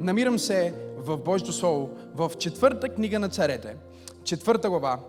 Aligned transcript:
Намирам 0.00 0.38
се 0.38 0.74
в 0.96 1.16
Божието 1.16 1.52
Слово, 1.52 1.90
в 2.14 2.32
четвърта 2.38 2.88
книга 2.88 3.18
на 3.18 3.28
царете, 3.28 3.76
четвърта 4.24 4.68
глава 4.70 5.00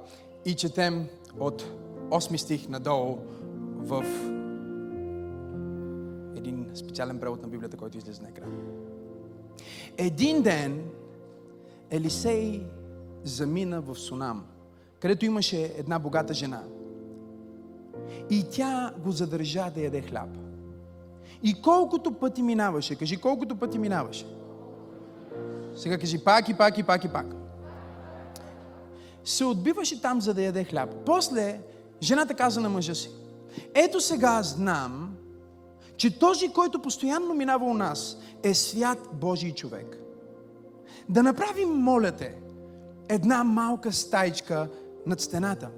и 0.45 0.55
четем 0.55 1.07
от 1.39 1.63
8 2.09 2.35
стих 2.35 2.69
надолу 2.69 3.17
в 3.77 4.03
един 6.35 6.71
специален 6.73 7.19
превод 7.19 7.41
на 7.41 7.47
Библията, 7.47 7.77
който 7.77 7.97
излезе 7.97 8.21
на 8.21 8.29
екрана. 8.29 8.53
Един 9.97 10.41
ден 10.41 10.83
Елисей 11.91 12.61
замина 13.23 13.81
в 13.81 13.95
Сунам, 13.95 14.45
където 14.99 15.25
имаше 15.25 15.73
една 15.77 15.99
богата 15.99 16.33
жена. 16.33 16.63
И 18.29 18.43
тя 18.51 18.93
го 19.03 19.11
задържа 19.11 19.71
да 19.75 19.81
яде 19.81 20.01
хляб. 20.01 20.29
И 21.43 21.61
колкото 21.61 22.11
пъти 22.11 22.41
минаваше, 22.41 22.95
кажи 22.95 23.17
колкото 23.17 23.55
пъти 23.55 23.77
минаваше. 23.79 24.38
Сега 25.79 25.97
кажи 25.97 26.23
пак 26.23 26.49
и 26.49 26.53
пак 26.53 26.77
и 26.77 26.83
пак 26.83 27.03
и 27.03 27.07
пак. 27.07 27.25
Се 29.23 29.45
отбиваше 29.45 30.01
там, 30.01 30.21
за 30.21 30.33
да 30.33 30.41
яде 30.41 30.63
хляб. 30.63 30.89
После 31.05 31.59
жената 32.01 32.33
каза 32.33 32.61
на 32.61 32.69
мъжа 32.69 32.95
си, 32.95 33.09
ето 33.73 34.01
сега 34.01 34.43
знам, 34.43 35.15
че 35.97 36.19
този, 36.19 36.53
който 36.53 36.81
постоянно 36.81 37.33
минава 37.33 37.65
у 37.65 37.73
нас, 37.73 38.17
е 38.43 38.53
свят 38.53 39.09
Божий 39.13 39.51
човек. 39.51 39.97
Да 41.09 41.23
направим, 41.23 41.69
моля 41.69 42.11
те, 42.11 42.35
една 43.09 43.43
малка 43.43 43.91
стайчка 43.91 44.69
над 45.05 45.21
стената 45.21 45.69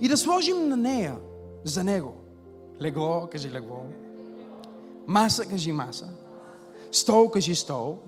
и 0.00 0.08
да 0.08 0.16
сложим 0.16 0.68
на 0.68 0.76
нея 0.76 1.16
за 1.64 1.84
него. 1.84 2.14
Легло, 2.82 3.28
кажи 3.32 3.50
легло. 3.50 3.84
Маса, 5.06 5.46
кажи 5.46 5.72
маса. 5.72 6.08
Стол, 6.92 7.30
кажи 7.30 7.54
стол. 7.54 7.98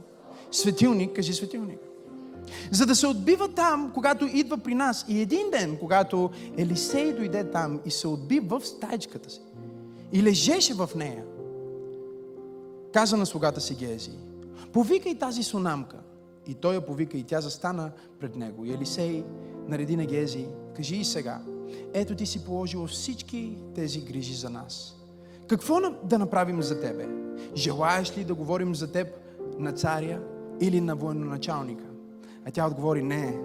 Светилник, 0.56 1.16
кажи 1.16 1.32
светилник. 1.32 1.78
За 2.70 2.86
да 2.86 2.94
се 2.94 3.06
отбива 3.06 3.48
там, 3.48 3.90
когато 3.94 4.26
идва 4.26 4.58
при 4.58 4.74
нас. 4.74 5.04
И 5.08 5.20
един 5.20 5.50
ден, 5.50 5.76
когато 5.80 6.30
Елисей 6.58 7.12
дойде 7.12 7.50
там 7.50 7.80
и 7.84 7.90
се 7.90 8.08
отби 8.08 8.40
в 8.40 8.60
стайчката 8.60 9.30
си 9.30 9.40
и 10.12 10.22
лежеше 10.22 10.74
в 10.74 10.90
нея, 10.96 11.24
каза 12.92 13.16
на 13.16 13.26
слугата 13.26 13.60
си 13.60 13.74
Гези, 13.74 14.10
повикай 14.72 15.14
тази 15.14 15.42
сунамка. 15.42 15.96
И 16.46 16.54
той 16.54 16.74
я 16.74 16.86
повика 16.86 17.16
и 17.16 17.22
тя 17.22 17.40
застана 17.40 17.90
пред 18.20 18.36
него. 18.36 18.64
И 18.64 18.72
Елисей 18.72 19.24
нареди 19.68 19.96
на 19.96 20.04
Гези, 20.04 20.46
кажи 20.76 20.96
и 20.96 21.04
сега, 21.04 21.42
ето 21.92 22.14
ти 22.14 22.26
си 22.26 22.44
положил 22.44 22.86
всички 22.86 23.58
тези 23.74 24.00
грижи 24.00 24.34
за 24.34 24.50
нас. 24.50 24.96
Какво 25.48 25.80
да 26.04 26.18
направим 26.18 26.62
за 26.62 26.80
тебе? 26.80 27.08
Желаеш 27.54 28.18
ли 28.18 28.24
да 28.24 28.34
говорим 28.34 28.74
за 28.74 28.92
теб 28.92 29.08
на 29.58 29.72
царя 29.72 30.20
или 30.60 30.80
на 30.80 30.96
военачалника? 30.96 31.84
А 32.44 32.50
тя 32.50 32.66
отговори, 32.66 33.02
не. 33.02 33.38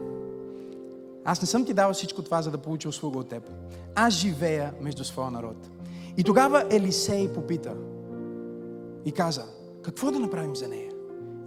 Аз 1.25 1.41
не 1.41 1.47
съм 1.47 1.65
ти 1.65 1.73
дала 1.73 1.93
всичко 1.93 2.21
това, 2.21 2.41
за 2.41 2.51
да 2.51 2.57
получа 2.57 2.89
услуга 2.89 3.19
от 3.19 3.29
теб. 3.29 3.51
Аз 3.95 4.13
живея 4.13 4.73
между 4.81 5.03
своя 5.03 5.31
народ. 5.31 5.69
И 6.17 6.23
тогава 6.23 6.65
Елисей 6.69 7.33
попита 7.33 7.75
и 9.05 9.11
каза, 9.11 9.45
какво 9.83 10.11
да 10.11 10.19
направим 10.19 10.55
за 10.55 10.67
нея? 10.67 10.91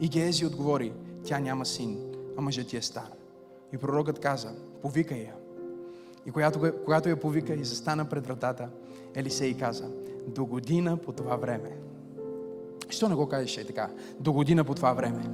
И 0.01 0.09
Гези 0.09 0.47
отговори, 0.47 0.93
тя 1.25 1.39
няма 1.39 1.67
син, 1.67 1.99
а 2.39 2.41
мъжът 2.41 2.67
ти 2.67 2.77
е 2.77 2.83
стар. 2.83 3.11
И 3.73 3.79
пророкът 3.79 4.19
каза, 4.19 4.49
повикай 4.83 5.19
я. 5.19 5.35
И 6.27 6.31
когато, 6.31 6.73
когато 6.85 7.09
я 7.09 7.21
повика 7.21 7.55
и 7.55 7.65
застана 7.65 8.05
пред 8.05 8.27
вратата, 8.27 8.69
Елисей 9.15 9.59
каза, 9.59 9.91
до 10.29 10.45
година 10.47 10.97
по 10.97 11.13
това 11.13 11.37
време. 11.37 11.77
Що 12.91 13.09
не 13.09 13.15
го 13.15 13.29
кажеш 13.29 13.57
е 13.57 13.67
така? 13.67 13.91
До 14.21 14.33
година 14.33 14.65
по 14.65 14.75
това 14.75 14.93
време. 14.93 15.25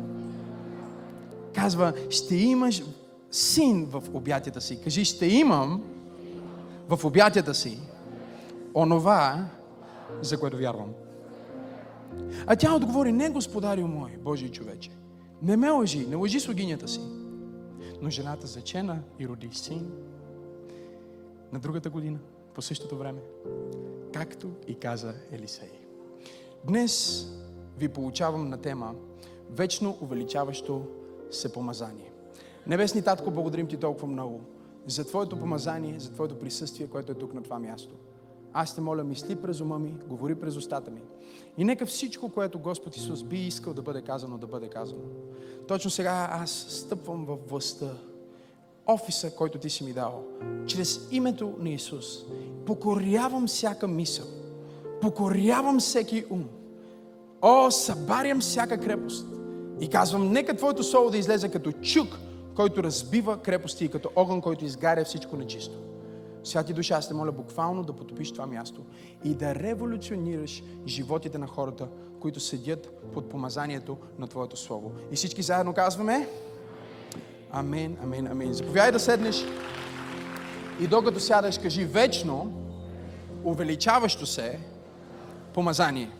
Казва, 1.60 1.92
ще 2.10 2.36
имаш 2.36 2.82
син 3.30 3.84
в 3.84 4.02
обятията 4.14 4.60
си. 4.60 4.80
Кажи, 4.82 5.04
ще 5.04 5.26
имам 5.26 5.82
в 6.88 7.04
обятията 7.04 7.54
си 7.54 7.78
онова, 8.74 9.48
за 10.22 10.40
което 10.40 10.56
вярвам. 10.56 10.92
А 12.46 12.56
тя 12.56 12.74
отговори, 12.74 13.12
не 13.12 13.30
господарю 13.30 13.86
мой, 13.86 14.10
Божий 14.10 14.50
човече. 14.50 14.90
Не 15.42 15.56
ме 15.56 15.70
лъжи, 15.70 16.06
не 16.06 16.16
лъжи 16.16 16.40
слугинята 16.40 16.88
си. 16.88 17.00
Но 18.02 18.10
жената 18.10 18.46
зачена 18.46 18.98
и 19.18 19.28
роди 19.28 19.50
син 19.52 19.90
на 21.52 21.58
другата 21.58 21.90
година, 21.90 22.18
по 22.54 22.62
същото 22.62 22.96
време, 22.96 23.20
както 24.12 24.50
и 24.66 24.74
каза 24.74 25.14
Елисей. 25.32 25.72
Днес 26.64 27.26
ви 27.78 27.88
получавам 27.88 28.48
на 28.48 28.56
тема 28.56 28.94
вечно 29.50 29.98
увеличаващо 30.00 30.86
се 31.30 31.52
помазание. 31.52 32.12
Небесни 32.66 33.02
Татко, 33.02 33.30
благодарим 33.30 33.66
Ти 33.66 33.76
толкова 33.76 34.08
много 34.08 34.40
за 34.86 35.04
Твоето 35.04 35.38
помазание, 35.38 36.00
за 36.00 36.12
Твоето 36.12 36.38
присъствие, 36.38 36.86
което 36.86 37.12
е 37.12 37.14
тук 37.14 37.34
на 37.34 37.42
това 37.42 37.58
място. 37.58 37.94
Аз 38.52 38.74
те 38.74 38.80
моля, 38.80 39.04
мисли 39.04 39.36
през 39.36 39.60
ума 39.60 39.78
ми, 39.78 39.94
говори 40.08 40.34
през 40.34 40.56
устата 40.56 40.90
ми. 40.90 41.00
И 41.58 41.64
нека 41.64 41.86
всичко, 41.86 42.28
което 42.28 42.58
Господ 42.58 42.96
Исус 42.96 43.22
би 43.22 43.38
искал 43.38 43.74
да 43.74 43.82
бъде 43.82 44.02
казано, 44.02 44.38
да 44.38 44.46
бъде 44.46 44.68
казано. 44.68 45.02
Точно 45.68 45.90
сега 45.90 46.28
аз 46.32 46.50
стъпвам 46.50 47.24
в 47.24 47.38
властта, 47.48 47.90
офиса, 48.86 49.34
който 49.36 49.58
Ти 49.58 49.70
си 49.70 49.84
ми 49.84 49.92
дал, 49.92 50.24
чрез 50.66 51.08
името 51.10 51.54
на 51.58 51.70
Исус. 51.70 52.24
Покорявам 52.66 53.46
всяка 53.46 53.88
мисъл, 53.88 54.26
покорявам 55.00 55.80
всеки 55.80 56.24
ум. 56.30 56.48
О, 57.42 57.70
събарям 57.70 58.40
всяка 58.40 58.80
крепост. 58.80 59.26
И 59.80 59.88
казвам, 59.88 60.32
нека 60.32 60.56
Твоето 60.56 60.82
Слово 60.82 61.10
да 61.10 61.18
излезе 61.18 61.48
като 61.48 61.72
чук, 61.72 62.18
който 62.56 62.82
разбива 62.82 63.42
крепости 63.42 63.84
и 63.84 63.88
като 63.88 64.10
огън, 64.16 64.40
който 64.40 64.64
изгаря 64.64 65.04
всичко 65.04 65.36
нечисто. 65.36 65.78
Святи 66.44 66.72
душа, 66.72 66.94
аз 66.94 67.08
те 67.08 67.14
моля 67.14 67.32
буквално 67.32 67.82
да 67.82 67.92
потопиш 67.92 68.32
това 68.32 68.46
място 68.46 68.80
и 69.24 69.34
да 69.34 69.54
революционираш 69.54 70.62
животите 70.86 71.38
на 71.38 71.46
хората, 71.46 71.88
които 72.20 72.40
седят 72.40 72.90
под 73.14 73.28
помазанието 73.28 73.96
на 74.18 74.26
Твоето 74.26 74.56
Слово. 74.56 74.92
И 75.12 75.16
всички 75.16 75.42
заедно 75.42 75.74
казваме 75.74 76.28
Амен, 77.50 77.96
амен, 78.02 78.26
амен. 78.26 78.52
Заповядай 78.52 78.92
да 78.92 79.00
седнеш 79.00 79.44
и 80.80 80.86
докато 80.86 81.20
сядаш, 81.20 81.58
кажи 81.58 81.84
вечно, 81.84 82.52
увеличаващо 83.44 84.26
се 84.26 84.58
помазание. 85.54 86.10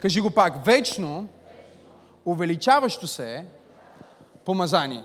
Кажи 0.00 0.20
го 0.20 0.30
пак, 0.30 0.66
вечно, 0.66 1.28
увеличаващо 2.26 3.06
се 3.06 3.46
помазание. 4.44 5.04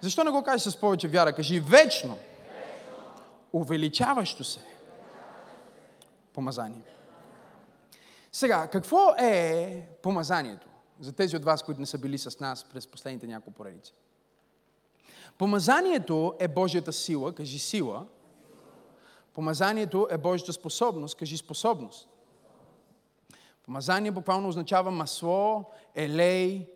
Защо 0.00 0.24
не 0.24 0.30
го 0.30 0.42
кажеш 0.42 0.72
с 0.72 0.76
повече 0.76 1.08
вяра? 1.08 1.32
Кажи 1.32 1.60
вечно, 1.60 2.18
увеличаващо 3.52 4.44
се 4.44 4.60
помазание. 6.32 6.82
Сега, 8.32 8.66
какво 8.66 9.14
е 9.18 9.86
помазанието? 10.02 10.68
За 11.00 11.12
тези 11.12 11.36
от 11.36 11.44
вас, 11.44 11.62
които 11.62 11.80
не 11.80 11.86
са 11.86 11.98
били 11.98 12.18
с 12.18 12.40
нас 12.40 12.64
през 12.64 12.86
последните 12.86 13.26
няколко 13.26 13.50
поредици. 13.50 13.94
Помазанието 15.38 16.34
е 16.38 16.48
Божията 16.48 16.92
сила, 16.92 17.34
кажи 17.34 17.58
сила. 17.58 18.06
Помазанието 19.34 20.08
е 20.10 20.18
Божията 20.18 20.52
способност, 20.52 21.18
кажи 21.18 21.36
способност. 21.36 22.08
Помазание 23.62 24.10
буквално 24.10 24.48
означава 24.48 24.90
масло, 24.90 25.64
елей, 25.94 26.68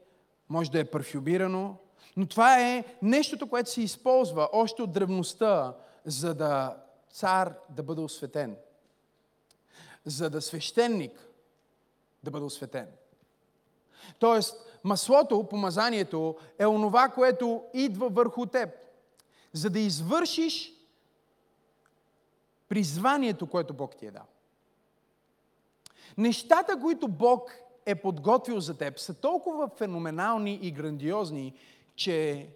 може 0.48 0.70
да 0.70 0.80
е 0.80 0.84
парфюмирано, 0.84 1.76
но 2.16 2.26
това 2.26 2.60
е 2.62 2.84
нещото, 3.02 3.48
което 3.48 3.70
се 3.70 3.82
използва 3.82 4.48
още 4.52 4.82
от 4.82 4.92
древността, 4.92 5.74
за 6.04 6.34
да 6.34 6.76
цар 7.10 7.54
да 7.70 7.82
бъде 7.82 8.00
осветен. 8.00 8.56
За 10.04 10.30
да 10.30 10.42
свещеник 10.42 11.28
да 12.22 12.30
бъде 12.30 12.44
осветен. 12.44 12.88
Тоест, 14.18 14.80
маслото, 14.84 15.48
помазанието 15.48 16.36
е 16.58 16.66
онова, 16.66 17.08
което 17.08 17.64
идва 17.74 18.08
върху 18.08 18.46
теб, 18.46 18.70
за 19.52 19.70
да 19.70 19.78
извършиш 19.78 20.72
призванието, 22.68 23.46
което 23.46 23.74
Бог 23.74 23.96
ти 23.96 24.06
е 24.06 24.10
дал. 24.10 24.26
Нещата, 26.18 26.80
които 26.80 27.08
Бог 27.08 27.56
е 27.86 27.94
подготвил 27.94 28.60
за 28.60 28.78
теб, 28.78 28.98
са 28.98 29.14
толкова 29.14 29.68
феноменални 29.68 30.58
и 30.62 30.70
грандиозни, 30.70 31.54
че 31.96 32.48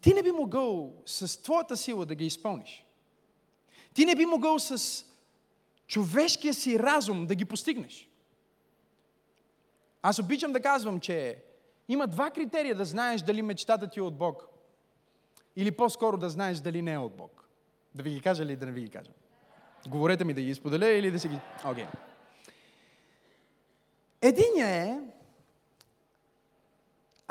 ти 0.00 0.14
не 0.14 0.22
би 0.22 0.32
могъл 0.32 0.94
с 1.06 1.42
твоята 1.42 1.76
сила 1.76 2.06
да 2.06 2.14
ги 2.14 2.26
изпълниш. 2.26 2.84
Ти 3.94 4.04
не 4.04 4.14
би 4.14 4.26
могъл 4.26 4.58
с 4.58 5.04
човешкия 5.86 6.54
си 6.54 6.78
разум 6.78 7.26
да 7.26 7.34
ги 7.34 7.44
постигнеш. 7.44 8.08
Аз 10.02 10.18
обичам 10.18 10.52
да 10.52 10.60
казвам, 10.60 11.00
че 11.00 11.42
има 11.88 12.06
два 12.06 12.30
критерия 12.30 12.74
да 12.74 12.84
знаеш 12.84 13.22
дали 13.22 13.42
мечтата 13.42 13.90
ти 13.90 13.98
е 13.98 14.02
от 14.02 14.16
Бог. 14.16 14.46
Или 15.56 15.70
по-скоро 15.70 16.16
да 16.16 16.30
знаеш 16.30 16.58
дали 16.58 16.82
не 16.82 16.92
е 16.92 16.98
от 16.98 17.16
Бог. 17.16 17.48
Да 17.94 18.02
ви 18.02 18.10
ги 18.10 18.20
кажа 18.20 18.42
или 18.42 18.56
да 18.56 18.66
не 18.66 18.72
ви 18.72 18.80
ги 18.80 18.90
кажа? 18.90 19.10
Говорете 19.88 20.24
ми 20.24 20.34
да 20.34 20.42
ги 20.42 20.54
споделя 20.54 20.88
или 20.88 21.10
да 21.10 21.20
си 21.20 21.28
ги... 21.28 21.40
Окей. 21.64 21.84
Okay. 21.84 22.09
Единия 24.22 24.68
е 24.68 25.00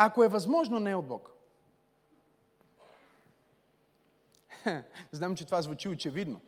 ако 0.01 0.24
е 0.24 0.27
възможно, 0.27 0.80
не 0.80 0.91
е 0.91 0.95
от 0.95 1.07
Бог. 1.07 1.31
Знам, 5.12 5.36
че 5.36 5.45
това 5.45 5.62
звучи 5.62 5.89
очевидно. 5.89 6.41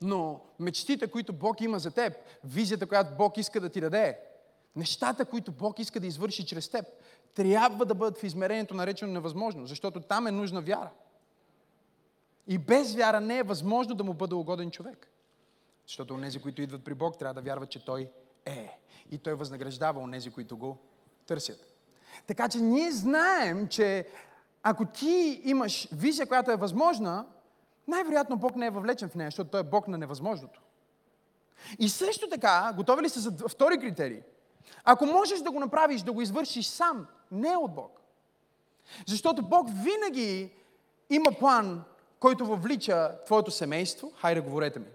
Но 0.00 0.40
мечтите, 0.58 1.10
които 1.10 1.32
Бог 1.32 1.60
има 1.60 1.78
за 1.78 1.90
теб, 1.90 2.12
визията, 2.44 2.86
която 2.86 3.16
Бог 3.16 3.38
иска 3.38 3.60
да 3.60 3.68
ти 3.68 3.80
даде, 3.80 4.18
нещата, 4.76 5.24
които 5.24 5.52
Бог 5.52 5.78
иска 5.78 6.00
да 6.00 6.06
извърши 6.06 6.46
чрез 6.46 6.68
теб, 6.68 6.86
трябва 7.34 7.86
да 7.86 7.94
бъдат 7.94 8.18
в 8.18 8.24
измерението 8.24 8.74
наречено 8.74 9.12
невъзможно, 9.12 9.66
защото 9.66 10.00
там 10.00 10.26
е 10.26 10.30
нужна 10.30 10.60
вяра. 10.60 10.90
И 12.46 12.58
без 12.58 12.94
вяра 12.94 13.20
не 13.20 13.38
е 13.38 13.42
възможно 13.42 13.94
да 13.94 14.04
му 14.04 14.14
бъде 14.14 14.34
угоден 14.34 14.70
човек. 14.70 15.10
Защото 15.88 16.14
онези, 16.14 16.38
които 16.38 16.62
идват 16.62 16.84
при 16.84 16.94
Бог, 16.94 17.18
трябва 17.18 17.34
да 17.34 17.40
вярват, 17.40 17.70
че 17.70 17.84
Той 17.84 18.10
е. 18.44 18.78
И 19.10 19.18
Той 19.18 19.34
възнаграждава 19.34 20.00
онези, 20.00 20.30
които 20.30 20.56
го 20.56 20.78
търсят. 21.26 21.74
Така 22.26 22.48
че 22.48 22.58
ние 22.58 22.90
знаем, 22.90 23.68
че 23.68 24.08
ако 24.62 24.84
ти 24.84 25.40
имаш 25.44 25.88
визия, 25.92 26.26
която 26.26 26.50
е 26.50 26.56
възможна, 26.56 27.26
най-вероятно 27.88 28.36
Бог 28.36 28.56
не 28.56 28.66
е 28.66 28.70
въвлечен 28.70 29.08
в 29.08 29.14
нея, 29.14 29.26
защото 29.26 29.50
Той 29.50 29.60
е 29.60 29.64
Бог 29.64 29.88
на 29.88 29.98
невъзможното. 29.98 30.60
И 31.78 31.88
също 31.88 32.28
така, 32.28 32.72
готови 32.76 33.02
ли 33.02 33.08
са 33.08 33.20
за 33.20 33.48
втори 33.48 33.78
критерий? 33.78 34.22
Ако 34.84 35.06
можеш 35.06 35.40
да 35.40 35.50
го 35.50 35.60
направиш, 35.60 36.02
да 36.02 36.12
го 36.12 36.22
извършиш 36.22 36.66
сам, 36.66 37.06
не 37.30 37.56
от 37.56 37.74
Бог. 37.74 38.00
Защото 39.06 39.42
Бог 39.42 39.68
винаги 39.68 40.52
има 41.10 41.32
план, 41.32 41.84
който 42.20 42.46
въвлича 42.46 43.24
твоето 43.26 43.50
семейство. 43.50 44.12
Хайде, 44.20 44.40
говорете 44.40 44.78
ми. 44.78 44.86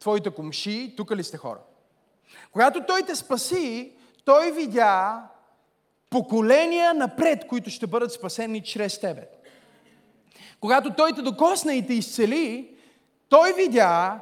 Твоите 0.00 0.30
комши, 0.30 0.94
тук 0.96 1.10
ли 1.10 1.24
сте 1.24 1.36
хора? 1.36 1.60
Когато 2.52 2.84
Той 2.86 3.02
те 3.02 3.16
спаси, 3.16 3.92
Той 4.24 4.52
видя 4.52 5.22
поколения 6.10 6.94
напред, 6.94 7.46
които 7.46 7.70
ще 7.70 7.86
бъдат 7.86 8.12
спасени 8.12 8.62
чрез 8.62 9.00
тебе. 9.00 9.28
Когато 10.60 10.94
Той 10.94 11.12
те 11.12 11.22
докосна 11.22 11.74
и 11.74 11.86
те 11.86 11.94
изцели, 11.94 12.74
Той 13.28 13.52
видя 13.52 14.20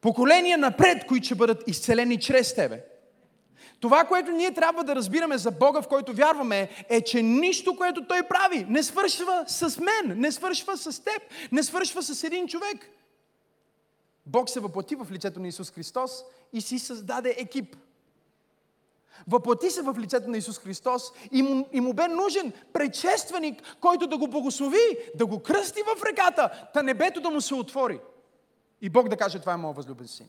поколения 0.00 0.58
напред, 0.58 1.06
които 1.06 1.26
ще 1.26 1.34
бъдат 1.34 1.68
изцелени 1.68 2.20
чрез 2.20 2.54
тебе. 2.54 2.84
Това, 3.80 4.04
което 4.04 4.30
ние 4.30 4.54
трябва 4.54 4.84
да 4.84 4.94
разбираме 4.96 5.38
за 5.38 5.50
Бога, 5.50 5.82
в 5.82 5.88
който 5.88 6.12
вярваме, 6.12 6.68
е, 6.88 7.00
че 7.00 7.22
нищо, 7.22 7.76
което 7.76 8.06
Той 8.06 8.22
прави, 8.22 8.66
не 8.68 8.82
свършва 8.82 9.44
с 9.46 9.80
мен, 9.80 10.20
не 10.20 10.32
свършва 10.32 10.76
с 10.76 11.04
теб, 11.04 11.22
не 11.52 11.62
свършва 11.62 12.02
с 12.02 12.24
един 12.24 12.48
човек. 12.48 12.90
Бог 14.26 14.50
се 14.50 14.60
въплати 14.60 14.94
в 14.94 15.06
лицето 15.10 15.40
на 15.40 15.48
Исус 15.48 15.70
Христос 15.70 16.24
и 16.52 16.60
си 16.60 16.78
създаде 16.78 17.34
екип. 17.38 17.76
Въплати 19.28 19.70
се 19.70 19.82
в 19.82 19.94
лицето 19.98 20.30
на 20.30 20.36
Исус 20.36 20.58
Христос 20.58 21.12
и 21.32 21.42
му, 21.42 21.68
и 21.72 21.80
му 21.80 21.92
бе 21.92 22.08
нужен 22.08 22.52
предшественик, 22.72 23.76
който 23.80 24.06
да 24.06 24.18
го 24.18 24.28
благослови, 24.28 24.98
да 25.14 25.26
го 25.26 25.42
кръсти 25.42 25.80
в 25.82 26.02
реката, 26.04 26.70
та 26.74 26.82
небето 26.82 27.20
да 27.20 27.30
му 27.30 27.40
се 27.40 27.54
отвори. 27.54 28.00
И 28.80 28.90
Бог 28.90 29.08
да 29.08 29.16
каже, 29.16 29.38
това 29.38 29.52
е 29.52 29.56
моят 29.56 29.76
възлюбен 29.76 30.08
син. 30.08 30.28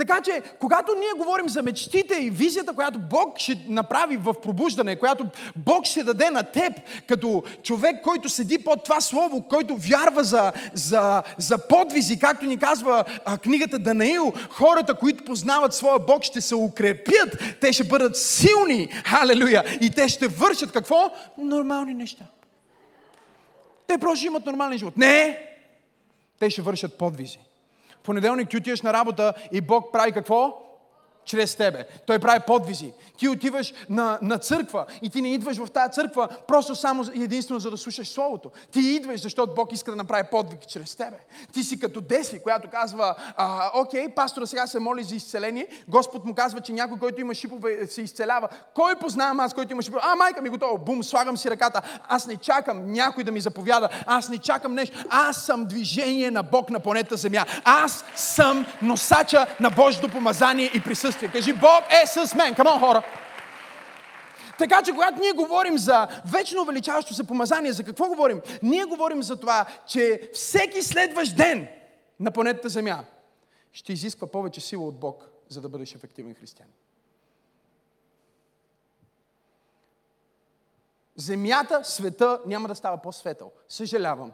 Така 0.00 0.20
че, 0.20 0.42
когато 0.60 0.94
ние 0.94 1.12
говорим 1.16 1.48
за 1.48 1.62
мечтите 1.62 2.14
и 2.14 2.30
визията, 2.30 2.72
която 2.72 2.98
Бог 2.98 3.38
ще 3.38 3.64
направи 3.68 4.16
в 4.16 4.34
пробуждане, 4.42 4.96
която 4.96 5.26
Бог 5.56 5.84
ще 5.84 6.04
даде 6.04 6.30
на 6.30 6.42
теб, 6.42 6.72
като 7.08 7.42
човек, 7.62 8.02
който 8.02 8.28
седи 8.28 8.58
под 8.58 8.84
това 8.84 9.00
слово, 9.00 9.42
който 9.42 9.76
вярва 9.76 10.24
за, 10.24 10.52
за, 10.74 11.22
за 11.38 11.68
подвизи, 11.68 12.18
както 12.18 12.46
ни 12.46 12.58
казва 12.58 13.04
а, 13.24 13.38
книгата 13.38 13.78
Данаил, 13.78 14.32
хората, 14.50 14.94
които 14.94 15.24
познават 15.24 15.74
своя 15.74 15.98
Бог, 15.98 16.22
ще 16.22 16.40
се 16.40 16.54
укрепят, 16.54 17.56
те 17.60 17.72
ще 17.72 17.84
бъдат 17.84 18.16
силни, 18.16 18.88
халелуя, 19.04 19.64
и 19.80 19.90
те 19.90 20.08
ще 20.08 20.28
вършат 20.28 20.72
какво? 20.72 21.12
Нормални 21.38 21.94
неща. 21.94 22.24
Те 23.86 23.98
просто 23.98 24.26
имат 24.26 24.46
нормален 24.46 24.78
живот. 24.78 24.96
Не! 24.96 25.46
Те 26.38 26.50
ще 26.50 26.62
вършат 26.62 26.98
подвизи 26.98 27.38
понеделник 28.02 28.48
ти 28.48 28.56
отиваш 28.56 28.82
на 28.82 28.92
работа 28.92 29.34
и 29.52 29.60
Бог 29.60 29.92
прави 29.92 30.12
какво? 30.12 30.69
Чрез 31.24 31.56
тебе. 31.56 31.86
Той 32.06 32.18
прави 32.18 32.40
подвизи. 32.46 32.92
Ти 33.18 33.28
отиваш 33.28 33.74
на, 33.88 34.18
на 34.22 34.38
църква 34.38 34.86
и 35.02 35.10
ти 35.10 35.22
не 35.22 35.34
идваш 35.34 35.56
в 35.56 35.70
тази 35.70 35.92
църква 35.92 36.28
просто 36.48 36.74
само 36.74 37.04
единствено 37.14 37.60
за 37.60 37.70
да 37.70 37.76
слушаш 37.76 38.08
Словото. 38.08 38.50
Ти 38.72 38.80
идваш, 38.80 39.20
защото 39.20 39.54
Бог 39.54 39.72
иска 39.72 39.90
да 39.90 39.96
направи 39.96 40.22
подвиг 40.30 40.66
чрез 40.68 40.96
тебе. 40.96 41.16
Ти 41.52 41.62
си 41.62 41.80
като 41.80 42.00
Деси, 42.00 42.42
която 42.42 42.68
казва, 42.70 43.14
а, 43.36 43.70
окей, 43.74 44.08
пастора 44.08 44.46
сега 44.46 44.66
се 44.66 44.80
моли 44.80 45.02
за 45.02 45.14
изцеление. 45.14 45.66
Господ 45.88 46.24
му 46.24 46.34
казва, 46.34 46.60
че 46.60 46.72
някой, 46.72 46.98
който 46.98 47.20
има 47.20 47.34
шипове, 47.34 47.86
се 47.86 48.02
изцелява. 48.02 48.48
Кой 48.74 48.96
познавам 48.96 49.40
аз, 49.40 49.54
който 49.54 49.72
има 49.72 49.82
шипове? 49.82 50.00
А, 50.04 50.14
майка 50.14 50.42
ми 50.42 50.48
е 50.48 50.50
готова. 50.50 50.78
Бум, 50.78 51.02
слагам 51.02 51.36
си 51.36 51.50
ръката. 51.50 51.82
Аз 52.08 52.26
не 52.26 52.36
чакам 52.36 52.92
някой 52.92 53.24
да 53.24 53.32
ми 53.32 53.40
заповяда. 53.40 53.88
Аз 54.06 54.28
не 54.28 54.38
чакам 54.38 54.74
нещо. 54.74 55.04
Аз 55.10 55.36
съм 55.36 55.64
движение 55.64 56.30
на 56.30 56.42
Бог 56.42 56.70
на 56.70 56.80
планета 56.80 57.16
Земя. 57.16 57.46
Аз 57.64 58.04
съм 58.16 58.66
носача 58.82 59.46
на 59.60 59.70
Божието 59.70 60.08
помазание 60.08 60.70
и 60.74 60.80
присъствие 60.80 61.09
присъствие. 61.10 61.30
Кажи, 61.30 61.52
Бог 61.52 61.84
е 62.02 62.06
с 62.06 62.34
мен. 62.34 62.54
Камон, 62.54 62.80
хора! 62.80 63.02
Така 64.58 64.82
че, 64.82 64.92
когато 64.92 65.20
ние 65.20 65.32
говорим 65.32 65.78
за 65.78 66.08
вечно 66.26 66.62
увеличаващо 66.62 67.14
се 67.14 67.26
помазание, 67.26 67.72
за 67.72 67.84
какво 67.84 68.08
говорим? 68.08 68.40
Ние 68.62 68.84
говорим 68.84 69.22
за 69.22 69.36
това, 69.36 69.66
че 69.86 70.30
всеки 70.34 70.82
следващ 70.82 71.36
ден 71.36 71.68
на 72.20 72.30
планетата 72.30 72.68
Земя 72.68 73.04
ще 73.72 73.92
изисква 73.92 74.26
повече 74.26 74.60
сила 74.60 74.86
от 74.86 75.00
Бог, 75.00 75.28
за 75.48 75.60
да 75.60 75.68
бъдеш 75.68 75.94
ефективен 75.94 76.34
християн. 76.34 76.68
Земята, 81.16 81.80
света 81.84 82.40
няма 82.46 82.68
да 82.68 82.74
става 82.74 83.02
по-светъл. 83.02 83.52
Съжалявам. 83.68 84.32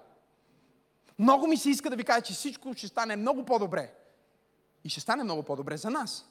Много 1.19 1.47
ми 1.47 1.57
се 1.57 1.71
иска 1.71 1.91
да 1.91 1.97
ви 1.97 2.05
кажа, 2.05 2.21
че 2.21 2.33
всичко 2.33 2.75
ще 2.75 2.89
стане 2.89 3.17
много 3.17 3.45
по-добре. 3.45 3.93
И 4.85 4.89
ще 4.89 5.01
стане 5.01 5.25
много 5.25 5.43
по-добре 5.43 5.77
за 5.77 5.91
нас 5.91 6.25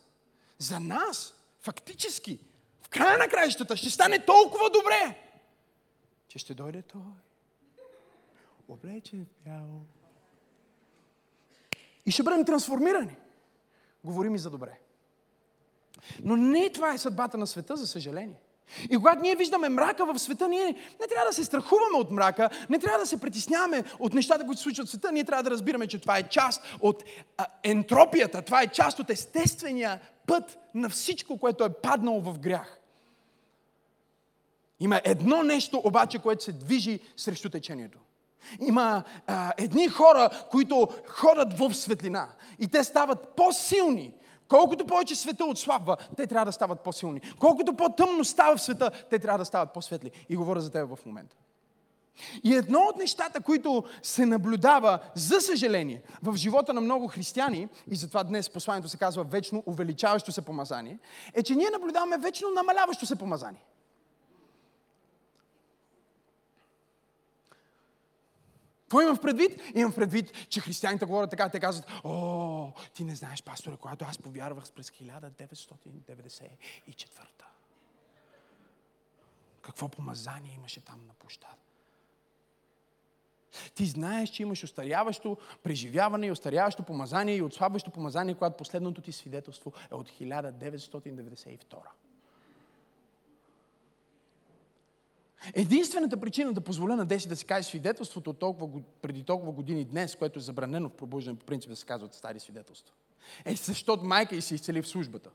за 0.57 0.79
нас, 0.79 1.33
фактически, 1.59 2.39
в 2.81 2.89
края 2.89 3.17
на 3.17 3.27
краищата 3.27 3.77
ще 3.77 3.89
стане 3.89 4.25
толкова 4.25 4.69
добре, 4.69 5.21
че 6.27 6.39
ще 6.39 6.53
дойде 6.53 6.81
Той. 6.81 7.01
Облечен 8.67 9.25
в 9.25 9.49
бяло. 9.49 9.81
И 12.05 12.11
ще 12.11 12.23
бъдем 12.23 12.45
трансформирани. 12.45 13.15
Говорим 14.03 14.35
и 14.35 14.39
за 14.39 14.49
добре. 14.49 14.79
Но 16.23 16.35
не 16.35 16.71
това 16.71 16.93
е 16.93 16.97
съдбата 16.97 17.37
на 17.37 17.47
света, 17.47 17.77
за 17.77 17.87
съжаление. 17.87 18.39
И 18.89 18.97
когато 18.97 19.21
ние 19.21 19.35
виждаме 19.35 19.69
мрака 19.69 20.05
в 20.05 20.19
света, 20.19 20.47
ние 20.47 20.65
не 21.01 21.07
трябва 21.07 21.27
да 21.27 21.33
се 21.33 21.43
страхуваме 21.43 21.97
от 21.97 22.11
мрака, 22.11 22.49
не 22.69 22.79
трябва 22.79 22.99
да 22.99 23.05
се 23.05 23.21
притесняваме 23.21 23.83
от 23.99 24.13
нещата, 24.13 24.45
които 24.45 24.57
се 24.57 24.63
случват 24.63 24.87
в 24.87 24.89
света. 24.89 25.11
Ние 25.11 25.23
трябва 25.23 25.43
да 25.43 25.51
разбираме, 25.51 25.87
че 25.87 25.99
това 25.99 26.17
е 26.17 26.29
част 26.29 26.63
от 26.79 27.03
а, 27.37 27.45
ентропията, 27.63 28.41
това 28.41 28.61
е 28.61 28.67
част 28.67 28.99
от 28.99 29.09
естествения 29.09 29.99
път 30.25 30.57
на 30.73 30.89
всичко, 30.89 31.37
което 31.37 31.63
е 31.63 31.73
паднало 31.73 32.21
в 32.21 32.39
грях. 32.39 32.79
Има 34.79 35.01
едно 35.03 35.43
нещо 35.43 35.81
обаче, 35.83 36.19
което 36.19 36.43
се 36.43 36.51
движи 36.51 36.99
срещу 37.17 37.49
течението. 37.49 37.99
Има 38.67 39.03
а, 39.27 39.53
едни 39.57 39.87
хора, 39.87 40.29
които 40.51 40.87
ходят 41.07 41.59
в 41.59 41.73
светлина 41.73 42.29
и 42.59 42.67
те 42.67 42.83
стават 42.83 43.35
по-силни. 43.35 44.13
Колкото 44.47 44.85
повече 44.85 45.15
света 45.15 45.45
отслабва, 45.45 45.97
те 46.17 46.27
трябва 46.27 46.45
да 46.45 46.51
стават 46.51 46.81
по-силни. 46.81 47.21
Колкото 47.39 47.73
по-тъмно 47.73 48.25
става 48.25 48.57
в 48.57 48.61
света, 48.61 48.91
те 49.09 49.19
трябва 49.19 49.37
да 49.39 49.45
стават 49.45 49.73
по-светли. 49.73 50.11
И 50.29 50.35
говоря 50.35 50.61
за 50.61 50.71
теб 50.71 50.95
в 50.95 51.05
момента. 51.05 51.35
И 52.43 52.55
едно 52.55 52.79
от 52.79 52.97
нещата, 52.97 53.41
които 53.41 53.83
се 54.03 54.25
наблюдава, 54.25 54.99
за 55.15 55.41
съжаление, 55.41 56.01
в 56.23 56.35
живота 56.35 56.73
на 56.73 56.81
много 56.81 57.07
християни, 57.07 57.67
и 57.91 57.95
затова 57.95 58.23
днес 58.23 58.49
посланието 58.49 58.89
се 58.89 58.97
казва 58.97 59.23
вечно 59.23 59.63
увеличаващо 59.65 60.31
се 60.31 60.41
помазание, 60.41 60.99
е, 61.33 61.43
че 61.43 61.55
ние 61.55 61.69
наблюдаваме 61.69 62.17
вечно 62.17 62.49
намаляващо 62.49 63.05
се 63.05 63.15
помазание. 63.15 63.63
Какво 68.81 69.01
имам 69.01 69.15
в 69.15 69.21
предвид? 69.21 69.61
Имам 69.75 69.91
в 69.91 69.95
предвид, 69.95 70.47
че 70.49 70.59
християните 70.59 71.05
говорят 71.05 71.29
така, 71.29 71.49
те 71.49 71.59
казват, 71.59 71.91
о, 72.03 72.71
ти 72.93 73.03
не 73.03 73.15
знаеш, 73.15 73.43
пасторе, 73.43 73.75
когато 73.81 74.05
аз 74.05 74.17
повярвах 74.17 74.71
през 74.71 74.89
1994. 74.89 76.49
Какво 79.61 79.89
помазание 79.89 80.53
имаше 80.53 80.81
там 80.81 81.05
на 81.07 81.13
площада? 81.13 81.64
Ти 83.75 83.85
знаеш, 83.85 84.29
че 84.29 84.43
имаш 84.43 84.63
остаряващо 84.63 85.37
преживяване 85.63 86.27
и 86.27 86.31
остаряващо 86.31 86.83
помазание 86.83 87.35
и 87.35 87.41
отслабващо 87.41 87.91
помазание, 87.91 88.33
когато 88.33 88.57
последното 88.57 89.01
ти 89.01 89.11
свидетелство 89.11 89.73
е 89.91 89.95
от 89.95 90.09
1992. 90.09 91.57
Единствената 95.53 96.17
причина 96.17 96.53
да 96.53 96.61
позволя 96.61 96.95
на 96.95 97.05
Деси 97.05 97.27
да 97.27 97.35
си 97.35 97.45
каже 97.45 97.67
свидетелството 97.67 98.29
от 98.29 98.39
толкова, 98.39 98.81
преди 99.01 99.23
толкова 99.23 99.51
години 99.51 99.85
днес, 99.85 100.15
което 100.15 100.39
е 100.39 100.41
забранено 100.41 100.89
в 100.89 100.93
пробуждане, 100.93 101.39
по 101.39 101.45
принцип 101.45 101.69
да 101.69 101.75
се 101.75 101.85
казват 101.85 102.13
стари 102.13 102.39
свидетелства, 102.39 102.93
е 103.45 103.55
защото 103.55 104.05
майка 104.05 104.35
и 104.35 104.41
се 104.41 104.55
изцели 104.55 104.81
в 104.81 104.87
службата. 104.87 105.29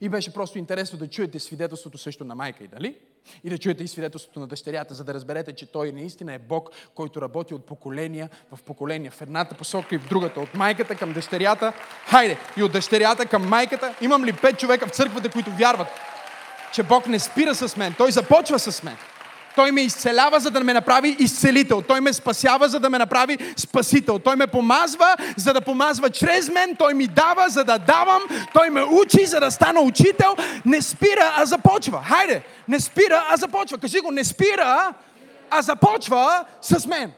И 0.00 0.08
беше 0.08 0.34
просто 0.34 0.58
интересно 0.58 0.98
да 0.98 1.08
чуете 1.08 1.38
свидетелството 1.38 1.98
също 1.98 2.24
на 2.24 2.34
майка 2.34 2.64
и 2.64 2.68
дали? 2.68 2.98
И 3.44 3.50
да 3.50 3.58
чуете 3.58 3.84
и 3.84 3.88
свидетелството 3.88 4.40
на 4.40 4.46
дъщерята, 4.46 4.94
за 4.94 5.04
да 5.04 5.14
разберете, 5.14 5.52
че 5.52 5.66
той 5.66 5.92
наистина 5.92 6.34
е 6.34 6.38
Бог, 6.38 6.70
който 6.94 7.22
работи 7.22 7.54
от 7.54 7.66
поколения 7.66 8.30
в 8.52 8.62
поколения, 8.62 9.10
в 9.10 9.22
едната 9.22 9.54
посока 9.54 9.94
и 9.94 9.98
в 9.98 10.08
другата, 10.08 10.40
от 10.40 10.54
майката 10.54 10.94
към 10.94 11.12
дъщерята. 11.12 11.72
Хайде, 12.06 12.38
и 12.56 12.62
от 12.62 12.72
дъщерята 12.72 13.26
към 13.26 13.48
майката. 13.48 13.94
Имам 14.00 14.24
ли 14.24 14.32
пет 14.32 14.58
човека 14.58 14.86
в 14.86 14.90
църквата, 14.90 15.30
които 15.30 15.50
вярват, 15.50 15.88
че 16.74 16.82
Бог 16.82 17.06
не 17.06 17.18
спира 17.18 17.54
с 17.54 17.76
мен, 17.76 17.94
Той 17.98 18.12
започва 18.12 18.58
с 18.58 18.82
мен. 18.82 18.96
Той 19.58 19.72
ме 19.72 19.82
изцелява, 19.82 20.40
за 20.40 20.50
да 20.50 20.64
ме 20.64 20.72
направи 20.72 21.16
изцелител. 21.18 21.82
Той 21.82 22.00
ме 22.00 22.12
спасява, 22.12 22.68
за 22.68 22.80
да 22.80 22.90
ме 22.90 22.98
направи 22.98 23.38
спасител. 23.56 24.18
Той 24.18 24.36
ме 24.36 24.46
помазва, 24.46 25.16
за 25.36 25.52
да 25.52 25.60
помазва 25.60 26.10
чрез 26.10 26.50
мен. 26.50 26.76
Той 26.76 26.94
ми 26.94 27.06
дава, 27.06 27.48
за 27.48 27.64
да 27.64 27.78
давам. 27.78 28.22
Той 28.52 28.70
ме 28.70 28.82
учи, 28.82 29.26
за 29.26 29.40
да 29.40 29.50
стана 29.50 29.80
учител. 29.80 30.36
Не 30.64 30.82
спира, 30.82 31.34
а 31.36 31.44
започва. 31.44 32.02
Хайде, 32.02 32.42
не 32.68 32.80
спира, 32.80 33.26
а 33.30 33.36
започва. 33.36 33.78
Кажи 33.78 34.00
го, 34.00 34.10
не 34.10 34.24
спира, 34.24 34.94
а 35.50 35.62
започва 35.62 36.44
с 36.60 36.86
мен. 36.86 37.12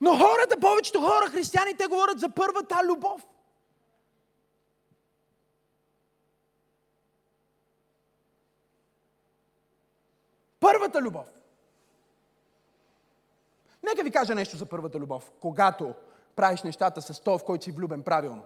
Но 0.00 0.16
хората, 0.16 0.56
повечето 0.60 1.00
хора, 1.00 1.30
християните, 1.30 1.86
говорят 1.86 2.20
за 2.20 2.28
първата 2.28 2.76
любов. 2.84 3.20
Първата 10.72 11.02
любов. 11.02 11.26
Нека 13.82 14.04
ви 14.04 14.10
кажа 14.10 14.34
нещо 14.34 14.56
за 14.56 14.66
първата 14.66 14.98
любов. 14.98 15.32
Когато 15.40 15.94
правиш 16.36 16.62
нещата 16.62 17.02
с 17.02 17.20
то, 17.20 17.38
в 17.38 17.44
който 17.44 17.64
си 17.64 17.70
влюбен 17.70 18.02
правилно, 18.02 18.44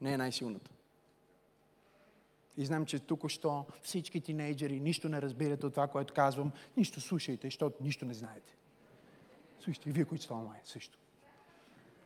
не 0.00 0.12
е 0.12 0.16
най-силната. 0.16 0.70
И 2.56 2.66
знам, 2.66 2.86
че 2.86 2.98
тук-що 2.98 3.64
всички 3.82 4.20
тинейджери 4.20 4.80
нищо 4.80 5.08
не 5.08 5.22
разбирате 5.22 5.66
от 5.66 5.72
това, 5.72 5.86
което 5.88 6.14
казвам. 6.14 6.52
Нищо 6.76 7.00
слушайте, 7.00 7.46
защото 7.46 7.76
нищо 7.80 8.04
не 8.04 8.14
знаете. 8.14 8.56
Слушайте, 9.60 9.88
и 9.88 9.92
вие, 9.92 10.04
които 10.04 10.24
сте 10.24 10.32
онлайн, 10.32 10.60
също. 10.64 10.98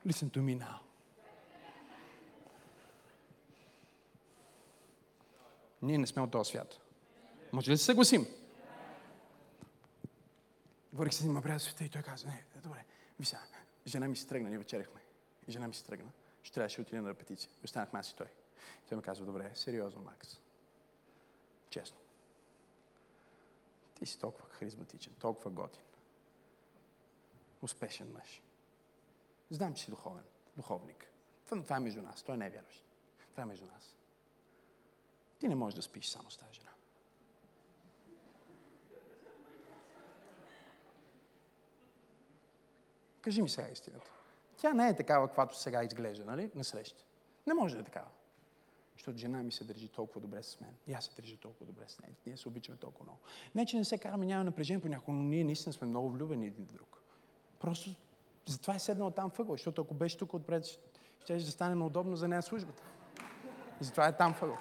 Listen 0.06 0.30
to 0.30 0.38
me 0.38 0.64
now. 0.64 0.78
Ние 5.82 5.98
не 5.98 6.06
сме 6.06 6.22
от 6.22 6.30
този 6.30 6.50
свят. 6.50 6.78
Може 7.52 7.70
ли 7.70 7.74
да 7.74 7.78
се 7.78 7.84
съгласим? 7.84 8.39
Говорих 11.00 11.14
с 11.14 11.20
един 11.20 11.34
брат 11.34 11.80
и 11.80 11.88
той 11.88 12.02
каза, 12.02 12.26
не, 12.26 12.44
добре, 12.62 12.84
ви 13.18 13.24
сега, 13.24 13.42
жена 13.86 14.08
ми 14.08 14.16
се 14.16 14.26
тръгна, 14.26 14.48
ние 14.48 14.58
вечеряхме. 14.58 15.00
Жена 15.48 15.68
ми 15.68 15.74
се 15.74 15.84
тръгна. 15.84 16.12
Ще 16.42 16.54
трябваше 16.54 16.76
да 16.76 16.82
отида 16.82 17.02
на 17.02 17.08
репетиция. 17.10 17.50
И 17.62 17.64
останахме 17.64 17.98
аз 17.98 18.10
и 18.10 18.16
той. 18.16 18.26
И 18.84 18.88
той 18.88 18.96
ми 18.96 19.02
казва, 19.02 19.26
добре, 19.26 19.50
сериозно, 19.54 20.02
Макс. 20.02 20.40
Честно. 21.70 21.98
Ти 23.94 24.06
си 24.06 24.18
толкова 24.18 24.48
харизматичен, 24.48 25.14
толкова 25.14 25.50
готин. 25.50 25.82
Успешен 27.62 28.12
мъж. 28.12 28.42
Знам, 29.50 29.74
че 29.74 29.84
си 29.84 29.90
духовен, 29.90 30.24
духовник. 30.56 31.06
Това, 31.46 31.62
това 31.62 31.76
е 31.76 31.80
между 31.80 32.02
нас. 32.02 32.22
Той 32.22 32.36
не 32.36 32.46
е 32.46 32.50
вярващ. 32.50 32.84
Това 33.30 33.42
е 33.42 33.46
между 33.46 33.66
нас. 33.66 33.96
Ти 35.38 35.48
не 35.48 35.54
можеш 35.54 35.76
да 35.76 35.82
спиш 35.82 36.08
само 36.08 36.30
с 36.30 36.36
тази 36.36 36.54
жена. 36.54 36.70
Кажи 43.20 43.42
ми 43.42 43.48
сега 43.48 43.68
истината. 43.68 44.10
Тя 44.56 44.72
не 44.72 44.88
е 44.88 44.96
такава, 44.96 45.26
каквато 45.26 45.58
сега 45.58 45.84
изглежда, 45.84 46.24
нали? 46.24 46.50
На 46.54 46.64
среща. 46.64 47.04
Не 47.46 47.54
може 47.54 47.74
да 47.74 47.80
е 47.80 47.84
такава. 47.84 48.06
Защото 48.96 49.18
жена 49.18 49.42
ми 49.42 49.52
се 49.52 49.64
държи 49.64 49.88
толкова 49.88 50.20
добре 50.20 50.42
с 50.42 50.60
мен. 50.60 50.74
И 50.86 50.92
аз 50.92 51.04
се 51.04 51.14
държа 51.16 51.36
толкова 51.36 51.66
добре 51.66 51.84
с 51.88 52.00
нея. 52.00 52.14
Ние 52.26 52.36
се 52.36 52.48
обичаме 52.48 52.78
толкова 52.78 53.04
много. 53.04 53.18
Не, 53.54 53.66
че 53.66 53.76
не 53.76 53.84
се 53.84 53.98
караме, 53.98 54.26
няма 54.26 54.44
напрежение 54.44 54.82
понякога, 54.82 55.16
но 55.16 55.22
ние 55.22 55.44
наистина 55.44 55.72
сме 55.72 55.86
много 55.86 56.10
влюбени 56.10 56.46
един 56.46 56.66
в 56.66 56.72
друг. 56.72 57.02
Просто 57.60 57.90
затова 58.46 58.74
е 58.74 58.78
седнал 58.78 59.10
там 59.10 59.30
въгъл, 59.38 59.54
защото 59.54 59.82
ако 59.82 59.94
беше 59.94 60.18
тук 60.18 60.34
отпред, 60.34 60.66
ще 61.24 61.36
да 61.36 61.40
стане 61.40 61.74
неудобно 61.74 62.16
за 62.16 62.28
нея 62.28 62.42
службата. 62.42 62.82
И 63.80 63.84
затова 63.84 64.08
е 64.08 64.16
там 64.16 64.34
въгъл. 64.40 64.58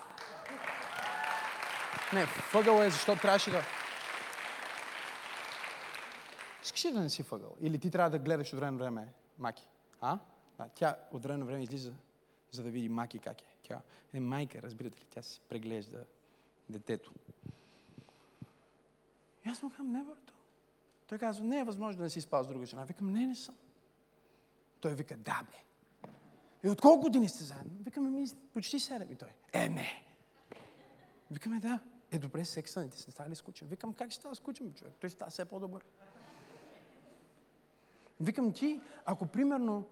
Не, 2.13 2.25
въгъл 2.53 2.81
е, 2.81 2.89
защото 2.89 3.21
трябваше 3.21 3.51
да... 3.51 3.63
Искаш 6.79 6.91
ли 6.91 6.95
да 6.95 7.01
не 7.01 7.09
си 7.09 7.23
въгъл? 7.23 7.55
Или 7.61 7.79
ти 7.79 7.91
трябва 7.91 8.09
да 8.09 8.19
гледаш 8.19 8.53
от 8.53 8.59
време 8.59 8.77
време 8.77 9.13
Маки? 9.37 9.67
А? 10.01 10.19
а 10.57 10.69
тя 10.69 10.97
от 11.11 11.23
време 11.23 11.45
време 11.45 11.63
излиза, 11.63 11.93
за 12.51 12.63
да 12.63 12.69
види 12.69 12.89
Маки 12.89 13.19
как 13.19 13.41
е. 13.41 13.45
Тя 13.63 13.81
е 14.13 14.19
майка, 14.19 14.61
разбирате 14.61 14.99
ли? 14.99 15.05
Тя 15.09 15.21
си 15.21 15.41
преглежда 15.49 16.05
детето. 16.69 17.13
И 19.45 19.49
аз 19.49 19.63
му 19.63 19.69
казвам, 19.69 19.91
не, 19.91 20.03
бърто. 20.03 20.33
Той 21.07 21.17
казва, 21.17 21.45
не 21.45 21.59
е 21.59 21.63
възможно 21.63 22.03
да 22.03 22.09
си 22.09 22.21
спал 22.21 22.43
с 22.43 22.47
друга 22.47 22.65
жена. 22.65 22.83
Викам, 22.83 23.13
не, 23.13 23.27
не 23.27 23.35
съм. 23.35 23.55
Той 24.81 24.93
вика, 24.93 25.17
да, 25.17 25.43
бе. 25.43 25.57
И 26.63 26.69
от 26.69 26.81
колко 26.81 27.01
години 27.01 27.29
сте 27.29 27.43
заедно? 27.43 27.71
Викаме, 27.83 28.09
ми, 28.09 28.27
почти 28.53 28.79
седем. 28.79 29.11
И 29.11 29.15
той, 29.15 29.29
е, 29.53 29.69
не. 29.69 30.03
Викаме, 31.31 31.59
да. 31.59 31.79
Е, 32.11 32.19
добре, 32.19 32.45
секса 32.45 32.81
не 32.81 32.89
ти 32.89 32.99
се 32.99 33.11
става 33.11 33.29
ли 33.29 33.35
скучен? 33.35 33.67
Викам, 33.67 33.93
как 33.93 34.11
ще 34.11 34.19
става 34.19 34.35
скучен, 34.35 34.73
човек? 34.73 34.93
Той 34.99 35.09
става 35.09 35.31
все 35.31 35.45
по-добър. 35.45 35.83
Викам 38.19 38.53
ти, 38.53 38.81
ако 39.05 39.25
примерно 39.25 39.83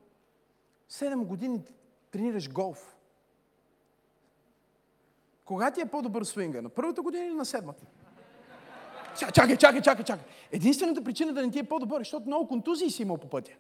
7 0.92 1.26
години 1.26 1.62
тренираш 2.12 2.52
голф, 2.52 2.96
кога 5.46 5.72
ти 5.72 5.82
е 5.82 5.86
по-добър 5.86 6.24
свинга? 6.24 6.62
На 6.62 6.70
първата 6.70 7.02
година 7.02 7.26
или 7.26 7.34
на 7.34 7.46
седмата? 7.46 7.86
Чакай, 9.18 9.58
чакай, 9.58 9.82
чакай, 9.82 10.06
чакай. 10.06 10.26
Единствената 10.52 11.04
причина 11.04 11.34
да 11.34 11.42
не 11.42 11.52
ти 11.52 11.60
е 11.60 11.64
по-добър 11.64 12.00
е, 12.00 12.00
защото 12.00 12.26
много 12.28 12.48
контузии 12.48 12.92
си 12.92 13.02
имал 13.02 13.18
по 13.18 13.30
пътя. 13.30 13.52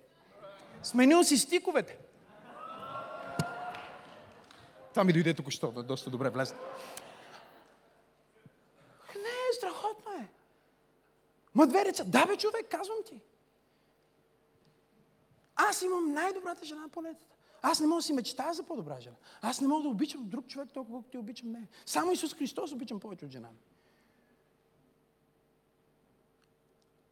Сменил 0.83 1.23
си 1.23 1.37
стиковете. 1.37 1.97
Това 4.89 5.03
ми 5.03 5.13
дойде 5.13 5.33
тук, 5.33 5.49
що 5.49 5.71
доста 5.71 6.09
добре 6.09 6.29
влезе. 6.29 6.55
Не, 9.15 9.53
страхотно 9.57 10.11
е. 10.11 10.27
Ма 11.55 11.67
две 11.67 11.83
деца. 11.83 12.03
Да, 12.03 12.25
бе, 12.25 12.37
човек, 12.37 12.65
казвам 12.69 12.97
ти. 13.05 13.19
Аз 15.69 15.81
имам 15.81 16.13
най-добрата 16.13 16.65
жена 16.65 16.81
на 16.81 16.89
планетата. 16.89 17.35
Аз 17.61 17.79
не 17.79 17.87
мога 17.87 17.99
да 17.99 18.03
си 18.03 18.13
мечтая 18.13 18.53
за 18.53 18.63
по-добра 18.63 18.99
жена. 18.99 19.15
Аз 19.41 19.61
не 19.61 19.67
мога 19.67 19.83
да 19.83 19.89
обичам 19.89 20.29
друг 20.29 20.47
човек 20.47 20.69
толкова, 20.73 20.93
колкото 20.93 21.11
ти 21.11 21.17
обичам 21.17 21.51
не. 21.51 21.67
Само 21.85 22.11
Исус 22.11 22.33
Христос 22.33 22.71
обичам 22.71 22.99
повече 22.99 23.25
от 23.25 23.31
жена. 23.31 23.49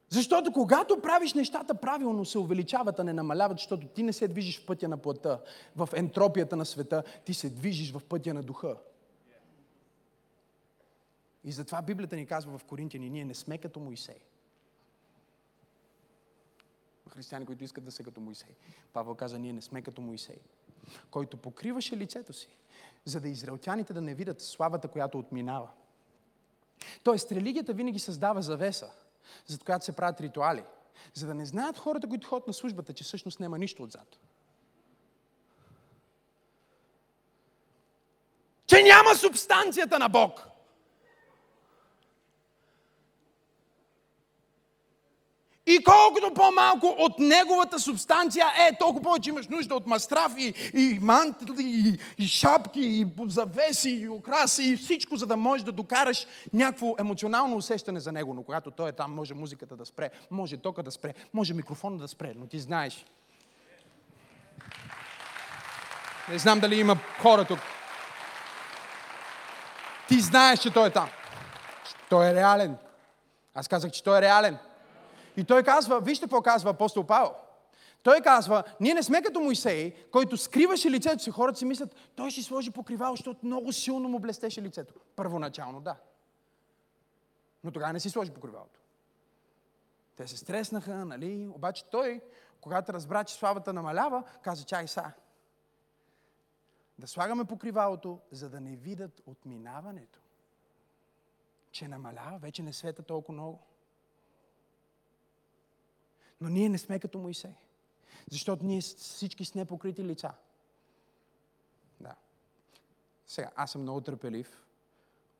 Защото 0.10 0.52
когато 0.52 1.02
правиш 1.02 1.34
нещата 1.34 1.76
правилно, 1.76 2.26
се 2.26 2.40
увеличават, 2.40 3.00
а 3.00 3.04
не 3.04 3.14
намаляват, 3.14 3.58
защото 3.58 3.88
ти 3.88 4.04
не 4.04 4.14
се 4.14 4.28
движиш 4.28 4.60
в 4.60 4.66
пътя 4.66 4.88
на 4.88 4.98
плътта, 4.98 5.42
в 5.76 5.90
ентропията 5.94 6.56
на 6.56 6.66
света, 6.66 7.04
ти 7.26 7.34
се 7.34 7.50
движиш 7.50 7.92
в 7.92 8.04
пътя 8.04 8.34
на 8.34 8.44
духа. 8.44 8.78
И 11.44 11.52
затова 11.52 11.82
Библията 11.82 12.16
ни 12.16 12.26
казва 12.26 12.58
в 12.58 12.64
Коринтияни, 12.64 13.10
ние 13.10 13.26
не 13.26 13.34
сме 13.34 13.58
като 13.58 13.80
Моисей 13.80 14.20
християни, 17.10 17.46
които 17.46 17.64
искат 17.64 17.84
да 17.84 17.92
са 17.92 18.04
като 18.04 18.22
Моисей. 18.22 18.56
Павел 18.94 19.16
каза, 19.16 19.40
ние 19.40 19.54
не 19.54 19.62
сме 19.62 19.82
като 19.82 20.02
Моисей, 20.02 20.40
който 21.12 21.38
покриваше 21.38 21.98
лицето 21.98 22.34
си, 22.34 22.50
за 23.06 23.20
да 23.20 23.30
израелтяните 23.30 23.94
да 23.94 24.02
не 24.02 24.16
видят 24.16 24.42
славата, 24.42 24.88
която 24.88 25.20
отминава. 25.20 25.70
Тоест, 27.04 27.32
религията 27.32 27.74
винаги 27.74 28.00
създава 28.00 28.42
завеса, 28.42 28.92
за 29.46 29.60
която 29.60 29.86
се 29.86 29.96
правят 29.96 30.22
ритуали, 30.22 30.64
за 31.14 31.28
да 31.28 31.34
не 31.34 31.46
знаят 31.46 31.78
хората, 31.78 32.08
които 32.08 32.28
ходят 32.28 32.48
на 32.48 32.54
службата, 32.54 32.94
че 32.94 33.04
всъщност 33.04 33.40
няма 33.40 33.58
нищо 33.58 33.84
отзад. 33.84 34.20
Че 38.68 38.84
няма 38.84 39.16
субстанцията 39.16 40.00
на 40.00 40.10
Бог. 40.10 40.55
И 45.68 45.84
колкото 45.84 46.34
по-малко 46.34 46.96
от 47.00 47.20
неговата 47.20 47.80
субстанция 47.80 48.46
е, 48.60 48.78
толкова 48.78 49.02
повече 49.02 49.30
имаш 49.30 49.48
нужда 49.48 49.76
от 49.76 49.88
мастрав 49.88 50.34
и, 50.38 50.54
и 50.74 51.00
мантли, 51.02 51.56
и, 51.60 52.00
и 52.24 52.28
шапки, 52.28 52.82
и 52.82 53.08
завеси, 53.28 53.90
и 53.90 54.10
украси, 54.10 54.64
и 54.64 54.78
всичко, 54.78 55.16
за 55.16 55.26
да 55.28 55.38
можеш 55.38 55.64
да 55.64 55.72
докараш 55.72 56.28
някакво 56.54 56.96
емоционално 57.00 57.58
усещане 57.58 58.00
за 58.00 58.12
него. 58.12 58.34
Но 58.34 58.44
когато 58.44 58.72
той 58.72 58.90
е 58.90 58.92
там, 58.92 59.16
може 59.16 59.34
музиката 59.34 59.76
да 59.76 59.86
спре, 59.86 60.10
може 60.32 60.58
тока 60.58 60.84
да 60.84 60.92
спре, 60.92 61.14
може 61.34 61.54
микрофона 61.54 61.98
да 61.98 62.08
спре, 62.08 62.34
но 62.36 62.48
ти 62.48 62.60
знаеш. 62.60 63.06
Не 66.30 66.38
знам 66.38 66.60
дали 66.60 66.80
има 66.80 66.98
хора 67.22 67.46
тук. 67.46 67.60
Ти 70.08 70.20
знаеш, 70.20 70.60
че 70.60 70.74
той 70.74 70.88
е 70.88 70.92
там. 70.92 71.10
Той 72.10 72.30
е 72.30 72.34
реален. 72.34 72.78
Аз 73.54 73.68
казах, 73.68 73.92
че 73.92 74.04
той 74.04 74.18
е 74.18 74.22
реален. 74.22 74.58
И 75.38 75.44
той 75.44 75.64
казва, 75.64 76.02
вижте 76.02 76.26
какво 76.26 76.42
казва 76.42 76.70
апостол 76.70 77.04
Павел, 77.04 77.32
Той 78.06 78.22
казва, 78.22 78.64
ние 78.80 78.94
не 78.94 79.04
сме 79.04 79.22
като 79.22 79.40
Моисей, 79.40 79.94
който 80.12 80.38
скриваше 80.38 80.92
лицето 80.92 81.24
си. 81.24 81.32
Хората 81.32 81.60
си 81.60 81.66
мислят, 81.66 81.96
той 82.16 82.32
ще 82.32 82.44
сложи 82.44 82.72
покривало, 82.72 83.16
защото 83.16 83.46
много 83.46 83.72
силно 83.72 84.10
му 84.10 84.20
блестеше 84.20 84.62
лицето. 84.62 84.94
Първоначално, 85.16 85.82
да. 85.82 85.96
Но 87.64 87.72
тогава 87.72 87.94
не 87.94 88.00
си 88.00 88.10
сложи 88.10 88.32
покривалото. 88.32 88.80
Те 90.16 90.28
се 90.28 90.38
стреснаха, 90.38 91.06
нали? 91.06 91.48
Обаче 91.56 91.86
той, 91.86 92.22
когато 92.62 92.94
разбра, 92.94 93.24
че 93.24 93.36
славата 93.36 93.74
намалява, 93.74 94.24
каза, 94.42 94.64
чай 94.64 94.88
са. 94.88 95.12
Да 97.00 97.08
слагаме 97.08 97.46
покривалото, 97.46 98.20
за 98.32 98.50
да 98.50 98.62
не 98.62 98.76
видят 98.76 99.22
отминаването. 99.26 100.20
Че 101.72 101.88
намалява, 101.88 102.38
вече 102.38 102.64
не 102.64 102.74
света 102.74 103.04
толкова 103.04 103.34
много. 103.34 103.60
Но 106.42 106.50
ние 106.50 106.70
не 106.70 106.78
сме 106.78 107.00
като 107.00 107.20
Моисей. 107.20 107.54
Защото 108.32 108.66
ние 108.66 108.82
всички 108.82 109.46
с 109.46 109.56
непокрити 109.56 110.04
лица. 110.04 110.32
Да. 112.02 112.16
Сега, 113.28 113.52
аз 113.56 113.72
съм 113.72 113.82
много 113.82 114.02
търпелив. 114.02 114.62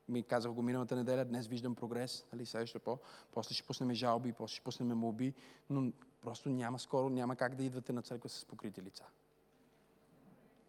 Ми 0.08 0.22
казах 0.22 0.52
го 0.52 0.62
миналата 0.62 0.96
неделя, 0.96 1.24
днес 1.24 1.46
виждам 1.46 1.74
прогрес, 1.74 2.24
нали, 2.32 2.46
следващото 2.46 2.84
по. 2.84 2.98
После 3.32 3.54
ще 3.54 3.66
пуснем 3.66 3.94
жалби, 3.94 4.32
после 4.32 4.54
ще 4.54 4.64
пуснем 4.64 4.98
молби, 4.98 5.34
но 5.70 5.92
просто 6.20 6.48
няма 6.48 6.78
скоро, 6.78 7.08
няма 7.08 7.36
как 7.36 7.54
да 7.54 7.64
идвате 7.64 7.92
на 7.92 8.02
църква 8.02 8.28
с 8.28 8.44
покрити 8.44 8.82
лица. 8.82 9.04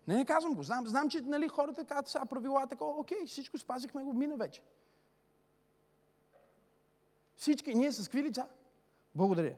Не, 0.07 0.15
не 0.15 0.25
казвам 0.25 0.53
го. 0.53 0.63
Знам, 0.63 0.88
знам 0.88 1.10
че 1.10 1.22
нали, 1.22 1.48
хората 1.48 1.86
казват 1.86 2.07
сега 2.07 2.25
правила, 2.25 2.67
такова, 2.67 3.00
окей, 3.00 3.25
всичко 3.25 3.57
спазихме 3.57 4.03
го, 4.03 4.13
мина 4.13 4.36
вече. 4.36 4.62
Всички 7.36 7.75
ние 7.75 7.91
с 7.91 8.03
какви 8.03 8.24
лица? 8.24 8.48
Благодаря. 9.15 9.55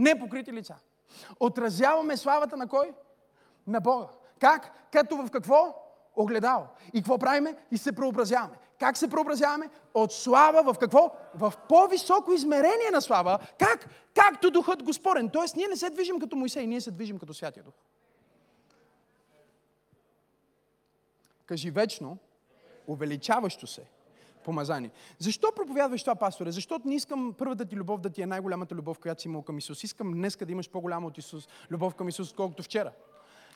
Непокрити 0.00 0.52
лица. 0.52 0.74
Отразяваме 1.40 2.16
славата 2.16 2.56
на 2.56 2.68
кой? 2.68 2.92
На 3.66 3.80
Бога. 3.80 4.06
Как? 4.40 4.88
Като 4.92 5.16
в 5.16 5.30
какво? 5.30 5.74
Огледало. 6.16 6.66
И 6.92 6.98
какво 7.00 7.18
правиме? 7.18 7.56
И 7.70 7.78
се 7.78 7.92
преобразяваме. 7.92 8.56
Как 8.78 8.96
се 8.96 9.10
преобразяваме? 9.10 9.70
От 9.94 10.12
слава 10.12 10.72
в 10.72 10.78
какво? 10.78 11.16
В 11.34 11.52
по-високо 11.68 12.32
измерение 12.32 12.90
на 12.92 13.02
слава. 13.02 13.38
Как? 13.58 13.88
Както 14.14 14.50
Духът 14.50 14.82
Господен. 14.82 15.28
Тоест, 15.28 15.56
ние 15.56 15.68
не 15.68 15.76
се 15.76 15.90
движим 15.90 16.20
като 16.20 16.36
Моисей, 16.36 16.66
ние 16.66 16.80
се 16.80 16.90
движим 16.90 17.18
като 17.18 17.34
Святия 17.34 17.62
Дух. 17.62 17.74
Кажи 21.46 21.70
вечно, 21.70 22.18
увеличаващо 22.86 23.66
се 23.66 23.82
помазание. 24.44 24.90
Защо 25.18 25.52
проповядваш 25.56 26.02
това, 26.02 26.14
пасторе? 26.14 26.52
Защото 26.52 26.88
не 26.88 26.94
искам 26.94 27.34
първата 27.38 27.64
ти 27.64 27.76
любов 27.76 28.00
да 28.00 28.10
ти 28.10 28.22
е 28.22 28.26
най-голямата 28.26 28.74
любов, 28.74 28.98
която 28.98 29.22
си 29.22 29.28
имал 29.28 29.42
към 29.42 29.58
Исус. 29.58 29.84
Искам 29.84 30.12
днес 30.12 30.36
да 30.36 30.52
имаш 30.52 30.70
по-голяма 30.70 31.06
от 31.06 31.18
Исус, 31.18 31.48
любов 31.70 31.94
към 31.94 32.08
Исус, 32.08 32.32
колкото 32.32 32.62
вчера. 32.62 32.90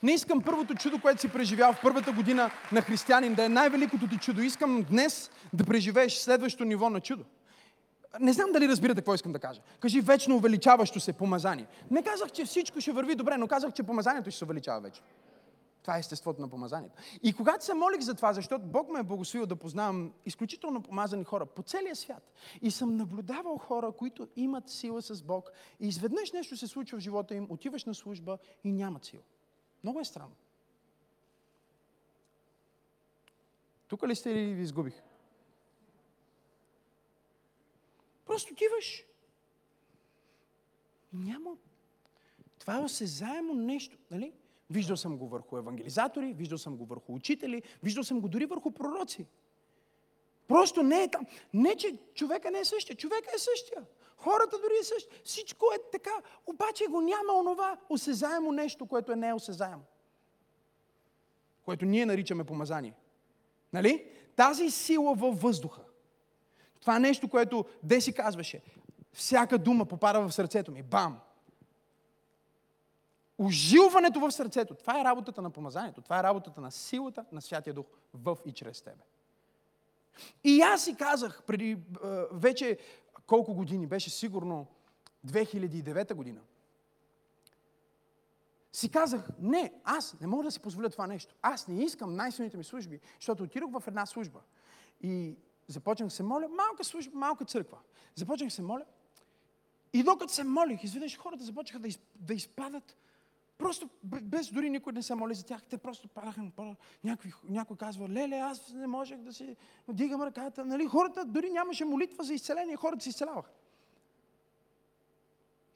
Не 0.02 0.12
искам 0.12 0.42
първото 0.42 0.74
чудо, 0.74 1.00
което 1.00 1.20
си 1.20 1.28
преживял 1.28 1.72
в 1.72 1.80
първата 1.82 2.12
година 2.12 2.50
на 2.72 2.82
християнин, 2.82 3.34
да 3.34 3.44
е 3.44 3.48
най-великото 3.48 4.08
ти 4.08 4.18
чудо. 4.18 4.40
Искам 4.40 4.82
днес 4.82 5.30
да 5.52 5.64
преживееш 5.64 6.14
следващото 6.14 6.64
ниво 6.64 6.90
на 6.90 7.00
чудо. 7.00 7.24
Не 8.20 8.32
знам 8.32 8.52
дали 8.52 8.68
разбирате 8.68 9.00
какво 9.00 9.14
искам 9.14 9.32
да 9.32 9.38
кажа. 9.38 9.60
Кажи 9.80 10.00
вечно 10.00 10.36
увеличаващо 10.36 11.00
се 11.00 11.12
помазание. 11.12 11.66
Не 11.90 12.02
казах, 12.02 12.32
че 12.32 12.44
всичко 12.44 12.80
ще 12.80 12.92
върви 12.92 13.14
добре, 13.14 13.36
но 13.36 13.48
казах, 13.48 13.72
че 13.72 13.82
помазанието 13.82 14.30
ще 14.30 14.38
се 14.38 14.44
увеличава 14.44 14.80
вече. 14.80 15.00
Това 15.84 15.96
е 15.96 16.00
естеството 16.00 16.40
на 16.40 16.48
помазанието. 16.48 16.96
И 17.22 17.32
когато 17.32 17.64
се 17.64 17.74
молих 17.74 18.00
за 18.00 18.14
това, 18.14 18.32
защото 18.32 18.64
Бог 18.64 18.90
ме 18.90 19.00
е 19.00 19.02
благословил 19.02 19.46
да 19.46 19.56
познавам 19.56 20.12
изключително 20.26 20.82
помазани 20.82 21.24
хора 21.24 21.46
по 21.46 21.62
целия 21.62 21.96
свят. 21.96 22.32
И 22.62 22.70
съм 22.70 22.96
наблюдавал 22.96 23.58
хора, 23.58 23.92
които 23.92 24.28
имат 24.36 24.70
сила 24.70 25.02
с 25.02 25.22
Бог. 25.22 25.50
И 25.80 25.88
изведнъж 25.88 26.32
нещо 26.32 26.56
се 26.56 26.66
случва 26.66 26.98
в 26.98 27.00
живота 27.00 27.34
им, 27.34 27.46
отиваш 27.50 27.84
на 27.84 27.94
служба 27.94 28.38
и 28.64 28.72
нямат 28.72 29.04
сила. 29.04 29.22
Много 29.82 30.00
е 30.00 30.04
странно. 30.04 30.34
Тук 33.88 34.08
ли 34.08 34.16
сте 34.16 34.30
или 34.30 34.54
ви 34.54 34.62
изгубих? 34.62 35.02
Просто 38.26 38.52
отиваш. 38.52 39.04
Няма. 41.12 41.56
Това 42.58 42.76
е 42.76 42.84
осезаемо 42.84 43.54
нещо, 43.54 43.96
нали? 44.10 44.32
Виждал 44.74 44.96
съм 44.96 45.18
го 45.18 45.28
върху 45.28 45.58
евангелизатори, 45.58 46.34
виждал 46.34 46.58
съм 46.58 46.76
го 46.76 46.86
върху 46.86 47.14
учители, 47.14 47.62
виждал 47.82 48.04
съм 48.04 48.20
го 48.20 48.28
дори 48.28 48.46
върху 48.46 48.70
пророци. 48.70 49.26
Просто 50.48 50.82
не 50.82 51.02
е 51.02 51.08
там. 51.08 51.26
Не, 51.54 51.76
че 51.76 51.96
човека 52.14 52.50
не 52.50 52.58
е 52.58 52.64
същия. 52.64 52.96
Човека 52.96 53.30
е 53.34 53.38
същия. 53.38 53.84
Хората 54.16 54.58
дори 54.58 54.72
е 54.80 54.84
същия. 54.84 55.20
Всичко 55.24 55.64
е 55.74 55.78
така. 55.92 56.10
Обаче 56.46 56.86
го 56.86 57.00
няма 57.00 57.32
онова 57.32 57.76
осезаемо 57.88 58.52
нещо, 58.52 58.86
което 58.86 59.12
е 59.12 59.16
неосезаемо. 59.16 59.82
Което 61.64 61.84
ние 61.84 62.06
наричаме 62.06 62.44
помазание. 62.44 62.94
Нали? 63.72 64.06
Тази 64.36 64.70
сила 64.70 65.14
във 65.14 65.40
въздуха. 65.40 65.82
Това 66.80 66.98
нещо, 66.98 67.28
което 67.28 67.64
Деси 67.82 68.12
казваше. 68.12 68.62
Всяка 69.12 69.58
дума 69.58 69.86
попада 69.86 70.28
в 70.28 70.32
сърцето 70.32 70.72
ми. 70.72 70.82
Бам! 70.82 71.20
Ожилването 73.38 74.20
в 74.20 74.32
сърцето. 74.32 74.74
Това 74.74 75.00
е 75.00 75.04
работата 75.04 75.42
на 75.42 75.50
помазанието. 75.50 76.00
Това 76.00 76.20
е 76.20 76.22
работата 76.22 76.60
на 76.60 76.70
силата 76.70 77.24
на 77.32 77.42
Святия 77.42 77.74
Дух 77.74 77.86
в 78.14 78.38
и 78.46 78.52
чрез 78.52 78.82
тебе. 78.82 79.02
И 80.44 80.60
аз 80.60 80.84
си 80.84 80.96
казах 80.96 81.42
преди 81.46 81.78
вече 82.32 82.78
колко 83.26 83.54
години, 83.54 83.86
беше 83.86 84.10
сигурно 84.10 84.66
2009 85.26 86.14
година. 86.14 86.40
Си 88.72 88.88
казах, 88.88 89.28
не, 89.38 89.72
аз 89.84 90.20
не 90.20 90.26
мога 90.26 90.44
да 90.44 90.50
си 90.50 90.60
позволя 90.60 90.90
това 90.90 91.06
нещо. 91.06 91.34
Аз 91.42 91.68
не 91.68 91.84
искам 91.84 92.16
най-силните 92.16 92.56
ми 92.56 92.64
служби, 92.64 93.00
защото 93.20 93.42
отидох 93.42 93.70
в 93.70 93.88
една 93.88 94.06
служба. 94.06 94.40
И 95.02 95.36
започнах 95.68 96.12
се 96.12 96.22
моля, 96.22 96.48
малка 96.48 96.84
служба, 96.84 97.18
малка 97.18 97.44
църква. 97.44 97.78
Започнах 98.14 98.52
се 98.52 98.62
моля. 98.62 98.84
И 99.92 100.02
докато 100.02 100.32
се 100.32 100.44
молих, 100.44 100.84
изведнъж 100.84 101.18
хората 101.18 101.44
започнаха 101.44 101.78
да, 101.78 101.88
да 102.14 102.34
изпадат 102.34 102.96
Просто 103.58 103.88
без 104.02 104.50
дори 104.50 104.70
никой 104.70 104.92
не 104.92 105.02
се 105.02 105.14
моли 105.14 105.34
за 105.34 105.44
тях, 105.44 105.62
те 105.62 105.78
просто 105.78 106.08
пода. 106.08 106.76
Някой, 107.04 107.32
някой 107.48 107.76
казва, 107.76 108.08
леле, 108.08 108.36
аз 108.36 108.72
не 108.72 108.86
можех 108.86 109.18
да 109.18 109.32
си 109.32 109.56
дигам 109.88 110.22
ръката. 110.22 110.64
Нали? 110.64 110.86
Хората 110.86 111.24
дори 111.24 111.50
нямаше 111.50 111.84
молитва 111.84 112.24
за 112.24 112.34
изцеление, 112.34 112.76
хората 112.76 113.02
се 113.02 113.08
изцеляваха. 113.08 113.50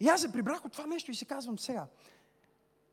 И 0.00 0.08
аз 0.08 0.20
се 0.20 0.32
прибрах 0.32 0.64
от 0.64 0.72
това 0.72 0.86
нещо 0.86 1.10
и 1.10 1.14
си 1.14 1.26
казвам 1.26 1.58
сега, 1.58 1.86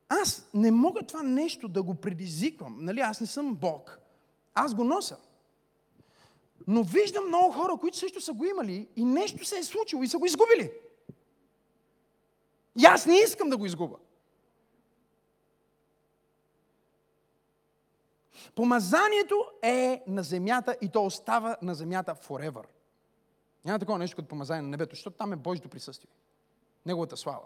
аз 0.10 0.50
не 0.54 0.71
мога 0.71 1.04
това 1.04 1.24
нещо 1.24 1.67
да 1.67 1.84
го 1.84 1.95
предизвиквам. 1.95 2.78
Нали? 2.80 3.00
Аз 3.00 3.21
не 3.21 3.28
съм 3.28 3.56
Бог. 3.56 4.00
Аз 4.54 4.76
го 4.76 4.84
нося. 4.84 5.17
Но 6.67 6.84
виждам 6.84 7.28
много 7.28 7.52
хора, 7.52 7.78
които 7.78 7.98
също 7.98 8.21
са 8.21 8.34
го 8.34 8.45
имали 8.45 8.88
и 8.95 9.06
нещо 9.06 9.45
се 9.45 9.58
е 9.58 9.63
случило 9.63 10.04
и 10.04 10.08
са 10.08 10.17
го 10.17 10.26
изгубили. 10.26 10.71
И 12.80 12.86
аз 12.86 13.06
не 13.06 13.15
искам 13.15 13.50
да 13.50 13.58
го 13.58 13.65
изгубя. 13.65 13.98
Помазанието 18.55 19.45
е 19.62 20.03
на 20.08 20.23
земята 20.23 20.77
и 20.81 20.89
то 20.89 21.05
остава 21.05 21.58
на 21.62 21.75
земята 21.75 22.15
forever. 22.15 22.63
Няма 23.65 23.79
такова 23.79 23.99
нещо 23.99 24.15
като 24.15 24.27
помазание 24.27 24.62
на 24.62 24.69
небето, 24.69 24.95
защото 24.95 25.17
там 25.17 25.34
е 25.34 25.36
Божието 25.36 25.69
присъствие. 25.69 26.12
Неговата 26.86 27.17
слава. 27.17 27.43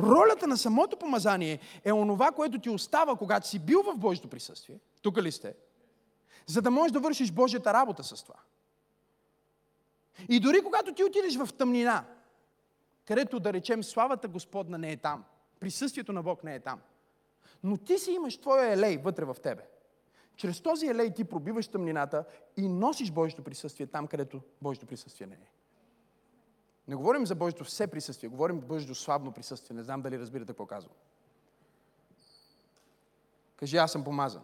Ролята 0.00 0.46
на 0.46 0.56
самото 0.56 0.96
помазание 0.96 1.60
е 1.84 1.92
онова, 1.92 2.32
което 2.32 2.58
ти 2.58 2.70
остава, 2.70 3.16
когато 3.16 3.48
си 3.48 3.58
бил 3.58 3.82
в 3.82 3.96
Божието 3.96 4.28
присъствие. 4.28 4.78
Тук 5.02 5.18
ли 5.18 5.32
сте? 5.32 5.54
За 6.46 6.62
да 6.62 6.70
можеш 6.70 6.92
да 6.92 7.00
вършиш 7.00 7.32
Божията 7.32 7.72
работа 7.72 8.04
с 8.04 8.22
това. 8.22 8.36
И 10.28 10.40
дори 10.40 10.62
когато 10.64 10.94
ти 10.94 11.04
отидеш 11.04 11.36
в 11.36 11.48
тъмнина, 11.58 12.04
където 13.04 13.40
да 13.40 13.52
речем 13.52 13.84
славата 13.84 14.28
Господна 14.28 14.78
не 14.78 14.92
е 14.92 14.96
там, 14.96 15.24
присъствието 15.60 16.12
на 16.12 16.22
Бог 16.22 16.44
не 16.44 16.54
е 16.54 16.60
там– 16.60 16.80
но 17.64 17.76
ти 17.76 17.98
си 17.98 18.12
имаш 18.12 18.36
твоя 18.36 18.72
елей 18.72 18.96
вътре 18.96 19.24
в 19.24 19.36
тебе. 19.42 19.62
Чрез 20.36 20.60
този 20.60 20.86
елей 20.86 21.14
ти 21.14 21.24
пробиваш 21.24 21.68
тъмнината 21.68 22.24
и 22.56 22.68
носиш 22.68 23.10
Божието 23.10 23.42
присъствие 23.42 23.86
там, 23.86 24.06
където 24.06 24.40
Божието 24.62 24.86
присъствие 24.86 25.26
не 25.26 25.34
е. 25.34 25.50
Не 26.88 26.94
говорим 26.94 27.26
за 27.26 27.34
Божието 27.34 27.64
все 27.64 27.86
присъствие, 27.86 28.30
говорим 28.30 28.60
за 28.60 28.66
Божието 28.66 28.94
слабно 28.94 29.32
присъствие. 29.32 29.76
Не 29.76 29.82
знам 29.82 30.02
дали 30.02 30.18
разбирате 30.18 30.46
какво 30.46 30.66
казвам. 30.66 30.94
Кажи, 33.56 33.76
аз 33.76 33.92
съм 33.92 34.04
помазан. 34.04 34.42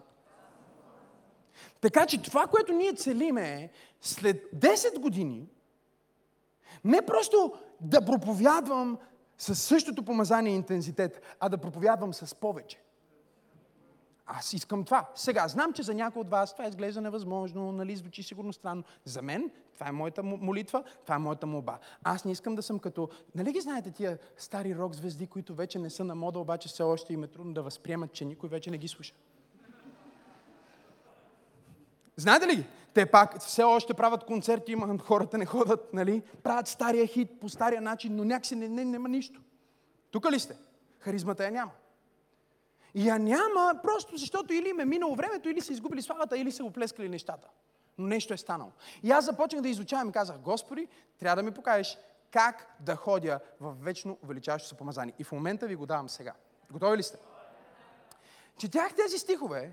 Така 1.81 2.07
че 2.07 2.23
това, 2.23 2.47
което 2.47 2.73
ние 2.73 2.93
целиме 2.93 3.63
е 3.63 3.71
след 4.01 4.45
10 4.55 4.99
години 4.99 5.49
не 6.85 7.07
просто 7.07 7.55
да 7.81 8.05
проповядвам 8.05 8.99
със 9.39 9.63
същото 9.63 10.05
помазание 10.05 10.53
и 10.53 10.57
интензитет, 10.57 11.23
а 11.41 11.49
да 11.49 11.59
проповядвам 11.59 12.15
с 12.15 12.35
повече. 12.35 12.79
Аз 14.33 14.53
искам 14.53 14.85
това. 14.85 15.09
Сега, 15.15 15.49
знам, 15.49 15.73
че 15.73 15.83
за 15.83 15.95
някой 15.95 16.21
от 16.21 16.31
вас 16.31 16.53
това 16.53 16.67
изглежда 16.69 17.01
невъзможно, 17.01 17.73
нали, 17.73 17.97
звучи 17.97 18.23
сигурно 18.23 18.53
странно. 18.53 18.85
За 19.05 19.23
мен 19.23 19.51
това 19.75 19.89
е 19.89 19.93
моята 19.93 20.23
молитва, 20.23 20.85
това 21.03 21.15
е 21.15 21.19
моята 21.19 21.47
молба. 21.47 21.79
Аз 22.05 22.25
не 22.25 22.33
искам 22.33 22.55
да 22.55 22.63
съм 22.63 22.79
като... 22.79 23.09
Нали 23.35 23.53
ги 23.53 23.61
знаете 23.61 23.91
тия 23.91 24.19
стари 24.37 24.77
рок 24.77 24.95
звезди, 24.95 25.27
които 25.27 25.55
вече 25.55 25.79
не 25.79 25.91
са 25.91 26.05
на 26.05 26.15
мода, 26.15 26.39
обаче 26.39 26.69
все 26.69 26.83
още 26.83 27.13
им 27.13 27.25
е 27.25 27.27
трудно 27.27 27.55
да 27.55 27.63
възприемат, 27.63 28.13
че 28.13 28.25
никой 28.25 28.49
вече 28.49 28.71
не 28.71 28.79
ги 28.79 28.89
слуша. 28.89 29.15
Знаете 32.17 32.47
ли 32.47 32.57
ги? 32.57 32.67
Те 32.95 33.07
пак 33.07 33.41
все 33.41 33.63
още 33.63 33.95
правят 33.95 34.25
концерти, 34.25 34.73
има 34.73 34.99
хората 34.99 35.39
не 35.39 35.47
ходят, 35.47 35.93
нали? 35.93 36.23
Правят 36.43 36.69
стария 36.69 37.07
хит 37.07 37.41
по 37.41 37.49
стария 37.49 37.81
начин, 37.81 38.17
но 38.17 38.25
някакси 38.25 38.57
не, 38.57 38.69
не, 38.69 38.85
няма 38.85 39.09
нищо. 39.09 39.41
Тук 40.11 40.33
ли 40.33 40.41
сте? 40.41 40.57
Харизмата 40.99 41.45
я 41.45 41.51
няма. 41.51 41.71
Я 42.95 43.19
няма 43.19 43.75
просто 43.83 44.17
защото 44.17 44.53
или 44.53 44.69
им 44.69 44.81
е 44.81 44.85
минало 44.85 45.15
времето, 45.15 45.49
или 45.49 45.61
са 45.61 45.73
изгубили 45.73 46.03
славата, 46.03 46.39
или 46.39 46.53
са 46.53 46.63
го 46.63 46.71
плескали 46.71 47.09
нещата. 47.09 47.49
Но 47.99 48.07
нещо 48.07 48.35
е 48.35 48.37
станало. 48.37 48.73
И 49.03 49.11
аз 49.11 49.25
започнах 49.25 49.63
да 49.63 49.69
изучавам 49.69 50.09
и 50.09 50.13
казах, 50.13 50.39
Господи, 50.39 50.89
трябва 51.19 51.37
да 51.37 51.43
ми 51.43 51.51
покажеш 51.51 51.99
как 52.31 52.77
да 52.81 52.97
ходя 52.97 53.41
в 53.61 53.75
вечно 53.81 54.19
увеличаващо 54.23 54.69
се 54.69 54.75
помазание. 54.75 55.15
И 55.19 55.25
в 55.25 55.33
момента 55.33 55.67
ви 55.67 55.75
го 55.75 55.87
давам 55.87 56.09
сега. 56.09 56.33
Готови 56.71 56.97
ли 56.97 57.03
сте? 57.03 57.19
Четях 58.59 58.95
тези 58.95 59.19
стихове 59.19 59.73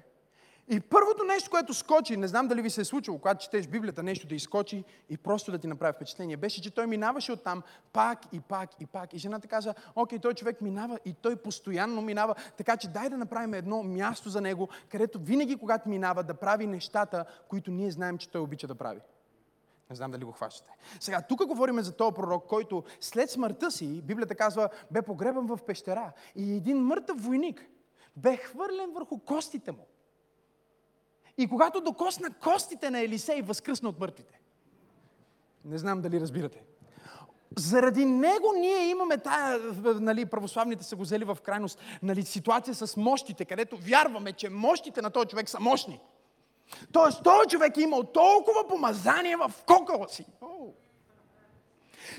и 0.70 0.80
първото 0.80 1.24
нещо, 1.24 1.50
което 1.50 1.74
скочи, 1.74 2.18
не 2.18 2.28
знам 2.28 2.48
дали 2.48 2.62
ви 2.62 2.70
се 2.70 2.82
е 2.82 2.86
случило, 2.86 3.18
когато 3.20 3.44
четеш 3.44 3.68
Библията, 3.68 4.04
нещо 4.04 4.28
да 4.28 4.36
изкочи 4.36 4.84
и 5.10 5.18
просто 5.18 5.52
да 5.52 5.58
ти 5.58 5.68
направи 5.68 5.94
впечатление, 5.94 6.38
беше, 6.38 6.62
че 6.62 6.72
той 6.72 6.88
минаваше 6.88 7.32
оттам 7.32 7.64
пак 7.94 8.20
и 8.34 8.40
пак 8.40 8.70
и 8.80 8.86
пак. 8.86 9.14
И 9.14 9.18
жената 9.18 9.48
каза, 9.48 9.74
окей, 9.96 10.20
той 10.20 10.34
човек 10.34 10.62
минава 10.62 11.00
и 11.06 11.14
той 11.14 11.36
постоянно 11.36 12.02
минава, 12.02 12.36
така 12.58 12.78
че 12.78 12.88
дай 12.88 13.10
да 13.10 13.18
направим 13.18 13.54
едно 13.54 13.84
място 13.84 14.30
за 14.30 14.42
него, 14.42 14.70
където 14.90 15.20
винаги, 15.20 15.56
когато 15.56 15.90
минава, 15.90 16.24
да 16.24 16.34
прави 16.34 16.68
нещата, 16.68 17.26
които 17.48 17.72
ние 17.72 17.92
знаем, 17.92 18.18
че 18.18 18.30
той 18.30 18.42
обича 18.42 18.68
да 18.68 18.76
прави. 18.76 19.00
Не 19.90 19.96
знам 19.96 20.12
дали 20.12 20.26
го 20.26 20.32
хващате. 20.32 20.72
Сега, 21.00 21.22
тук 21.22 21.46
говорим 21.46 21.82
за 21.82 21.92
този 21.92 22.14
пророк, 22.16 22.48
който 22.48 22.84
след 23.00 23.30
смъртта 23.30 23.72
си, 23.72 24.02
Библията 24.02 24.36
казва, 24.36 24.70
бе 24.92 25.02
погребан 25.02 25.48
в 25.48 25.60
пещера. 25.68 26.12
И 26.36 26.54
един 26.54 26.78
мъртъв 26.78 27.24
войник 27.24 27.66
бе 28.16 28.38
хвърлен 28.38 28.92
върху 28.94 29.20
костите 29.20 29.72
му. 29.72 29.88
И 31.38 31.48
когато 31.48 31.82
докосна 31.82 32.34
костите 32.34 32.90
на 32.90 33.00
Елисей, 33.00 33.42
възкръсна 33.42 33.90
от 33.90 34.00
мъртвите. 34.00 34.40
Не 35.66 35.78
знам 35.78 36.02
дали 36.02 36.20
разбирате. 36.20 36.64
Заради 37.58 38.06
него 38.06 38.54
ние 38.56 38.90
имаме 38.90 39.18
тая, 39.18 39.60
нали, 39.84 40.26
православните 40.26 40.84
са 40.84 40.96
го 40.96 41.02
взели 41.02 41.24
в 41.24 41.38
крайност, 41.44 41.80
нали, 42.04 42.24
ситуация 42.24 42.76
с 42.76 42.98
мощите, 42.98 43.46
където 43.46 43.78
вярваме, 43.78 44.34
че 44.34 44.50
мощите 44.50 45.02
на 45.02 45.10
този 45.10 45.28
човек 45.28 45.50
са 45.50 45.60
мощни. 45.60 46.00
Тоест, 46.92 47.24
този 47.24 47.50
човек 47.50 47.78
е 47.78 47.82
имал 47.82 48.04
толкова 48.04 48.68
помазание 48.68 49.36
в 49.36 49.52
кокала 49.66 50.10
си. 50.10 50.26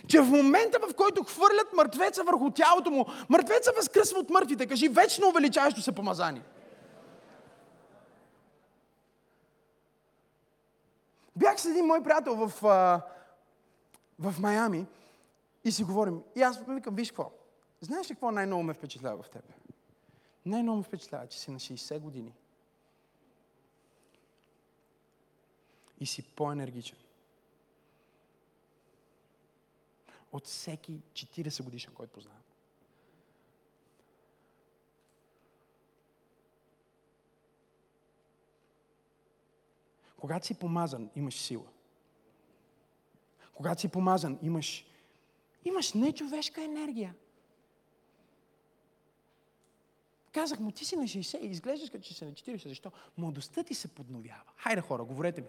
Че 0.07 0.21
в 0.21 0.31
момента, 0.31 0.79
в 0.89 0.95
който 0.95 1.25
хвърлят 1.25 1.73
мъртвеца 1.77 2.25
върху 2.25 2.51
тялото 2.51 2.91
му, 2.91 3.07
мъртвеца 3.29 3.73
възкръсва 3.77 4.19
от 4.19 4.31
мъртвите. 4.31 4.67
Кажи, 4.67 4.89
вечно 4.89 5.29
увеличаващо 5.29 5.83
се 5.83 5.93
помазание. 5.93 6.43
Бях 11.39 11.61
с 11.61 11.65
един 11.65 11.87
мой 11.87 12.03
приятел 12.03 12.35
в, 12.35 12.49
в 14.19 14.35
Майами 14.41 14.87
и 15.65 15.73
си 15.73 15.85
говорим. 15.85 16.23
И 16.37 16.43
аз 16.43 16.65
викам, 16.69 16.95
виж 16.95 17.11
какво, 17.11 17.33
знаеш 17.81 18.11
ли 18.11 18.15
какво 18.15 18.31
най-ново 18.31 18.63
ме 18.63 18.75
впечатлява 18.75 19.23
в 19.23 19.31
теб? 19.31 19.45
Най-ново 20.47 20.79
ме 20.79 20.85
впечатлява, 20.85 21.27
че 21.27 21.39
си 21.39 21.51
на 21.51 21.59
60 21.59 21.99
години. 21.99 22.35
И 26.01 26.07
си 26.07 26.23
по-енергичен. 26.23 26.99
От 30.33 30.47
всеки 30.47 31.01
40 31.13 31.63
годишен, 31.63 31.95
който 31.95 32.13
познавам. 32.13 32.43
Когато 40.21 40.47
си 40.47 40.55
помазан, 40.55 41.11
имаш 41.17 41.35
сила. 41.35 41.67
Когато 43.55 43.81
си 43.81 43.89
помазан, 43.89 44.39
имаш, 44.43 44.87
имаш 45.65 45.93
нечовешка 45.93 46.65
енергия. 46.65 47.15
Казах 50.33 50.61
му, 50.61 50.71
ти 50.71 50.85
си 50.85 50.97
на 50.97 51.03
60 51.03 51.41
и 51.41 51.47
изглеждаш 51.47 51.91
като 51.91 52.05
че 52.05 52.15
си 52.15 52.25
на 52.25 52.33
40. 52.33 52.69
Защо? 52.69 52.93
Младостта 53.17 53.65
ти 53.65 53.75
се 53.75 53.89
подновява. 53.89 54.43
Хайде 54.57 54.81
хора, 54.81 55.05
говорете 55.05 55.41
ми 55.41 55.47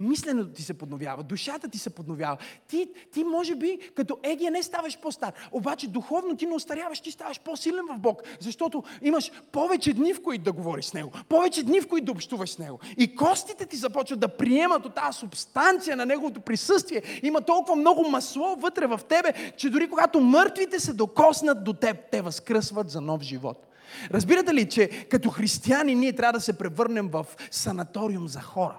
мисленето 0.00 0.48
ти 0.48 0.62
се 0.62 0.74
подновява, 0.74 1.22
душата 1.22 1.68
ти 1.68 1.78
се 1.78 1.90
подновява. 1.90 2.36
Ти, 2.68 2.88
ти 3.12 3.24
може 3.24 3.54
би 3.54 3.78
като 3.94 4.18
Егия 4.22 4.50
не 4.50 4.62
ставаш 4.62 4.98
по-стар, 4.98 5.32
обаче 5.52 5.88
духовно 5.88 6.36
ти 6.36 6.46
не 6.46 6.54
остаряваш, 6.54 7.00
ти 7.00 7.10
ставаш 7.10 7.40
по-силен 7.40 7.84
в 7.94 7.98
Бог, 7.98 8.22
защото 8.40 8.82
имаш 9.02 9.32
повече 9.52 9.92
дни, 9.92 10.14
в 10.14 10.22
които 10.22 10.44
да 10.44 10.52
говориш 10.52 10.84
с 10.84 10.94
Него, 10.94 11.12
повече 11.28 11.62
дни, 11.62 11.80
в 11.80 11.88
които 11.88 12.04
да 12.04 12.12
общуваш 12.12 12.50
с 12.50 12.58
Него. 12.58 12.78
И 12.98 13.16
костите 13.16 13.66
ти 13.66 13.76
започват 13.76 14.20
да 14.20 14.28
приемат 14.28 14.86
от 14.86 14.94
тази 14.94 15.18
субстанция 15.18 15.96
на 15.96 16.06
Неговото 16.06 16.40
присъствие. 16.40 17.02
Има 17.22 17.40
толкова 17.40 17.76
много 17.76 18.08
масло 18.08 18.56
вътре 18.56 18.86
в 18.86 19.00
тебе, 19.08 19.52
че 19.56 19.70
дори 19.70 19.90
когато 19.90 20.20
мъртвите 20.20 20.80
се 20.80 20.92
докоснат 20.92 21.64
до 21.64 21.72
теб, 21.72 21.96
те 22.10 22.22
възкръсват 22.22 22.90
за 22.90 23.00
нов 23.00 23.22
живот. 23.22 23.66
Разбирате 24.10 24.54
ли, 24.54 24.68
че 24.68 24.88
като 25.10 25.30
християни 25.30 25.94
ние 25.94 26.12
трябва 26.12 26.32
да 26.32 26.40
се 26.40 26.58
превърнем 26.58 27.08
в 27.08 27.26
санаториум 27.50 28.28
за 28.28 28.40
хора? 28.40 28.78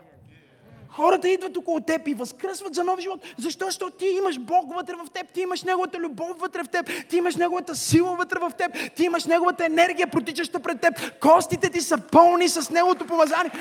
Хората 0.97 1.29
идват 1.29 1.57
около 1.57 1.81
теб 1.81 2.07
и 2.07 2.13
възкръсват 2.13 2.75
за 2.75 2.83
нов 2.83 2.99
живот. 2.99 3.19
Защо? 3.37 3.65
Защото 3.65 3.97
ти 3.97 4.05
имаш 4.05 4.39
Бог 4.39 4.75
вътре 4.75 4.93
в 4.95 5.09
теб, 5.13 5.33
ти 5.33 5.41
имаш 5.41 5.63
Неговата 5.63 5.99
любов 5.99 6.39
вътре 6.39 6.63
в 6.63 6.67
теб, 6.67 6.89
ти 7.09 7.17
имаш 7.17 7.35
Неговата 7.35 7.75
сила 7.75 8.15
вътре 8.15 8.39
в 8.39 8.51
теб, 8.57 8.95
ти 8.95 9.03
имаш 9.03 9.25
Неговата 9.25 9.65
енергия, 9.65 10.07
протичаща 10.07 10.59
пред 10.59 10.81
теб. 10.81 11.19
Костите 11.19 11.69
ти 11.69 11.81
са 11.81 11.97
пълни 12.11 12.49
с 12.49 12.69
Неговото 12.69 13.07
помазание. 13.07 13.51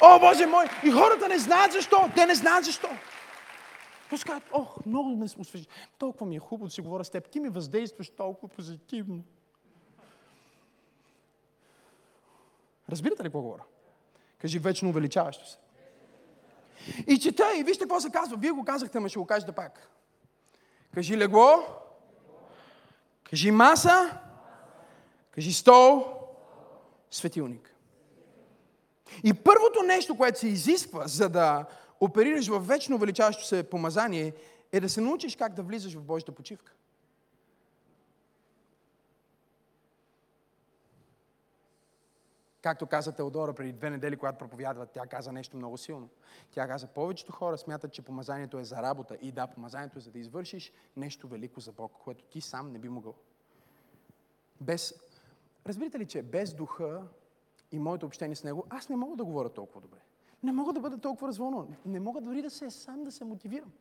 О, 0.00 0.18
Боже 0.18 0.46
мой! 0.46 0.64
И 0.84 0.90
хората 0.90 1.28
не 1.28 1.38
знаят 1.38 1.72
защо. 1.72 1.96
Те 2.14 2.26
не 2.26 2.34
знаят 2.34 2.64
защо. 2.64 2.88
Просто 4.08 4.26
казват, 4.26 4.48
ох, 4.52 4.86
много 4.86 5.16
ме 5.16 5.26
освежи. 5.38 5.66
Толкова 5.98 6.26
ми 6.26 6.36
е 6.36 6.38
хубаво 6.38 6.66
да 6.66 6.70
си 6.74 6.80
говоря 6.80 7.04
с 7.04 7.10
теб. 7.10 7.28
Ти 7.28 7.40
ми 7.40 7.48
въздействаш 7.48 8.10
толкова 8.10 8.48
позитивно. 8.48 9.24
Разбирате 12.90 13.22
ли 13.22 13.26
какво 13.26 13.42
говоря? 13.42 13.62
Кажи 14.38 14.58
вечно 14.58 14.88
увеличаващо 14.88 15.48
се. 15.48 15.63
И 17.06 17.18
чета 17.18 17.56
и 17.56 17.62
вижте 17.62 17.84
какво 17.84 18.00
се 18.00 18.10
казва. 18.10 18.36
Вие 18.36 18.50
го 18.50 18.64
казахте, 18.64 19.00
ма 19.00 19.08
ще 19.08 19.18
го 19.18 19.26
кажете 19.26 19.52
пак. 19.52 19.88
Кажи 20.94 21.16
легло. 21.16 21.66
Кажи 23.30 23.50
маса. 23.50 24.18
Кажи 25.30 25.52
стол. 25.52 26.06
Светилник. 27.10 27.74
И 29.24 29.34
първото 29.34 29.82
нещо, 29.82 30.16
което 30.16 30.38
се 30.38 30.48
изисква, 30.48 31.06
за 31.06 31.28
да 31.28 31.64
оперираш 32.00 32.48
в 32.48 32.58
вечно 32.58 32.96
увеличаващо 32.96 33.44
се 33.44 33.62
помазание, 33.62 34.32
е 34.72 34.80
да 34.80 34.88
се 34.88 35.00
научиш 35.00 35.36
как 35.36 35.54
да 35.54 35.62
влизаш 35.62 35.94
в 35.94 36.02
Божията 36.02 36.32
почивка. 36.32 36.72
Както 42.64 42.86
каза 42.86 43.12
Теодора 43.12 43.52
преди 43.52 43.72
две 43.72 43.90
недели, 43.90 44.16
когато 44.16 44.38
проповядва, 44.38 44.86
тя 44.86 45.06
каза 45.06 45.32
нещо 45.32 45.56
много 45.56 45.78
силно. 45.78 46.08
Тя 46.50 46.66
каза, 46.66 46.86
повечето 46.86 47.32
хора 47.32 47.58
смятат, 47.58 47.92
че 47.92 48.02
помазанието 48.02 48.58
е 48.58 48.64
за 48.64 48.76
работа. 48.76 49.16
И 49.20 49.32
да, 49.32 49.46
помазанието 49.46 49.98
е 49.98 50.00
за 50.00 50.10
да 50.10 50.18
извършиш 50.18 50.72
нещо 50.96 51.28
велико 51.28 51.60
за 51.60 51.72
Бог, 51.72 51.92
което 52.04 52.24
ти 52.24 52.40
сам 52.40 52.72
не 52.72 52.78
би 52.78 52.88
могъл. 52.88 53.14
Без... 54.60 54.94
Разбирате 55.66 55.98
ли, 55.98 56.06
че 56.06 56.22
без 56.22 56.54
духа 56.54 57.02
и 57.72 57.78
моето 57.78 58.06
общение 58.06 58.36
с 58.36 58.44
него, 58.44 58.66
аз 58.70 58.88
не 58.88 58.96
мога 58.96 59.16
да 59.16 59.24
говоря 59.24 59.48
толкова 59.48 59.80
добре. 59.80 59.98
Не 60.42 60.52
мога 60.52 60.72
да 60.72 60.80
бъда 60.80 60.98
толкова 60.98 61.28
развълнуван. 61.28 61.76
Не 61.86 62.00
мога 62.00 62.20
дори 62.20 62.42
да 62.42 62.50
се 62.50 62.70
сам 62.70 63.04
да 63.04 63.12
се 63.12 63.24
мотивирам. 63.24 63.72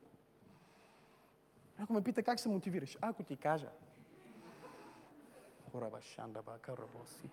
Ако 1.80 1.94
ме 1.94 2.04
пита 2.04 2.24
как 2.24 2.40
се 2.40 2.50
мотивираш, 2.50 2.98
ако 3.02 3.24
ти 3.24 3.38
кажа. 3.38 3.70
Хораба 5.72 6.02
шандаба 6.02 6.58
карабоси. 6.58 7.30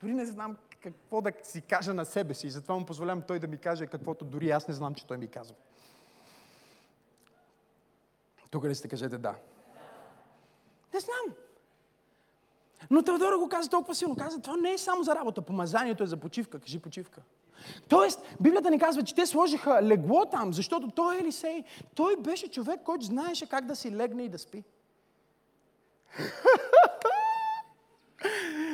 Дори 0.00 0.14
не 0.14 0.26
знам 0.26 0.56
какво 0.82 1.20
да 1.20 1.32
си 1.42 1.60
кажа 1.60 1.94
на 1.94 2.04
себе 2.04 2.34
си. 2.34 2.50
Затова 2.50 2.74
му 2.74 2.86
позволявам 2.86 3.22
той 3.22 3.38
да 3.38 3.46
ми 3.46 3.58
каже 3.58 3.86
каквото 3.86 4.24
дори 4.24 4.50
аз 4.50 4.68
не 4.68 4.74
знам, 4.74 4.94
че 4.94 5.06
той 5.06 5.18
ми 5.18 5.28
казва. 5.28 5.54
Тук 8.50 8.64
ли 8.64 8.74
сте 8.74 8.88
кажете 8.88 9.18
да? 9.18 9.34
Не 10.94 11.00
знам. 11.00 11.36
Но 12.90 13.02
Теодора 13.02 13.38
го 13.38 13.48
каза 13.48 13.70
толкова 13.70 13.94
силно. 13.94 14.16
Каза, 14.16 14.40
това 14.40 14.56
не 14.56 14.72
е 14.72 14.78
само 14.78 15.02
за 15.02 15.14
работа. 15.14 15.42
Помазанието 15.42 16.02
е 16.02 16.06
за 16.06 16.16
почивка. 16.16 16.60
Кажи 16.60 16.78
почивка. 16.78 17.22
Тоест, 17.88 18.20
Библията 18.40 18.70
ни 18.70 18.78
казва, 18.78 19.02
че 19.02 19.14
те 19.14 19.26
сложиха 19.26 19.82
легло 19.82 20.24
там, 20.24 20.52
защото 20.52 20.90
той 20.90 21.18
Елисей, 21.18 21.64
той 21.94 22.16
беше 22.16 22.50
човек, 22.50 22.80
който 22.84 23.04
знаеше 23.04 23.48
как 23.48 23.64
да 23.66 23.76
си 23.76 23.96
легне 23.96 24.22
и 24.22 24.28
да 24.28 24.38
спи. 24.38 24.64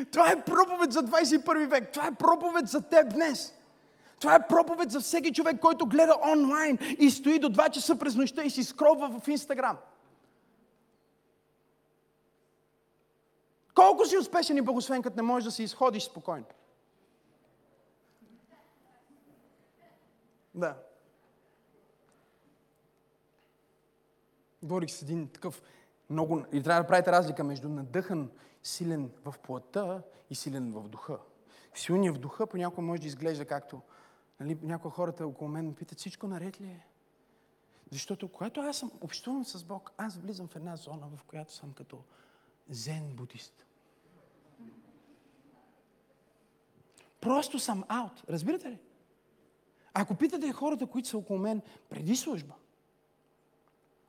Това 0.05 0.31
е 0.31 0.45
проповед 0.45 0.93
за 0.93 1.03
21 1.03 1.67
век. 1.67 1.93
Това 1.93 2.07
е 2.07 2.15
проповед 2.15 2.69
за 2.69 2.81
теб 2.81 3.13
днес. 3.13 3.55
Това 4.21 4.35
е 4.35 4.47
проповед 4.47 4.91
за 4.91 5.01
всеки 5.01 5.33
човек, 5.33 5.61
който 5.61 5.87
гледа 5.87 6.17
онлайн 6.33 6.79
и 6.99 7.11
стои 7.11 7.39
до 7.39 7.49
2 7.49 7.71
часа 7.71 7.99
през 7.99 8.15
нощта 8.15 8.43
и 8.43 8.51
си 8.51 8.65
скролва 8.65 9.21
в 9.21 9.29
Инстаграм. 9.29 9.79
Колко 13.75 14.05
си 14.05 14.19
успешен 14.19 14.57
и 14.57 14.63
благословен, 14.63 15.03
като 15.03 15.17
не 15.17 15.23
можеш 15.23 15.45
да 15.45 15.51
си 15.51 15.63
изходиш 15.63 16.03
спокойно? 16.03 16.47
Да. 20.55 20.77
Говорих 24.63 24.91
с 24.91 25.03
един 25.03 25.29
такъв 25.29 25.63
много... 26.11 26.45
И 26.53 26.63
трябва 26.63 26.83
да 26.83 26.89
правите 26.89 27.13
разлика 27.13 27.45
между 27.45 27.69
надъхан, 27.69 28.31
силен 28.63 29.11
в 29.25 29.35
плътта 29.43 30.03
и 30.31 30.35
силен 30.35 30.73
в 30.73 30.89
духа. 30.89 31.19
Силният 31.75 32.17
в 32.17 32.21
духа 32.21 32.47
понякога 32.47 32.83
може 32.83 33.03
да 33.03 33.09
изглежда 33.09 33.45
както... 33.45 33.81
Нали, 34.41 34.59
някои 34.63 34.91
хората 34.91 35.27
около 35.27 35.51
мен 35.51 35.67
ме 35.67 35.75
питат, 35.75 35.99
всичко 35.99 36.27
наред 36.27 36.61
ли 36.61 36.67
е? 36.67 36.87
Защото 37.91 38.29
когато 38.29 38.61
аз 38.61 38.77
съм 38.77 38.93
общувам 39.01 39.45
с 39.45 39.65
Бог, 39.65 39.93
аз 39.97 40.17
влизам 40.17 40.49
в 40.49 40.57
една 40.57 40.77
зона, 40.77 41.09
в 41.17 41.25
която 41.25 41.53
съм 41.53 41.73
като 41.73 42.03
зен 42.69 43.17
будист. 43.17 43.67
Просто 47.21 47.59
съм 47.59 47.85
аут. 47.89 48.25
Разбирате 48.29 48.71
ли? 48.71 48.79
Ако 49.95 50.15
питате 50.15 50.53
хората, 50.53 50.87
които 50.87 51.09
са 51.09 51.19
около 51.19 51.39
мен 51.39 51.63
преди 51.89 52.17
служба, 52.17 52.55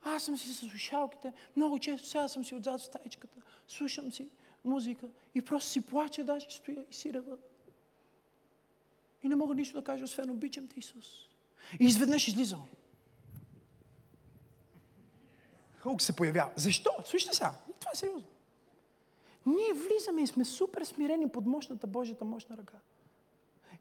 аз 0.04 0.22
съм 0.22 0.38
си 0.38 0.54
с 0.54 0.68
слушалките, 0.68 1.32
много 1.56 1.78
често 1.78 2.08
сега 2.08 2.28
съм 2.28 2.44
си 2.44 2.54
отзад 2.54 2.80
в 2.80 2.84
стаичката, 2.84 3.40
слушам 3.68 4.12
си 4.12 4.28
музика 4.64 5.08
и 5.34 5.42
просто 5.42 5.70
си 5.70 5.80
плача, 5.80 6.24
даже 6.24 6.46
стоя 6.50 6.84
и 6.90 6.94
си 6.94 7.12
рева. 7.12 7.36
И 9.22 9.28
не 9.28 9.36
мога 9.36 9.54
нищо 9.54 9.78
да 9.78 9.84
кажа, 9.84 10.04
освен 10.04 10.30
обичам 10.30 10.68
те, 10.68 10.80
Исус. 10.80 11.06
И 11.80 11.84
изведнъж 11.84 12.28
излизам. 12.28 12.66
Хълк 15.76 16.02
се 16.02 16.16
появява. 16.16 16.50
Защо? 16.56 16.90
Слушайте 17.04 17.36
сега. 17.36 17.54
Това 17.80 17.90
е 17.94 17.96
сериозно. 17.96 18.28
Ние 19.46 19.72
влизаме 19.72 20.22
и 20.22 20.26
сме 20.26 20.44
супер 20.44 20.84
смирени 20.84 21.28
под 21.28 21.46
мощната 21.46 21.86
Божията 21.86 22.24
мощна 22.24 22.56
ръка. 22.56 22.78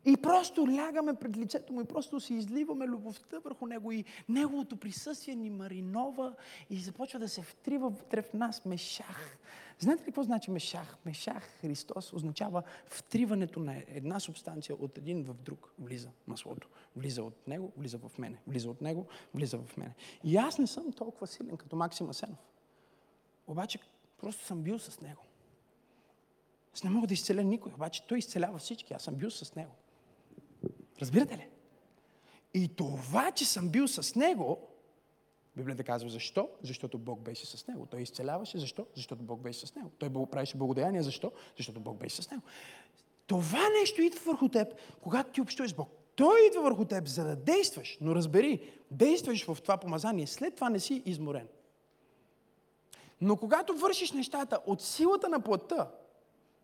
И 0.05 0.17
просто 0.17 0.67
лягаме 0.71 1.13
пред 1.13 1.37
лицето 1.37 1.73
му 1.73 1.81
и 1.81 1.85
просто 1.85 2.19
си 2.19 2.33
изливаме 2.33 2.87
любовта 2.87 3.39
върху 3.39 3.67
него 3.67 3.91
и 3.91 4.05
неговото 4.29 4.77
присъствие 4.77 5.35
ни 5.35 5.49
маринова 5.49 6.35
и 6.69 6.79
започва 6.79 7.19
да 7.19 7.29
се 7.29 7.41
втрива 7.41 7.89
вътре 7.89 8.21
в 8.21 8.33
нас 8.33 8.65
мешах. 8.65 9.37
Знаете 9.79 10.01
ли 10.01 10.05
какво 10.05 10.23
значи 10.23 10.51
мешах? 10.51 10.97
Мешах 11.05 11.43
Христос 11.61 12.13
означава 12.13 12.63
втриването 12.85 13.59
на 13.59 13.83
една 13.87 14.19
субстанция 14.19 14.75
от 14.75 14.97
един 14.97 15.23
в 15.23 15.33
друг. 15.33 15.73
Влиза 15.79 16.09
маслото. 16.27 16.69
Влиза 16.95 17.23
от 17.23 17.47
него, 17.47 17.71
влиза 17.77 17.97
в 17.97 18.17
мене. 18.17 18.37
Влиза 18.47 18.69
от 18.69 18.81
него, 18.81 19.07
влиза 19.33 19.57
в 19.57 19.77
мене. 19.77 19.95
И 20.23 20.37
аз 20.37 20.57
не 20.57 20.67
съм 20.67 20.93
толкова 20.93 21.27
силен 21.27 21.57
като 21.57 21.75
Максим 21.75 22.09
Асенов. 22.09 22.39
Обаче 23.47 23.79
просто 24.17 24.45
съм 24.45 24.61
бил 24.61 24.79
с 24.79 25.01
него. 25.01 25.21
Аз 26.73 26.83
не 26.83 26.89
мога 26.89 27.07
да 27.07 27.13
изцеля 27.13 27.43
никой, 27.43 27.71
обаче 27.73 28.07
той 28.07 28.17
изцелява 28.17 28.57
всички. 28.57 28.93
Аз 28.93 29.03
съм 29.03 29.15
бил 29.15 29.31
с 29.31 29.55
него. 29.55 29.71
Разбирате 31.01 31.37
ли? 31.37 31.47
И 32.53 32.75
това, 32.75 33.31
че 33.31 33.45
съм 33.45 33.69
бил 33.69 33.87
с 33.87 34.15
него, 34.15 34.67
Библията 35.55 35.83
казва 35.83 36.09
защо? 36.09 36.49
Защото 36.61 36.97
Бог 36.97 37.19
беше 37.19 37.45
с 37.45 37.67
него. 37.67 37.85
Той 37.85 38.01
изцеляваше. 38.01 38.57
Защо? 38.57 38.85
Защото 38.95 39.23
Бог 39.23 39.41
беше 39.41 39.67
с 39.67 39.75
него. 39.75 39.91
Той 39.97 40.09
правеше 40.31 40.57
благодеяние. 40.57 41.01
Защо? 41.01 41.31
Защото 41.57 41.79
Бог 41.79 41.97
беше 41.97 42.21
с 42.21 42.31
него. 42.31 42.43
Това 43.27 43.69
нещо 43.79 44.01
идва 44.01 44.19
върху 44.25 44.49
теб, 44.49 44.67
когато 45.01 45.31
ти 45.31 45.41
общуваш 45.41 45.71
с 45.71 45.73
Бог. 45.73 45.89
Той 46.15 46.47
идва 46.47 46.61
върху 46.61 46.85
теб, 46.85 47.07
за 47.07 47.23
да 47.23 47.35
действаш. 47.35 47.97
Но 48.01 48.15
разбери, 48.15 48.71
действаш 48.91 49.45
в 49.45 49.57
това 49.61 49.77
помазание, 49.77 50.27
след 50.27 50.55
това 50.55 50.69
не 50.69 50.79
си 50.79 51.03
изморен. 51.05 51.47
Но 53.21 53.37
когато 53.37 53.73
вършиш 53.73 54.11
нещата 54.11 54.59
от 54.65 54.81
силата 54.81 55.29
на 55.29 55.39
плътта, 55.39 55.91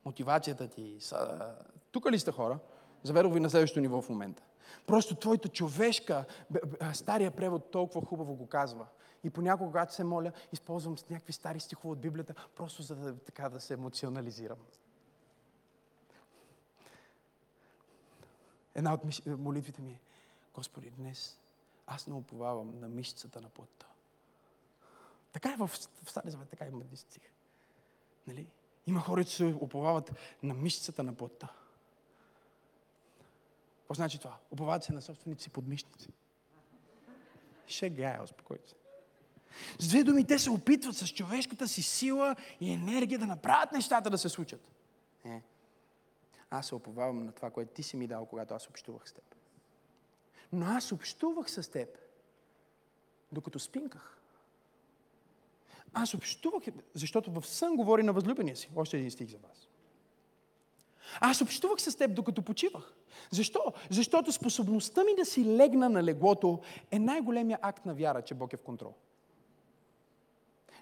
мотивацията 0.06 0.67
ти, 0.67 0.97
са... 0.99 1.52
тук 1.91 2.12
ли 2.12 2.19
сте 2.19 2.32
хора? 2.32 2.60
Заведох 3.04 3.34
ви 3.34 3.39
на 3.39 3.49
следващото 3.49 3.82
ниво 3.82 4.02
в 4.02 4.10
момента. 4.10 4.43
Просто 4.88 5.15
твоята 5.15 5.49
човешка, 5.49 6.25
стария 6.93 7.32
превод 7.32 7.71
толкова 7.71 8.05
хубаво 8.05 8.36
го 8.36 8.47
казва. 8.47 8.86
И 9.23 9.29
понякога, 9.29 9.67
когато 9.67 9.93
се 9.93 10.03
моля, 10.03 10.32
използвам 10.51 10.97
с 10.97 11.10
някакви 11.10 11.34
стари 11.34 11.60
стихове 11.60 11.91
от 11.91 11.99
Библията, 11.99 12.34
просто 12.55 12.82
за 12.82 12.95
да, 12.95 13.17
така, 13.17 13.49
да 13.49 13.60
се 13.60 13.73
емоционализирам. 13.73 14.58
Една 18.75 18.93
от 18.93 19.27
молитвите 19.27 19.82
ми 19.82 19.91
е, 19.91 19.99
Господи, 20.53 20.89
днес 20.89 21.39
аз 21.88 22.08
не 22.08 22.13
уповавам 22.13 22.79
на 22.79 22.89
мишцата 22.89 23.41
на 23.41 23.49
плътта. 23.49 23.86
Така 25.32 25.53
е 25.53 25.55
в, 25.55 25.67
в 25.67 26.10
Стария 26.10 26.32
Завет, 26.32 26.49
така 26.49 26.65
има 26.65 26.84
стих. 26.95 27.23
Нали? 28.27 28.47
Има 28.88 28.99
хора, 28.99 29.15
които 29.15 29.32
се 29.32 29.45
уповават 29.45 30.12
на 30.43 30.53
мишцата 30.53 31.03
на 31.03 31.15
плътта. 31.15 31.53
Какво 33.89 33.95
значи 33.95 34.19
това? 34.19 34.38
Уповават 34.52 34.84
се 34.84 34.93
на 34.93 35.02
собствените 35.02 35.43
си 35.43 35.49
подмишници. 35.49 36.10
Шега 37.67 38.15
е, 38.15 38.23
успокойте 38.23 38.69
се. 38.69 38.75
С 39.80 39.88
две 39.88 40.04
думи, 40.04 40.28
те 40.28 40.39
се 40.39 40.49
опитват 40.49 40.95
с 40.95 41.08
човешката 41.08 41.67
си 41.67 41.82
сила 41.82 42.36
и 42.62 42.71
енергия 42.71 43.19
да 43.19 43.25
направят 43.25 43.71
нещата 43.71 44.10
да 44.10 44.17
се 44.17 44.30
случат. 44.30 44.71
Не. 45.25 45.43
Аз 46.49 46.67
се 46.67 46.75
оповавам 46.75 47.25
на 47.25 47.32
това, 47.32 47.49
което 47.49 47.73
ти 47.73 47.84
си 47.84 47.97
ми 47.97 48.08
дал, 48.08 48.25
когато 48.25 48.54
аз 48.54 48.67
общувах 48.67 49.10
с 49.10 49.13
теб. 49.13 49.36
Но 50.52 50.65
аз 50.65 50.91
общувах 50.91 51.52
с 51.52 51.71
теб, 51.71 51.89
докато 53.32 53.60
спинках. 53.60 54.21
Аз 55.93 56.13
общувах, 56.13 56.63
защото 56.93 57.32
в 57.32 57.47
сън 57.47 57.75
говори 57.75 58.04
на 58.04 58.13
възлюбения 58.13 58.56
си. 58.56 58.69
Още 58.75 58.97
един 58.97 59.12
стих 59.12 59.30
за 59.30 59.38
вас. 59.38 59.69
Аз 61.19 61.41
общувах 61.41 61.82
с 61.82 61.95
теб, 61.95 62.15
докато 62.15 62.41
почивах. 62.41 62.93
Защо? 63.32 63.74
Защото 63.89 64.32
способността 64.32 65.04
ми 65.04 65.15
да 65.15 65.26
си 65.26 65.45
легна 65.45 65.89
на 65.89 66.04
леглото 66.04 66.60
е 66.91 67.00
най-големия 67.00 67.60
акт 67.62 67.86
на 67.86 67.93
вяра, 67.93 68.22
че 68.22 68.34
Бог 68.34 68.54
е 68.54 68.58
в 68.58 68.63
контрол. 68.63 68.93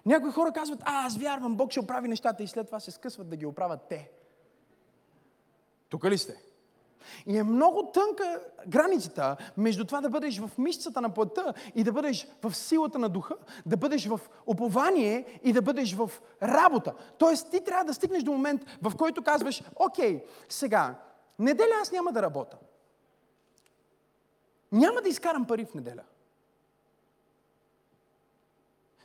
Някои 0.06 0.30
хора 0.30 0.52
казват, 0.52 0.80
а, 0.82 1.06
аз 1.06 1.16
вярвам, 1.16 1.56
Бог 1.56 1.70
ще 1.70 1.80
оправи 1.80 2.08
нещата 2.08 2.42
и 2.42 2.46
след 2.46 2.66
това 2.66 2.80
се 2.80 2.90
скъсват 2.90 3.28
да 3.28 3.36
ги 3.36 3.46
оправят 3.46 3.80
те. 3.88 4.10
Тук 5.88 6.04
ли 6.04 6.18
сте? 6.18 6.47
И 7.26 7.38
е 7.38 7.42
много 7.42 7.90
тънка 7.92 8.40
границата 8.66 9.36
между 9.56 9.84
това 9.84 10.00
да 10.00 10.10
бъдеш 10.10 10.38
в 10.40 10.50
мишцата 10.58 11.00
на 11.00 11.14
плътта 11.14 11.54
и 11.74 11.84
да 11.84 11.92
бъдеш 11.92 12.26
в 12.42 12.54
силата 12.54 12.98
на 12.98 13.08
духа, 13.08 13.36
да 13.66 13.76
бъдеш 13.76 14.06
в 14.06 14.20
упование 14.46 15.40
и 15.44 15.52
да 15.52 15.62
бъдеш 15.62 15.94
в 15.94 16.10
работа. 16.42 16.94
Тоест 17.18 17.50
ти 17.50 17.64
трябва 17.64 17.84
да 17.84 17.94
стигнеш 17.94 18.22
до 18.22 18.32
момент, 18.32 18.62
в 18.82 18.96
който 18.96 19.22
казваш, 19.22 19.62
окей, 19.76 20.24
сега, 20.48 20.94
неделя 21.38 21.74
аз 21.82 21.92
няма 21.92 22.12
да 22.12 22.22
работя. 22.22 22.56
Няма 24.72 25.02
да 25.02 25.08
изкарам 25.08 25.46
пари 25.46 25.64
в 25.64 25.74
неделя. 25.74 26.02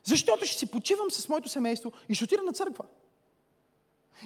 Защото 0.04 0.46
ще 0.46 0.58
си 0.58 0.72
почивам 0.72 1.12
с 1.12 1.30
моето 1.30 1.50
семейство 1.50 1.92
и 2.10 2.16
ще 2.16 2.24
отида 2.24 2.44
на 2.44 2.54
църква. 2.54 2.86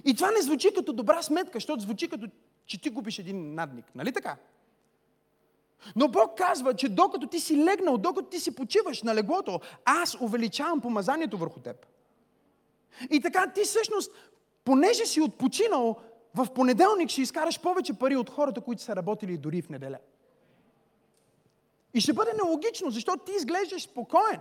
И 0.05 0.15
това 0.15 0.31
не 0.31 0.41
звучи 0.41 0.73
като 0.73 0.93
добра 0.93 1.21
сметка, 1.21 1.51
защото 1.53 1.81
звучи 1.81 2.09
като 2.09 2.27
че 2.67 2.81
ти 2.81 2.89
губиш 2.89 3.19
един 3.19 3.53
надник. 3.53 3.85
Нали 3.95 4.11
така? 4.11 4.37
Но 5.95 6.07
Бог 6.07 6.37
казва, 6.37 6.73
че 6.73 6.89
докато 6.89 7.27
ти 7.27 7.39
си 7.39 7.63
легнал, 7.63 7.97
докато 7.97 8.29
ти 8.29 8.39
си 8.39 8.55
почиваш 8.55 9.03
на 9.03 9.15
леглото, 9.15 9.59
аз 9.85 10.15
увеличавам 10.21 10.81
помазанието 10.81 11.37
върху 11.37 11.59
теб. 11.59 11.85
И 13.11 13.21
така 13.21 13.51
ти 13.53 13.61
всъщност, 13.63 14.11
понеже 14.63 15.05
си 15.05 15.21
отпочинал, 15.21 15.95
в 16.35 16.53
понеделник 16.53 17.09
ще 17.09 17.21
изкараш 17.21 17.61
повече 17.61 17.93
пари 17.93 18.15
от 18.15 18.29
хората, 18.29 18.61
които 18.61 18.81
са 18.81 18.95
работили 18.95 19.37
дори 19.37 19.61
в 19.61 19.69
неделя. 19.69 19.97
И 21.93 22.01
ще 22.01 22.13
бъде 22.13 22.31
нелогично, 22.43 22.89
защото 22.89 23.23
ти 23.23 23.31
изглеждаш 23.31 23.83
спокоен. 23.83 24.39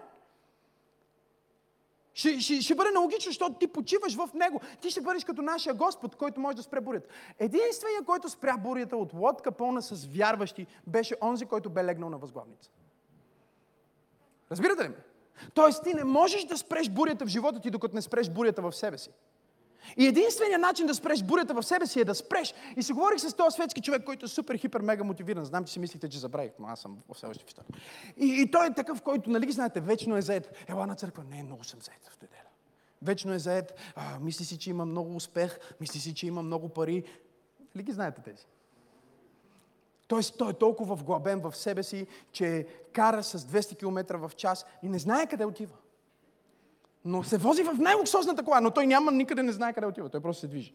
Ще, 2.16 2.40
ще, 2.40 2.62
ще 2.62 2.74
бъде 2.74 2.90
нелогично, 2.90 3.31
защото 3.31 3.59
ти 3.59 3.66
почиваш 3.66 4.16
в 4.16 4.31
Него. 4.35 4.61
Ти 4.81 4.90
ще 4.90 5.00
бъдеш 5.00 5.24
като 5.24 5.42
нашия 5.42 5.74
Господ, 5.74 6.16
който 6.16 6.40
може 6.40 6.57
да 6.57 6.62
спре 6.62 6.81
бурята. 6.81 7.09
Единственият, 7.38 8.07
който 8.07 8.29
спря 8.29 8.57
бурята 8.57 8.96
от 8.96 9.14
лодка 9.14 9.52
пълна 9.52 9.83
с 9.83 10.07
вярващи, 10.07 10.66
беше 10.87 11.16
онзи, 11.22 11.46
който 11.46 11.70
бе 11.70 11.85
легнал 11.85 12.11
на 12.11 12.18
възглавница. 12.18 12.70
Разбирате 14.50 14.85
ли 14.85 14.88
ме? 14.88 14.96
Тоест 15.55 15.85
ти 15.85 15.94
не 15.94 16.05
можеш 16.05 16.44
да 16.44 16.59
спреш 16.59 16.90
бурята 16.90 17.24
в 17.24 17.29
живота 17.29 17.61
ти, 17.61 17.70
докато 17.70 17.94
не 17.94 18.02
спреш 18.02 18.31
бурята 18.31 18.62
в 18.62 18.72
себе 18.72 18.98
си. 18.98 19.11
И 19.96 20.07
единственият 20.07 20.61
начин 20.61 20.87
да 20.87 20.94
спреш 20.94 21.22
бурята 21.22 21.55
в 21.55 21.62
себе 21.62 21.87
си 21.87 22.01
е 22.01 22.05
да 22.05 22.14
спреш. 22.14 22.55
И 22.77 22.83
се 22.83 22.92
говорих 22.92 23.20
с 23.20 23.35
този 23.35 23.55
светски 23.55 23.81
човек, 23.81 24.05
който 24.05 24.25
е 24.25 24.29
супер, 24.29 24.57
хипер, 24.57 24.81
мега 24.81 25.05
мотивиран. 25.05 25.44
Знам, 25.44 25.64
че 25.64 25.72
си 25.72 25.79
мислите, 25.79 26.09
че 26.09 26.18
забравих, 26.18 26.53
но 26.59 26.66
аз 26.66 26.81
съм 26.81 26.99
все 27.14 27.27
още 27.27 27.44
в 27.44 27.49
история. 27.49 27.68
И, 28.16 28.42
и 28.42 28.51
той 28.51 28.66
е 28.66 28.75
такъв, 28.75 29.03
който, 29.03 29.31
нали 29.31 29.46
ги 29.46 29.53
знаете, 29.53 29.81
вечно 29.81 30.16
е 30.16 30.22
заед. 30.22 30.64
Ела 30.68 30.87
на 30.87 30.94
църква. 30.94 31.25
Не, 31.31 31.42
много 31.42 31.64
съм 31.64 31.81
заед 31.83 32.09
в 32.09 32.22
неделя. 32.22 32.49
вечно 33.03 33.33
е 33.33 33.38
заед, 33.38 33.75
а, 33.96 34.18
мисли 34.20 34.44
си, 34.44 34.59
че 34.59 34.70
има 34.70 34.87
много 34.87 35.16
успех, 35.16 35.59
мисли 35.81 36.01
си, 36.01 36.14
че 36.14 36.27
има 36.27 36.42
много 36.42 36.68
пари. 36.68 37.05
Ли 37.77 37.83
ги 37.83 37.92
знаете 37.92 38.22
тези? 38.22 38.46
Тоест, 40.09 40.38
той 40.38 40.51
е 40.51 40.55
толкова 40.55 40.94
вглъбен 40.94 41.40
в 41.40 41.57
себе 41.57 41.83
си, 41.83 42.07
че 42.33 42.66
кара 42.92 43.22
с 43.22 43.38
200 43.38 43.79
км 43.79 44.18
в 44.18 44.33
час 44.37 44.66
и 44.83 44.88
не 44.88 44.99
знае 44.99 45.27
къде 45.27 45.44
отива. 45.44 45.75
Но 47.07 47.25
се 47.25 47.38
вози 47.38 47.62
в 47.62 47.75
най-луксозната 47.79 48.45
кола, 48.45 48.61
но 48.61 48.71
той 48.71 48.87
няма 48.87 49.12
никъде 49.12 49.42
не 49.42 49.53
знае 49.53 49.73
къде 49.73 49.87
отива. 49.87 50.09
Той 50.09 50.21
просто 50.21 50.40
се 50.40 50.49
движи. 50.49 50.75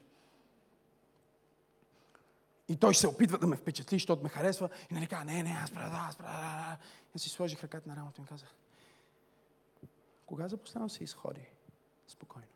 И 2.69 2.77
той 2.77 2.95
се 2.95 3.07
опитва 3.07 3.37
да 3.37 3.47
ме 3.47 3.55
впечатли, 3.55 3.95
защото 3.95 4.23
ме 4.23 4.29
харесва. 4.29 4.69
И 4.91 4.93
нали 4.93 5.07
казва, 5.07 5.25
не, 5.25 5.43
не, 5.43 5.57
аз 5.63 5.71
правя, 5.71 5.97
аз 6.09 6.15
правя. 6.15 6.77
И 7.15 7.19
си 7.19 7.29
сложих 7.29 7.63
ръката 7.63 7.89
на 7.89 7.95
рамото 7.95 8.21
и 8.21 8.25
казах, 8.25 8.55
кога 10.25 10.47
за 10.47 10.57
последно 10.57 10.89
се 10.89 11.03
изходи 11.03 11.49
спокойно? 12.07 12.47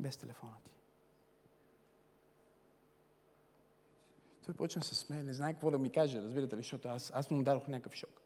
Без 0.00 0.16
телефона 0.16 0.52
ти. 0.64 0.70
Той 4.46 4.54
почна 4.54 4.84
се 4.84 4.94
смее, 4.94 5.22
не 5.22 5.32
знае 5.32 5.52
какво 5.52 5.70
да 5.70 5.78
ми 5.78 5.92
каже, 5.92 6.22
разбирате 6.22 6.56
ли, 6.56 6.60
защото 6.60 6.88
аз, 6.88 7.12
аз 7.14 7.30
му 7.30 7.42
дадох 7.42 7.68
някакъв 7.68 7.94
шок. 7.94 8.23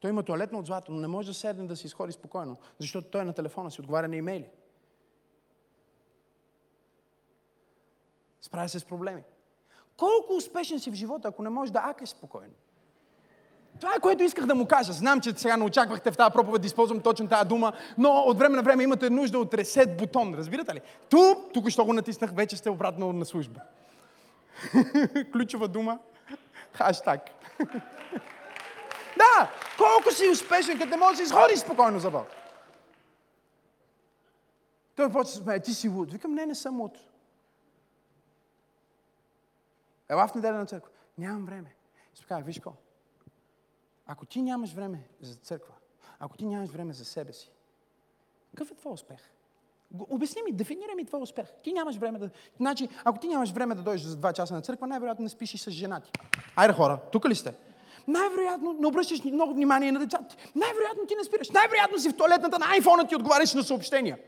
Той 0.00 0.10
има 0.10 0.22
туалетно 0.22 0.58
от 0.58 0.66
злато, 0.66 0.92
но 0.92 1.00
не 1.00 1.08
може 1.08 1.28
да 1.28 1.34
седне 1.34 1.66
да 1.66 1.76
си 1.76 1.86
изходи 1.86 2.12
спокойно, 2.12 2.56
защото 2.78 3.08
той 3.08 3.20
е 3.20 3.24
на 3.24 3.32
телефона 3.32 3.70
си, 3.70 3.80
отговаря 3.80 4.08
на 4.08 4.16
имейли. 4.16 4.48
Справя 8.40 8.68
се 8.68 8.78
с 8.78 8.84
проблеми. 8.84 9.22
Колко 9.96 10.32
успешен 10.36 10.80
си 10.80 10.90
в 10.90 10.94
живота, 10.94 11.28
ако 11.28 11.42
не 11.42 11.50
можеш 11.50 11.72
да 11.72 11.80
акаш 11.84 12.08
спокойно? 12.08 12.52
Това 13.80 13.94
е 13.96 14.00
което 14.00 14.22
исках 14.22 14.46
да 14.46 14.54
му 14.54 14.66
кажа. 14.66 14.92
Знам, 14.92 15.20
че 15.20 15.32
сега 15.36 15.56
не 15.56 15.64
очаквахте 15.64 16.10
в 16.10 16.16
тази 16.16 16.32
проповед 16.32 16.62
да 16.62 16.66
използвам 16.66 17.00
точно 17.00 17.28
тази 17.28 17.48
дума, 17.48 17.72
но 17.98 18.10
от 18.10 18.38
време 18.38 18.56
на 18.56 18.62
време 18.62 18.82
имате 18.82 19.10
нужда 19.10 19.38
от 19.38 19.54
ресет 19.54 19.96
бутон. 19.96 20.34
Разбирате 20.34 20.74
ли? 20.74 20.80
Тук, 21.08 21.52
тук 21.54 21.68
що 21.68 21.84
го 21.84 21.92
натиснах, 21.92 22.30
вече 22.34 22.56
сте 22.56 22.70
обратно 22.70 23.12
на 23.12 23.24
служба. 23.24 23.60
Ключова 25.32 25.68
дума. 25.68 25.98
Хаштаг. 26.72 27.20
да, 29.18 29.50
колко 29.76 30.14
си 30.14 30.28
успешен, 30.28 30.78
като 30.78 30.90
не 30.90 30.96
можеш 30.96 31.16
да 31.16 31.22
изходиш 31.22 31.58
спокойно 31.58 31.98
за 31.98 32.10
Бог. 32.10 32.26
Той 34.96 35.12
почва 35.12 35.22
да 35.22 35.44
смее, 35.44 35.60
ти 35.60 35.74
си 35.74 35.88
луд. 35.88 36.12
Викам, 36.12 36.34
не, 36.34 36.46
не 36.46 36.54
съм 36.54 36.80
луд. 36.80 36.98
Ела 40.08 40.28
в 40.28 40.34
неделя 40.34 40.56
на 40.56 40.66
църква. 40.66 40.90
Нямам 41.18 41.44
време. 41.44 41.74
И 42.20 42.24
казах, 42.24 42.44
виж 42.44 42.56
какво, 42.56 42.72
ако 44.06 44.26
ти 44.26 44.42
нямаш 44.42 44.72
време 44.72 45.08
за 45.20 45.34
църква, 45.34 45.74
ако 46.18 46.36
ти 46.36 46.46
нямаш 46.46 46.70
време 46.70 46.92
за 46.92 47.04
себе 47.04 47.32
си, 47.32 47.52
какъв 48.50 48.70
е 48.70 48.74
твой 48.74 48.92
успех? 48.92 49.18
Обясни 49.98 50.42
ми, 50.42 50.52
дефинирай 50.52 50.94
ми 50.94 51.04
твой 51.04 51.22
успех. 51.22 51.46
Ти 51.62 51.72
нямаш 51.72 51.96
време 51.96 52.18
да... 52.18 52.30
Значи, 52.56 52.88
ако 53.04 53.18
ти 53.18 53.28
нямаш 53.28 53.50
време 53.50 53.74
да 53.74 53.82
дойдеш 53.82 54.02
за 54.02 54.16
два 54.16 54.32
часа 54.32 54.54
на 54.54 54.62
църква, 54.62 54.86
най-вероятно 54.86 55.22
не 55.22 55.28
спиш 55.28 55.54
и 55.54 55.58
с 55.58 55.70
жена 55.70 56.00
ти. 56.00 56.10
Айде 56.56 56.74
хора, 56.74 57.00
тук 57.12 57.28
ли 57.28 57.34
сте? 57.34 57.54
Най-вероятно 58.08 58.72
не 58.72 58.86
обръщаш 58.86 59.24
много 59.24 59.54
внимание 59.54 59.92
на 59.92 59.98
децата. 59.98 60.36
Най-вероятно 60.54 61.06
ти 61.06 61.14
не 61.14 61.24
спираш. 61.24 61.50
Най-вероятно 61.50 61.98
си 61.98 62.10
в 62.10 62.16
туалетната 62.16 62.58
на 62.58 62.66
айфона 62.70 63.08
ти 63.08 63.16
отговаряш 63.16 63.54
на 63.54 63.62
съобщения. 63.62 64.18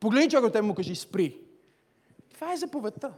Погледни 0.00 0.30
човека 0.30 0.52
те 0.52 0.62
му 0.62 0.74
кажи 0.74 0.94
спри. 0.94 1.38
Това 2.34 2.52
е 2.52 2.56
заповедта. 2.56 3.12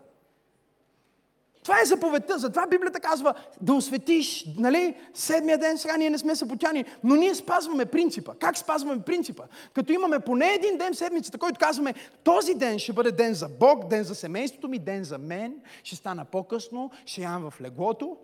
Това 1.62 1.80
е 1.80 1.84
заповедта. 1.84 2.38
Затова 2.38 2.66
Библията 2.66 3.00
казва 3.00 3.34
да 3.60 3.74
осветиш, 3.74 4.44
нали, 4.58 4.96
седмия 5.14 5.58
ден, 5.58 5.78
сега 5.78 5.96
ние 5.96 6.10
не 6.10 6.18
сме 6.18 6.36
съпотяни, 6.36 6.84
но 7.04 7.16
ние 7.16 7.34
спазваме 7.34 7.86
принципа. 7.86 8.34
Как 8.34 8.58
спазваме 8.58 9.02
принципа? 9.02 9.44
Като 9.74 9.92
имаме 9.92 10.20
поне 10.20 10.46
един 10.46 10.78
ден 10.78 10.92
в 10.92 10.96
седмицата, 10.96 11.38
който 11.38 11.60
казваме, 11.60 11.94
този 12.24 12.54
ден 12.54 12.78
ще 12.78 12.92
бъде 12.92 13.12
ден 13.12 13.34
за 13.34 13.48
Бог, 13.48 13.88
ден 13.88 14.04
за 14.04 14.14
семейството 14.14 14.68
ми, 14.68 14.78
ден 14.78 15.04
за 15.04 15.18
мен, 15.18 15.60
ще 15.82 15.96
стана 15.96 16.24
по-късно, 16.24 16.90
ще 17.06 17.22
ям 17.22 17.50
в 17.50 17.60
леглото. 17.60 18.16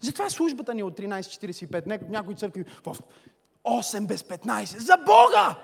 Затова 0.00 0.30
службата 0.30 0.74
ни 0.74 0.80
е 0.80 0.84
от 0.84 0.98
13.45, 0.98 2.08
някои 2.08 2.34
църкви 2.34 2.64
в 2.86 2.96
8 3.64 4.06
без 4.06 4.22
15. 4.22 4.78
За 4.78 4.96
Бога! 4.96 5.56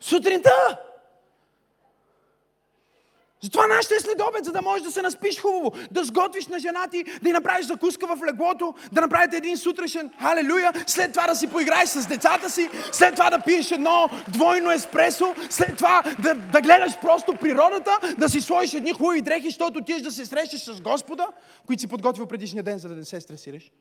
Сутринта! 0.00 0.89
Затова 3.42 3.66
нашата 3.66 3.94
е 3.94 4.00
следобед, 4.00 4.44
за 4.44 4.52
да 4.52 4.62
можеш 4.62 4.84
да 4.84 4.92
се 4.92 5.02
наспиш 5.02 5.40
хубаво, 5.40 5.72
да 5.90 6.04
сготвиш 6.04 6.46
на 6.46 6.58
жена 6.58 6.88
ти, 6.90 7.04
да 7.22 7.28
й 7.28 7.32
направиш 7.32 7.66
закуска 7.66 8.06
в 8.06 8.26
леглото, 8.26 8.74
да 8.92 9.00
направите 9.00 9.36
един 9.36 9.56
сутрешен, 9.56 10.10
халелуя, 10.20 10.72
след 10.86 11.12
това 11.12 11.26
да 11.26 11.34
си 11.34 11.46
поиграеш 11.46 11.88
с 11.88 12.06
децата 12.06 12.50
си, 12.50 12.70
след 12.92 13.14
това 13.14 13.30
да 13.30 13.40
пиеш 13.40 13.70
едно 13.70 14.08
двойно 14.28 14.70
еспресо, 14.70 15.34
след 15.50 15.76
това 15.76 16.02
да, 16.22 16.34
да 16.34 16.60
гледаш 16.60 17.00
просто 17.00 17.34
природата, 17.34 18.14
да 18.18 18.28
си 18.28 18.40
сложиш 18.40 18.74
едни 18.74 18.92
хубави 18.92 19.22
дрехи, 19.22 19.46
защото 19.46 19.78
отидеш 19.78 20.02
да 20.02 20.10
се 20.10 20.26
срещаш 20.26 20.64
с 20.64 20.80
Господа, 20.80 21.26
които 21.66 21.80
си 21.80 21.88
подготвил 21.88 22.26
предишния 22.26 22.62
ден, 22.62 22.78
за 22.78 22.88
да 22.88 22.94
не 22.94 23.04
се 23.04 23.20
стресираш. 23.20 23.72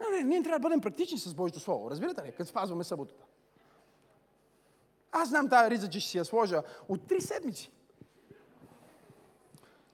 Не, 0.00 0.16
не, 0.16 0.24
ние 0.24 0.42
трябва 0.42 0.58
да 0.58 0.62
бъдем 0.62 0.80
практични 0.80 1.18
с 1.18 1.34
Божието 1.34 1.60
Слово, 1.60 1.90
разбирате 1.90 2.22
ли, 2.22 2.32
като 2.36 2.50
спазваме 2.50 2.84
съботата. 2.84 3.24
Аз 5.12 5.28
знам 5.28 5.48
тази 5.48 5.70
риза, 5.70 5.90
че 5.90 6.00
ще 6.00 6.10
си 6.10 6.18
я 6.18 6.24
сложа 6.24 6.62
от 6.88 7.06
три 7.08 7.20
седмици. 7.20 7.70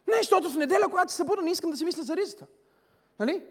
Не, 0.08 0.16
защото 0.16 0.50
в 0.50 0.56
неделя, 0.56 0.88
когато 0.90 1.12
се 1.12 1.16
събуда, 1.16 1.42
не 1.42 1.50
искам 1.50 1.70
да 1.70 1.76
си 1.76 1.84
мисля 1.84 2.02
за 2.02 2.16
ризата. 2.16 2.46
Нали? 3.18 3.42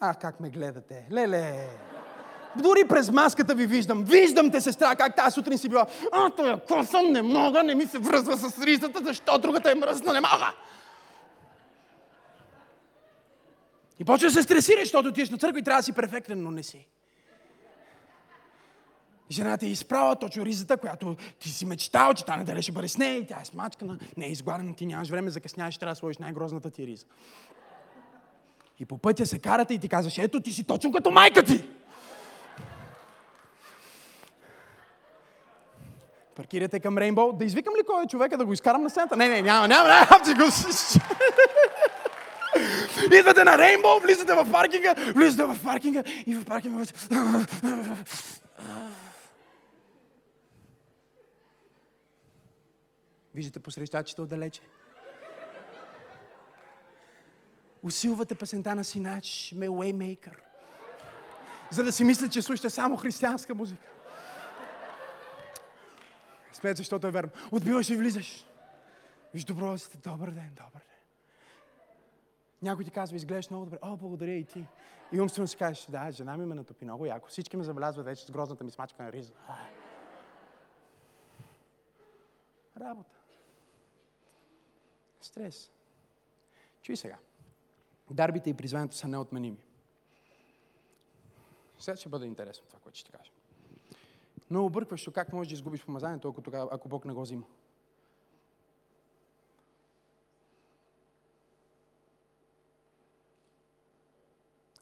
А, 0.00 0.14
как 0.14 0.40
ме 0.40 0.50
гледате. 0.50 1.06
Леле! 1.12 1.68
Дори 2.56 2.88
през 2.88 3.10
маската 3.10 3.54
ви 3.54 3.66
виждам. 3.66 4.04
Виждам 4.04 4.50
те, 4.50 4.60
сестра, 4.60 4.96
как 4.96 5.16
тази 5.16 5.34
сутрин 5.34 5.58
си 5.58 5.68
била. 5.68 5.86
А, 6.12 6.30
той 6.30 6.60
косан 6.60 7.12
не 7.12 7.22
мога, 7.22 7.62
не 7.62 7.74
ми 7.74 7.86
се 7.86 7.98
връзва 7.98 8.36
с 8.36 8.62
ризата, 8.62 9.00
защо 9.04 9.38
другата 9.38 9.70
е 9.70 9.74
мръсна, 9.74 10.12
не 10.12 10.20
мога. 10.20 10.54
И 13.98 14.04
почва 14.04 14.28
да 14.28 14.32
се 14.32 14.42
стресираш, 14.42 14.82
защото 14.82 15.12
ти 15.12 15.32
на 15.32 15.38
църква 15.38 15.58
и 15.58 15.62
трябва 15.62 15.80
да 15.80 15.84
си 15.84 15.92
перфектен, 15.92 16.42
но 16.42 16.50
не 16.50 16.62
си. 16.62 16.88
Жената 19.30 19.66
е 19.66 19.68
изправа 19.68 20.16
точно 20.16 20.44
ризата, 20.44 20.76
която 20.76 21.16
ти 21.38 21.48
си 21.48 21.66
мечтал, 21.66 22.14
че 22.14 22.24
тази 22.24 22.38
неделя 22.38 22.62
ще 22.62 22.72
бъде 22.72 22.88
с 22.88 22.98
нея 22.98 23.18
и 23.18 23.26
тя 23.26 23.38
е 23.42 23.44
смачкана. 23.44 23.98
Не 24.16 24.26
е 24.26 24.30
изгладена, 24.30 24.74
ти 24.74 24.86
нямаш 24.86 25.08
време, 25.08 25.30
закъсняваш, 25.30 25.78
трябва 25.78 25.92
да 25.92 25.98
сложиш 25.98 26.18
най-грозната 26.18 26.70
ти 26.70 26.86
риза. 26.86 27.04
И 28.80 28.86
по 28.86 28.98
пътя 28.98 29.26
се 29.26 29.38
карате 29.38 29.74
и 29.74 29.78
ти 29.78 29.88
казваш, 29.88 30.18
ето 30.18 30.40
ти 30.40 30.52
си 30.52 30.64
точно 30.64 30.92
като 30.92 31.10
майка 31.10 31.42
ти. 31.42 31.64
Паркирате 36.36 36.80
към 36.80 36.98
Рейнбоу. 36.98 37.32
Да 37.32 37.44
извикам 37.44 37.74
ли 37.74 37.86
кой 37.86 38.04
е 38.04 38.06
човека 38.06 38.38
да 38.38 38.44
го 38.44 38.52
изкарам 38.52 38.82
на 38.82 38.90
сцената? 38.90 39.16
Не, 39.16 39.28
не, 39.28 39.42
няма, 39.42 39.68
няма, 39.68 39.88
няма, 39.88 40.06
го... 40.36 40.44
Идвате 43.16 43.44
на 43.44 43.58
Рейнбоу, 43.58 44.00
влизате 44.00 44.34
в 44.34 44.52
паркинга, 44.52 44.94
влизате 45.14 45.44
в 45.44 45.62
паркинга 45.64 46.02
и 46.26 46.34
в 46.34 46.44
паркинга... 46.44 46.84
Виждате 53.36 53.60
посрещачите 53.60 54.22
отдалече. 54.22 54.60
Усилвате 57.82 58.34
песента 58.34 58.74
на 58.74 58.84
Синач, 58.84 59.52
ме 59.56 59.68
Waymaker. 59.68 60.36
За 61.70 61.84
да 61.84 61.92
си 61.92 62.04
мислят, 62.04 62.32
че 62.32 62.42
слушате 62.42 62.70
само 62.70 62.96
християнска 62.96 63.54
музика. 63.54 63.86
Смеят, 66.52 66.76
защото 66.76 67.06
е 67.06 67.10
верно. 67.10 67.30
Отбиваш 67.52 67.90
и 67.90 67.96
влизаш. 67.96 68.46
Виж 69.34 69.44
добро 69.44 69.78
сте. 69.78 69.98
Добър 69.98 70.30
ден, 70.30 70.50
добър 70.56 70.80
ден. 70.80 71.00
Някой 72.62 72.84
ти 72.84 72.90
казва, 72.90 73.16
изглеждаш 73.16 73.50
много 73.50 73.64
добре. 73.64 73.78
О, 73.82 73.96
благодаря 73.96 74.32
и 74.32 74.44
ти. 74.44 74.66
И 75.12 75.20
умствено 75.20 75.48
си 75.48 75.56
кажеш, 75.56 75.86
да, 75.88 76.10
жена 76.10 76.36
ми 76.36 76.46
ме 76.46 76.54
натопи 76.54 76.84
много 76.84 77.06
яко. 77.06 77.28
Всички 77.28 77.56
ме 77.56 77.64
забелязват 77.64 78.06
вече 78.06 78.26
с 78.26 78.30
грозната 78.30 78.64
ми 78.64 78.70
смачка 78.70 79.02
на 79.02 79.12
риза. 79.12 79.32
Работа. 82.80 83.16
Стрес. 85.26 85.70
Чуй 86.82 86.96
сега. 86.96 87.18
Дарбите 88.10 88.50
и 88.50 88.54
призванието 88.54 88.96
са 88.96 89.08
неотменими. 89.08 89.58
Сега 91.78 91.96
ще 91.96 92.08
бъде 92.08 92.26
интересно 92.26 92.66
това, 92.66 92.78
което 92.80 92.98
ще 92.98 93.10
ти 93.10 93.18
кажа. 93.18 93.30
Но 94.50 94.64
объркващо 94.64 95.12
как 95.12 95.32
можеш 95.32 95.48
да 95.48 95.54
изгубиш 95.54 95.84
помазанието, 95.84 96.28
ако, 96.28 96.42
тогава, 96.42 96.68
ако 96.72 96.88
Бог 96.88 97.04
не 97.04 97.12
го 97.12 97.22
взима. 97.22 97.46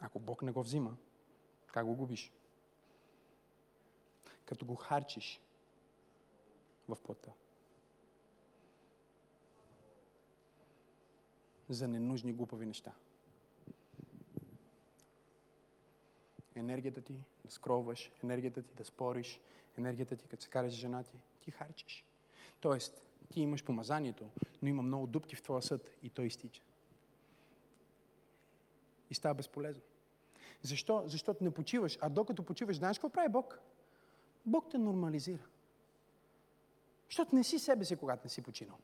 Ако 0.01 0.18
Бог 0.18 0.42
не 0.42 0.53
го 0.53 0.62
взима, 0.62 0.97
как 1.66 1.86
го 1.86 1.95
губиш? 1.95 2.32
Като 4.45 4.64
го 4.64 4.74
харчиш 4.74 5.40
в 6.88 6.97
плътта. 6.97 7.32
За 11.69 11.89
ненужни 11.89 12.33
глупави 12.33 12.67
неща. 12.67 12.93
енергията 16.57 17.01
ти 17.01 17.12
да 17.45 17.51
скроваш, 17.51 18.12
енергията 18.25 18.62
ти 18.62 18.75
да 18.75 18.85
спориш, 18.85 19.41
енергията 19.79 20.17
ти, 20.17 20.29
като 20.29 20.43
се 20.43 20.49
караш 20.49 20.73
жена 20.73 21.03
ти, 21.03 21.19
ти 21.41 21.51
харчиш. 21.51 22.05
Тоест, 22.61 23.03
ти 23.33 23.41
имаш 23.41 23.65
помазанието, 23.65 24.31
но 24.62 24.69
има 24.69 24.83
много 24.83 25.07
дупки 25.07 25.37
в 25.37 25.43
твоя 25.43 25.62
съд 25.62 25.91
и 26.03 26.11
той 26.11 26.27
изтича. 26.27 26.62
И 29.11 29.15
става 29.15 29.35
безполезно. 29.35 29.83
Защо? 30.62 31.03
Защото 31.07 31.45
не 31.45 31.51
почиваш. 31.51 31.99
А 32.01 32.09
докато 32.09 32.43
почиваш, 32.43 32.77
знаеш 32.77 32.99
какво 32.99 33.09
прави 33.09 33.29
Бог? 33.29 33.61
Бог 34.47 34.71
те 34.71 34.79
нормализира. 34.79 35.43
Защото 37.09 37.37
не 37.37 37.45
си 37.45 37.59
себе 37.59 37.85
си, 37.85 37.97
когато 37.97 38.21
не 38.25 38.31
си 38.31 38.43
починал. 38.43 38.79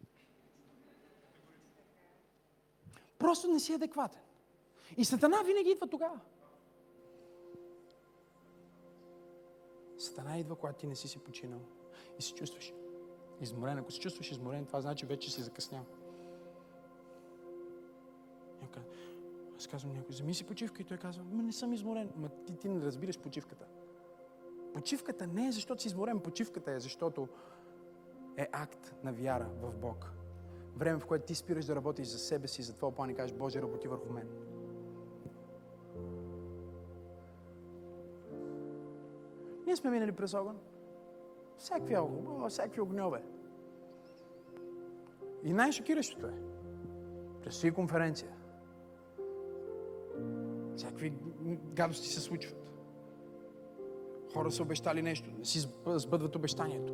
Просто 3.21 3.49
не 3.49 3.61
си 3.61 3.73
адекватен. 3.73 4.23
И 4.97 5.05
Сатана 5.05 5.43
винаги 5.47 5.71
идва 5.71 5.87
тогава. 5.87 6.21
Сатана 9.99 10.39
идва, 10.39 10.57
когато 10.57 10.79
ти 10.79 10.87
не 10.87 10.97
си 10.97 11.09
си 11.09 11.19
починал 11.19 11.61
и 12.19 12.23
се 12.23 12.35
чувстваш 12.35 12.73
изморен. 13.41 13.79
Ако 13.79 13.93
се 13.93 14.01
чувстваш 14.01 14.31
изморен, 14.31 14.67
това 14.67 14.81
значи 14.81 15.07
вече 15.07 15.33
си 15.33 15.43
закъснял. 15.43 15.85
Аз 19.61 19.67
казвам 19.67 19.93
някой, 19.93 20.09
вземи 20.11 20.35
си 20.35 20.47
почивка 20.47 20.83
и 20.83 20.85
той 20.85 20.97
казва, 20.97 21.25
ма 21.25 21.43
не 21.43 21.53
съм 21.53 21.73
изморен. 21.73 22.13
Ма 22.17 22.29
ти, 22.29 22.57
ти 22.57 22.69
не 22.69 22.85
разбираш 22.85 23.19
почивката. 23.19 23.67
Почивката 24.75 25.27
не 25.27 25.47
е 25.47 25.53
защото 25.53 25.83
си 25.83 25.89
изморен, 25.89 26.21
почивката 26.21 26.73
е 26.73 26.81
защото 26.81 27.29
е 28.37 28.49
акт 28.53 28.95
на 29.05 29.13
вяра 29.13 29.49
в 29.63 29.73
Бог. 29.73 30.13
Време, 30.81 30.99
в 30.99 31.07
което 31.07 31.27
ти 31.27 31.35
спираш 31.35 31.65
да 31.65 31.77
работиш 31.77 32.07
за 32.07 32.19
себе 32.19 32.49
си, 32.49 32.63
за 32.63 32.75
твоя 32.75 32.95
план 32.95 33.11
и 33.11 33.15
кажеш, 33.15 33.37
Боже, 33.37 33.63
работи 33.63 33.89
върху 33.89 34.13
мен. 34.13 34.29
Ние 39.67 39.77
сме 39.77 39.91
минали 39.91 40.13
през 40.13 40.35
огън. 40.35 40.59
Всякакви, 41.57 41.97
всякакви 42.49 42.81
огньове. 42.81 43.23
И 45.45 45.53
най-шокиращото 45.53 46.27
е, 46.27 46.35
предстои 47.43 47.71
конференция. 47.71 48.31
Всякакви 50.77 51.13
гадости 51.75 52.09
се 52.09 52.21
случват. 52.21 52.71
Хора 54.35 54.51
са 54.51 54.63
обещали 54.63 55.03
нещо, 55.03 55.31
не 55.39 55.45
си 55.45 55.69
сбъдват 55.87 56.37
обещанието. 56.37 56.93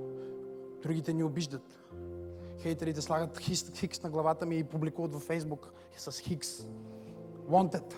Другите 0.82 1.12
ни 1.12 1.24
обиждат. 1.24 1.80
Хейтерите 2.66 3.00
слагат 3.00 3.38
хикс 3.74 4.02
на 4.02 4.10
главата 4.10 4.46
ми 4.46 4.58
и 4.58 4.64
публикуват 4.64 5.12
във 5.12 5.22
Фейсбук 5.22 5.72
с 5.96 6.20
хикс. 6.20 6.66
Wanted. 7.50 7.94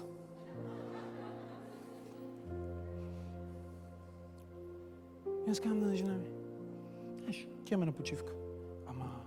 И 5.46 5.50
аз 5.50 5.60
казвам 5.60 5.80
на 5.80 5.96
жена 5.96 6.14
ми, 6.14 6.28
знаеш, 7.18 7.48
отиваме 7.60 7.86
на 7.86 7.92
почивка. 7.92 8.32
Ама 8.86 9.20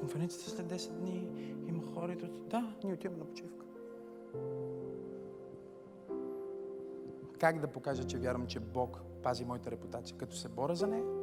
конференцията 0.00 0.50
след 0.50 0.66
10 0.66 0.90
дни, 0.90 1.28
има 1.68 1.82
хора 1.94 2.12
и 2.12 2.16
Да, 2.50 2.74
ние 2.84 2.94
отиваме 2.94 3.18
на 3.18 3.24
почивка. 3.24 3.64
Как 7.38 7.60
да 7.60 7.66
покажа, 7.66 8.04
че 8.04 8.18
вярвам, 8.18 8.46
че 8.46 8.60
Бог 8.60 9.00
пази 9.22 9.44
моята 9.44 9.70
репутация? 9.70 10.16
Като 10.18 10.36
се 10.36 10.48
боря 10.48 10.74
за 10.74 10.86
нея? 10.86 11.13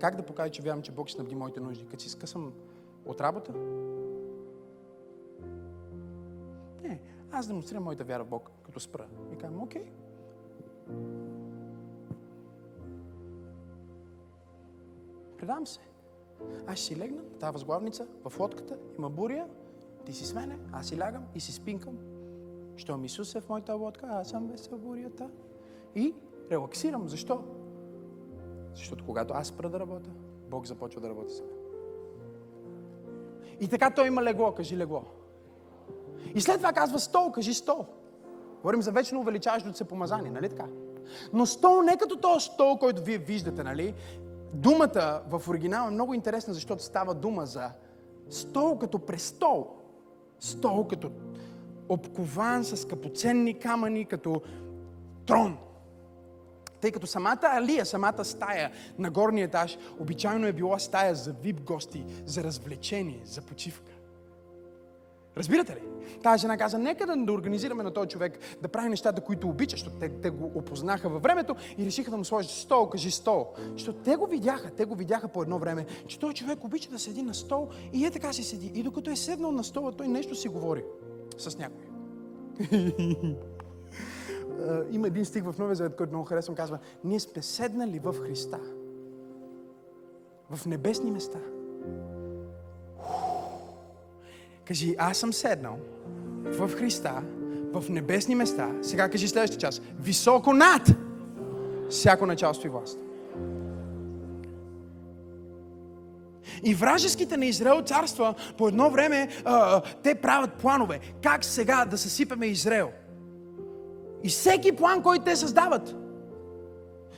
Как 0.00 0.16
да 0.16 0.22
покажа, 0.22 0.50
че 0.52 0.62
вярвам, 0.62 0.82
че 0.82 0.92
Бог 0.92 1.10
снабди 1.10 1.34
моите 1.34 1.60
нужди? 1.60 1.86
Като 1.86 2.02
си 2.02 2.10
скъсам 2.10 2.52
от 3.06 3.20
работа? 3.20 3.52
Не, 6.82 7.00
аз 7.32 7.46
демонстрирам 7.46 7.84
моята 7.84 8.04
вяра 8.04 8.24
в 8.24 8.28
Бог, 8.28 8.50
като 8.62 8.80
спра. 8.80 9.06
И 9.32 9.36
казвам, 9.36 9.62
окей, 9.62 9.84
Предам 15.38 15.66
се. 15.66 15.80
Аз 16.66 16.80
си 16.80 16.96
легна 16.96 17.22
в 17.22 17.38
тази 17.38 17.52
възглавница, 17.52 18.06
в 18.24 18.40
лодката, 18.40 18.78
има 18.98 19.10
буря, 19.10 19.46
ти 20.06 20.12
си 20.12 20.26
смене, 20.26 20.58
аз 20.72 20.86
си 20.86 20.98
лягам 20.98 21.24
и 21.34 21.40
си 21.40 21.52
спинкам. 21.52 21.98
Щом 22.76 23.04
Исус 23.04 23.34
е 23.34 23.40
в 23.40 23.48
моята 23.48 23.74
лодка, 23.74 24.06
аз 24.10 24.28
съм 24.28 24.46
без 24.46 24.68
бурята. 24.68 25.30
И 25.94 26.14
релаксирам. 26.50 27.08
Защо? 27.08 27.44
Защото 28.78 29.04
когато 29.04 29.34
аз 29.34 29.46
спра 29.46 29.68
да 29.68 29.80
работя, 29.80 30.10
Бог 30.50 30.66
започва 30.66 31.00
да 31.00 31.08
работи 31.08 31.34
с 31.34 31.40
мен. 31.40 31.50
И 33.60 33.68
така 33.68 33.90
той 33.90 34.06
има 34.06 34.22
легло, 34.22 34.52
кажи 34.52 34.76
легло. 34.76 35.02
И 36.34 36.40
след 36.40 36.56
това 36.56 36.72
казва 36.72 36.98
стол, 36.98 37.32
кажи 37.32 37.54
стол. 37.54 37.86
Говорим 38.60 38.82
за 38.82 38.92
вечно 38.92 39.20
увеличаващото 39.20 39.76
се 39.76 39.84
помазание, 39.84 40.30
нали 40.30 40.48
така? 40.48 40.66
Но 41.32 41.46
стол 41.46 41.82
не 41.82 41.96
като 41.96 42.16
този 42.16 42.46
стол, 42.46 42.76
който 42.78 43.02
вие 43.02 43.18
виждате, 43.18 43.64
нали? 43.64 43.94
Думата 44.52 45.22
в 45.28 45.42
оригинал 45.48 45.86
е 45.88 45.90
много 45.90 46.14
интересна, 46.14 46.54
защото 46.54 46.82
става 46.82 47.14
дума 47.14 47.46
за 47.46 47.70
стол 48.30 48.78
като 48.78 48.98
престол. 48.98 49.66
Стол 50.40 50.86
като 50.86 51.10
обкован 51.88 52.64
с 52.64 52.76
скъпоценни 52.76 53.58
камъни, 53.58 54.04
като 54.04 54.42
трон. 55.26 55.58
Тъй 56.80 56.92
като 56.92 57.06
самата 57.06 57.38
алия, 57.42 57.86
самата 57.86 58.24
стая 58.24 58.70
на 58.98 59.10
горния 59.10 59.44
етаж, 59.44 59.78
обичайно 59.98 60.46
е 60.46 60.52
била 60.52 60.78
стая 60.78 61.14
за 61.14 61.32
вип 61.32 61.60
гости, 61.60 62.04
за 62.26 62.44
развлечение, 62.44 63.20
за 63.24 63.42
почивка. 63.42 63.92
Разбирате 65.38 65.72
ли? 65.72 65.80
Тази 66.22 66.40
жена 66.40 66.56
каза, 66.56 66.78
нека 66.78 67.06
да, 67.06 67.32
организираме 67.32 67.82
на 67.82 67.90
този 67.90 68.08
човек 68.08 68.38
да 68.62 68.68
прави 68.68 68.88
нещата, 68.88 69.20
които 69.20 69.48
обича, 69.48 69.76
защото 69.76 69.96
те, 69.96 70.08
те 70.08 70.30
го 70.30 70.52
опознаха 70.54 71.08
във 71.08 71.22
времето 71.22 71.54
и 71.78 71.86
решиха 71.86 72.10
да 72.10 72.16
му 72.16 72.24
сложат 72.24 72.50
стол, 72.50 72.88
кажи 72.88 73.10
стол. 73.10 73.46
Защото 73.72 73.98
те 73.98 74.16
го 74.16 74.26
видяха, 74.26 74.70
те 74.70 74.84
го 74.84 74.94
видяха 74.94 75.28
по 75.28 75.42
едно 75.42 75.58
време, 75.58 75.86
че 76.06 76.18
този 76.18 76.34
човек 76.34 76.64
обича 76.64 76.90
да 76.90 76.98
седи 76.98 77.22
на 77.22 77.34
стол 77.34 77.68
и 77.92 78.06
е 78.06 78.10
така 78.10 78.32
си 78.32 78.42
седи. 78.42 78.72
И 78.74 78.82
докато 78.82 79.10
е 79.10 79.16
седнал 79.16 79.52
на 79.52 79.64
стола, 79.64 79.92
той 79.92 80.08
нещо 80.08 80.34
си 80.34 80.48
говори 80.48 80.84
с 81.38 81.58
някой. 81.58 81.84
Има 84.90 85.06
един 85.06 85.24
стих 85.24 85.44
в 85.44 85.54
Новия 85.58 85.74
Завет, 85.74 85.96
който 85.96 86.12
много 86.12 86.24
харесвам, 86.24 86.56
казва, 86.56 86.78
ние 87.04 87.20
сме 87.20 87.42
седнали 87.42 87.98
в 87.98 88.14
Христа. 88.22 88.58
В 90.50 90.66
небесни 90.66 91.10
места. 91.10 91.38
Кажи, 94.64 94.94
аз 94.98 95.16
съм 95.16 95.32
седнал 95.32 95.78
в 96.44 96.70
Христа, 96.76 97.22
в 97.72 97.84
небесни 97.88 98.34
места. 98.34 98.70
Сега 98.82 99.08
кажи 99.08 99.28
следващия 99.28 99.58
час. 99.58 99.80
Високо 100.00 100.52
над 100.52 100.82
всяко 101.90 102.26
началство 102.26 102.66
и 102.66 102.70
власт. 102.70 102.98
И 106.64 106.74
вражеските 106.74 107.36
на 107.36 107.46
Израел 107.46 107.82
царства 107.82 108.34
по 108.58 108.68
едно 108.68 108.90
време 108.90 109.28
а, 109.44 109.82
те 110.02 110.14
правят 110.14 110.52
планове. 110.52 111.00
Как 111.22 111.44
сега 111.44 111.84
да 111.84 111.98
съсипеме 111.98 112.46
Израел? 112.46 112.90
И 114.24 114.28
всеки 114.28 114.72
план, 114.72 115.02
който 115.02 115.24
те 115.24 115.36
създават, 115.36 115.96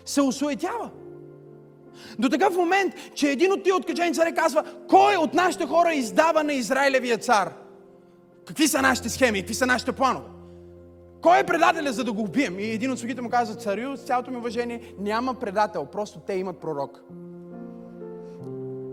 се 0.05 0.23
осуетява. 0.23 0.91
До 2.19 2.29
такъв 2.29 2.57
момент, 2.57 2.95
че 3.15 3.31
един 3.31 3.53
от 3.53 3.63
тия 3.63 3.77
откачени 3.77 4.15
царе 4.15 4.35
казва, 4.35 4.65
кой 4.89 5.17
от 5.17 5.35
нашите 5.35 5.67
хора 5.67 5.95
издава 5.95 6.45
на 6.45 6.53
Израилевия 6.53 7.19
цар? 7.19 7.53
Какви 8.47 8.69
са 8.69 8.83
нашите 8.83 9.09
схеми, 9.09 9.41
какви 9.41 9.55
са 9.55 9.67
нашите 9.67 9.93
планове? 9.93 10.27
Кой 11.23 11.39
е 11.39 11.45
предателя, 11.45 11.93
за 11.93 12.05
да 12.05 12.13
го 12.13 12.23
убием? 12.23 12.59
И 12.59 12.71
един 12.71 12.93
от 12.93 12.99
слугите 12.99 13.21
му 13.21 13.31
казва, 13.31 13.55
царю, 13.55 13.97
с 13.97 14.01
цялото 14.01 14.31
ми 14.31 14.37
уважение, 14.37 14.95
няма 14.99 15.35
предател, 15.35 15.87
просто 15.87 16.21
те 16.21 16.35
имат 16.35 16.61
пророк. 16.61 17.01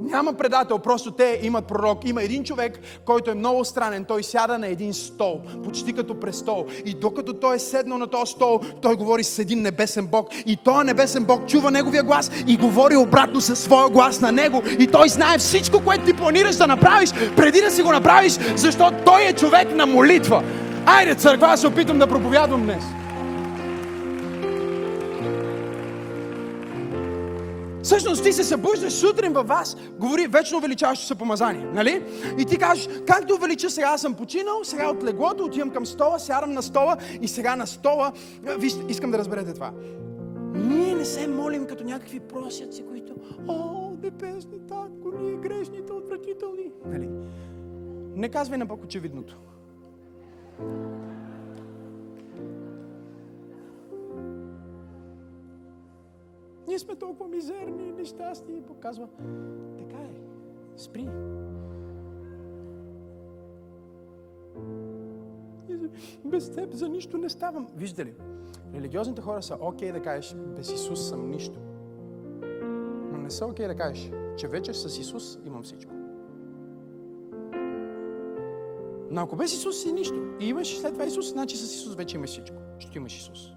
Няма 0.01 0.33
предател, 0.33 0.79
просто 0.79 1.11
те 1.11 1.39
имат 1.43 1.65
пророк. 1.65 2.09
Има 2.09 2.23
един 2.23 2.43
човек, 2.43 2.79
който 3.05 3.31
е 3.31 3.35
много 3.35 3.65
странен. 3.65 4.05
Той 4.05 4.23
сяда 4.23 4.57
на 4.57 4.67
един 4.67 4.93
стол, 4.93 5.41
почти 5.63 5.93
като 5.93 6.19
престол. 6.19 6.65
И 6.85 6.93
докато 6.93 7.33
той 7.33 7.55
е 7.55 7.59
седнал 7.59 7.97
на 7.97 8.07
този 8.07 8.31
стол, 8.31 8.59
той 8.81 8.95
говори 8.95 9.23
с 9.23 9.39
един 9.39 9.61
небесен 9.61 10.07
Бог. 10.07 10.27
И 10.45 10.57
този 10.57 10.85
небесен 10.85 11.23
Бог 11.23 11.47
чува 11.47 11.71
неговия 11.71 12.03
глас 12.03 12.31
и 12.47 12.57
говори 12.57 12.95
обратно 12.95 13.41
със 13.41 13.59
своя 13.59 13.89
глас 13.89 14.21
на 14.21 14.31
него. 14.31 14.63
И 14.79 14.87
той 14.87 15.09
знае 15.09 15.37
всичко, 15.37 15.83
което 15.83 16.05
ти 16.05 16.13
планираш 16.13 16.55
да 16.55 16.67
направиш, 16.67 17.11
преди 17.35 17.61
да 17.61 17.71
си 17.71 17.83
го 17.83 17.91
направиш, 17.91 18.39
защото 18.55 18.97
той 19.05 19.21
е 19.23 19.33
човек 19.33 19.75
на 19.75 19.85
молитва. 19.85 20.43
Айде, 20.85 21.15
църква, 21.15 21.47
аз 21.47 21.61
се 21.61 21.67
опитам 21.67 21.99
да 21.99 22.07
проповядвам 22.07 22.63
днес. 22.63 22.83
Всъщност 27.87 28.23
ти 28.23 28.33
се 28.33 28.43
събуждаш 28.43 28.93
сутрин 28.93 29.33
във 29.33 29.47
вас, 29.47 29.77
говори 29.99 30.27
вечно 30.27 30.57
увеличаващо 30.57 31.05
се 31.05 31.15
помазание, 31.15 31.65
нали? 31.73 32.03
И 32.39 32.45
ти 32.45 32.57
кажеш, 32.57 32.89
как 33.07 33.25
да 33.25 33.35
увелича, 33.35 33.69
сега 33.69 33.97
съм 33.97 34.13
починал, 34.13 34.63
сега 34.63 34.89
от 34.89 35.03
леглото 35.03 35.43
отивам 35.43 35.69
към 35.69 35.85
стола, 35.85 36.19
сядам 36.19 36.51
на 36.51 36.63
стола 36.63 36.97
и 37.21 37.27
сега 37.27 37.55
на 37.55 37.67
стола, 37.67 38.11
вижте, 38.59 38.85
искам 38.89 39.11
да 39.11 39.17
разберете 39.17 39.53
това. 39.53 39.71
Ние 40.53 40.95
не 40.95 41.05
се 41.05 41.27
молим 41.27 41.65
като 41.65 41.83
някакви 41.83 42.19
просяци, 42.19 42.83
които, 42.89 43.13
о, 43.47 43.91
небесни 44.03 44.59
татко, 44.67 45.11
ние 45.19 45.35
грешните, 45.35 45.93
отвратителни. 45.93 46.71
Нали? 46.85 47.09
Не 48.15 48.29
казвай 48.29 48.57
на 48.57 48.65
Бог 48.65 48.83
очевидното. 48.83 49.37
Ние 56.67 56.79
сме 56.79 56.95
толкова 56.95 57.29
мизерни 57.29 57.91
нещастни. 57.91 58.57
И 58.57 58.61
показва, 58.61 59.07
така 59.77 59.97
е, 59.97 60.15
спри. 60.77 61.09
Без 66.25 66.51
теб 66.51 66.73
за 66.73 66.89
нищо 66.89 67.17
не 67.17 67.29
ставам. 67.29 67.67
Вижда 67.75 68.05
ли, 68.05 68.13
религиозните 68.73 69.21
хора 69.21 69.43
са 69.43 69.57
окей 69.61 69.89
okay 69.89 69.93
да 69.93 70.01
кажеш, 70.01 70.35
без 70.55 70.71
Исус 70.71 71.09
съм 71.09 71.29
нищо. 71.29 71.59
Но 73.11 73.17
не 73.17 73.29
са 73.29 73.45
окей 73.45 73.65
okay 73.65 73.67
да 73.67 73.75
кажеш, 73.75 74.11
че 74.37 74.47
вече 74.47 74.73
с 74.73 74.99
Исус 74.99 75.39
имам 75.45 75.63
всичко. 75.63 75.93
Но 79.11 79.21
ако 79.21 79.35
без 79.35 79.53
Исус 79.53 79.81
си 79.81 79.91
нищо 79.91 80.15
и 80.39 80.49
имаш 80.49 80.77
след 80.77 80.93
това 80.93 81.05
Исус, 81.05 81.31
значи 81.31 81.57
с 81.57 81.75
Исус 81.75 81.95
вече 81.95 82.17
имаш 82.17 82.29
всичко. 82.29 82.57
Ще 82.79 82.97
имаш 82.97 83.17
Исус. 83.17 83.56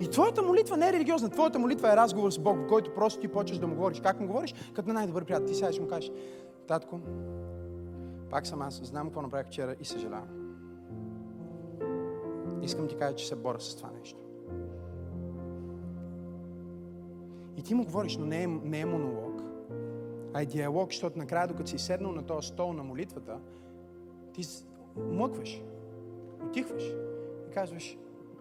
И 0.00 0.10
твоята 0.10 0.42
молитва 0.42 0.76
не 0.76 0.88
е 0.88 0.92
религиозна. 0.92 1.30
Твоята 1.30 1.58
молитва 1.58 1.92
е 1.92 1.96
разговор 1.96 2.30
с 2.30 2.38
Бог, 2.38 2.58
който 2.68 2.94
просто 2.94 3.20
ти 3.20 3.28
почваш 3.28 3.58
да 3.58 3.66
му 3.66 3.74
говориш. 3.74 4.00
Как 4.00 4.20
му 4.20 4.26
говориш? 4.26 4.54
Като 4.74 4.88
на 4.88 4.94
най-добър 4.94 5.24
приятел. 5.24 5.46
Ти 5.46 5.54
сега 5.54 5.72
ще 5.72 5.82
му 5.82 5.88
кажеш, 5.88 6.10
татко, 6.66 7.00
пак 8.30 8.46
съм 8.46 8.62
аз, 8.62 8.80
знам 8.84 9.06
какво 9.06 9.22
направих 9.22 9.46
вчера 9.46 9.76
и 9.80 9.84
съжалявам. 9.84 10.46
Искам 12.62 12.88
ти 12.88 12.96
кажа, 12.96 13.16
че 13.16 13.26
се 13.26 13.36
боря 13.36 13.60
с 13.60 13.76
това 13.76 13.90
нещо. 13.98 14.18
И 17.56 17.62
ти 17.62 17.74
му 17.74 17.84
говориш, 17.84 18.16
но 18.16 18.26
не 18.26 18.42
е, 18.42 18.46
не 18.46 18.80
е 18.80 18.84
монолог, 18.84 19.42
а 20.34 20.42
е 20.42 20.46
диалог, 20.46 20.90
защото 20.90 21.18
накрая, 21.18 21.48
докато 21.48 21.70
си 21.70 21.78
седнал 21.78 22.12
на 22.12 22.22
този 22.22 22.48
стол 22.48 22.72
на 22.72 22.82
молитвата, 22.82 23.38
ти 24.32 24.42
млъкваш, 24.96 25.62
отихваш 26.46 26.84
и 27.46 27.50
казваш, 27.54 27.98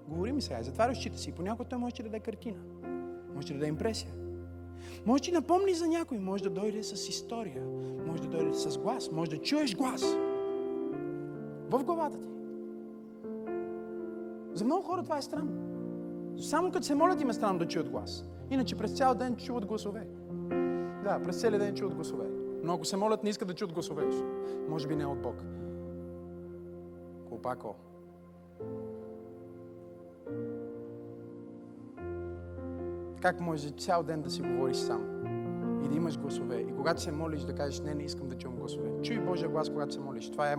говори 0.08 0.32
ми 0.32 0.42
сега, 0.42 0.64
затваряш 0.64 0.98
очите 0.98 1.18
си. 1.18 1.32
Понякога 1.32 1.70
той 1.70 1.80
може 1.80 1.96
да 1.96 2.04
даде 2.04 2.20
картина, 2.20 2.58
може 3.36 3.48
да 3.48 3.54
даде 3.54 3.68
импресия. 3.68 4.14
Може 5.06 5.24
да 5.24 5.32
напомни 5.32 5.74
за 5.74 5.88
някой, 5.88 6.20
може 6.20 6.44
да 6.44 6.50
дойде 6.50 6.84
с 6.84 7.10
история, 7.10 7.64
може 8.08 8.22
да 8.22 8.28
дойде 8.28 8.54
с 8.54 8.78
глас, 8.78 9.12
може 9.12 9.32
да 9.32 9.38
чуеш 9.38 9.76
глас 9.76 10.16
в 11.70 11.84
главата 11.84 12.18
ти. 12.18 12.30
За 14.54 14.66
много 14.66 14.84
хора 14.84 15.04
това 15.04 15.18
е 15.18 15.22
странно. 15.22 15.52
Само 16.38 16.72
като 16.72 16.86
се 16.86 16.96
молят 16.96 17.22
им 17.22 17.30
е 17.30 17.34
странно 17.34 17.60
да 17.60 17.68
чуят 17.68 17.90
глас. 17.90 18.26
Иначе 18.50 18.76
през 18.76 18.98
цял 18.98 19.16
ден 19.16 19.36
чуват 19.36 19.66
гласове. 19.66 20.08
Да, 21.04 21.20
през 21.24 21.42
целия 21.42 21.60
ден 21.60 21.76
чуват 21.76 21.96
гласове. 21.96 22.26
Но 22.64 22.74
ако 22.74 22.86
се 22.86 22.98
молят, 22.98 23.24
не 23.24 23.30
искат 23.30 23.48
да 23.48 23.54
чуят 23.54 23.74
гласове. 23.74 24.04
Може 24.70 24.88
би 24.88 24.96
не 24.96 25.06
от 25.06 25.22
Бог. 25.22 25.36
Колпако. 27.30 27.76
Как 33.26 33.40
може 33.40 33.70
цял 33.70 34.04
ден 34.04 34.22
да 34.22 34.30
си 34.30 34.42
говориш 34.42 34.78
сам 34.78 35.02
и 35.86 35.88
да 35.88 35.96
имаш 35.96 36.20
гласове? 36.20 36.56
И 36.56 36.76
когато 36.76 37.02
се 37.02 37.12
молиш 37.12 37.42
да 37.42 37.56
кажеш, 37.56 37.80
не, 37.80 37.94
не 37.94 38.04
искам 38.04 38.28
да 38.28 38.38
чувам 38.38 38.58
гласове. 38.58 39.02
Чуй 39.04 39.20
Божия 39.20 39.50
глас, 39.50 39.70
когато 39.70 39.94
се 39.94 40.00
молиш. 40.00 40.32
Това 40.32 40.52
е 40.52 40.56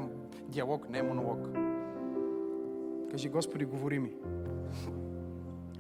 диалог, 0.49 0.91
не 0.91 0.99
е 0.99 1.03
монолог. 1.03 1.49
Кажи, 3.11 3.29
Господи, 3.29 3.65
говори 3.65 3.99
ми. 3.99 4.13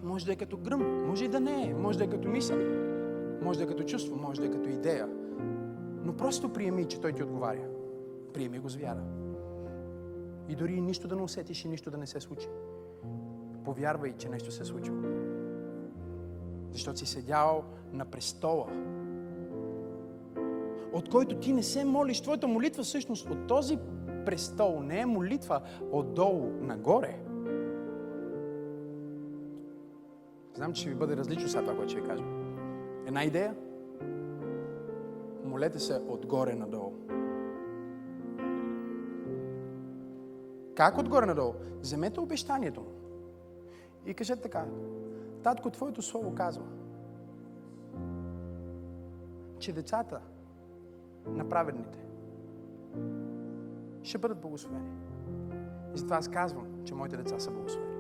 Може 0.02 0.26
да 0.26 0.32
е 0.32 0.36
като 0.36 0.56
гръм, 0.56 1.06
може 1.06 1.24
и 1.24 1.28
да 1.28 1.40
не 1.40 1.70
е, 1.70 1.74
може 1.74 1.98
да 1.98 2.04
е 2.04 2.10
като 2.10 2.28
мисъл, 2.28 2.58
може 3.42 3.58
да 3.58 3.64
е 3.64 3.68
като 3.68 3.84
чувство, 3.84 4.16
може 4.16 4.40
да 4.40 4.46
е 4.46 4.50
като 4.50 4.68
идея. 4.68 5.08
Но 6.04 6.16
просто 6.16 6.52
приеми, 6.52 6.84
че 6.84 7.00
Той 7.00 7.12
ти 7.12 7.22
отговаря. 7.22 7.68
Приеми 8.34 8.58
го 8.58 8.68
с 8.68 8.76
вяра. 8.76 9.02
И 10.48 10.54
дори 10.54 10.80
нищо 10.80 11.08
да 11.08 11.16
не 11.16 11.22
усетиш 11.22 11.64
и 11.64 11.68
нищо 11.68 11.90
да 11.90 11.98
не 11.98 12.06
се 12.06 12.20
случи. 12.20 12.48
Повярвай, 13.64 14.12
че 14.18 14.28
нещо 14.28 14.50
се 14.52 14.62
е 14.62 14.64
случило. 14.64 15.15
Защото 16.76 16.98
си 16.98 17.06
седял 17.06 17.64
на 17.92 18.04
престола, 18.04 18.66
от 20.92 21.08
който 21.08 21.38
ти 21.38 21.52
не 21.52 21.62
се 21.62 21.84
молиш. 21.84 22.20
Твоята 22.20 22.48
молитва 22.48 22.82
всъщност 22.82 23.30
от 23.30 23.46
този 23.46 23.78
престол 24.26 24.80
не 24.82 25.00
е 25.00 25.06
молитва 25.06 25.60
отдолу 25.92 26.50
нагоре. 26.60 27.18
Знам, 30.54 30.72
че 30.72 30.80
ще 30.80 30.90
ви 30.90 30.96
бъде 30.96 31.16
различно 31.16 31.48
сега 31.48 31.62
това, 31.62 31.76
което 31.76 31.90
ще 31.90 32.00
ви 32.00 32.06
кажа. 32.06 32.24
Една 33.06 33.24
идея? 33.24 33.54
Молете 35.44 35.78
се 35.78 36.00
отгоре 36.08 36.54
надолу. 36.54 36.92
Как 40.74 40.98
отгоре 40.98 41.26
надолу? 41.26 41.54
Вземете 41.80 42.20
обещанието 42.20 42.80
му. 42.80 42.90
И 44.06 44.14
кажете 44.14 44.42
така. 44.42 44.64
Татко, 45.46 45.70
Твоето 45.70 46.02
Слово 46.02 46.34
казва, 46.34 46.64
че 49.58 49.72
децата 49.72 50.20
на 51.26 51.48
праведните 51.48 51.98
ще 54.02 54.18
бъдат 54.18 54.40
благословени. 54.40 54.90
И 55.94 55.98
затова 55.98 56.16
аз 56.16 56.28
казвам, 56.28 56.66
че 56.84 56.94
моите 56.94 57.16
деца 57.16 57.38
са 57.38 57.50
благословени. 57.50 57.96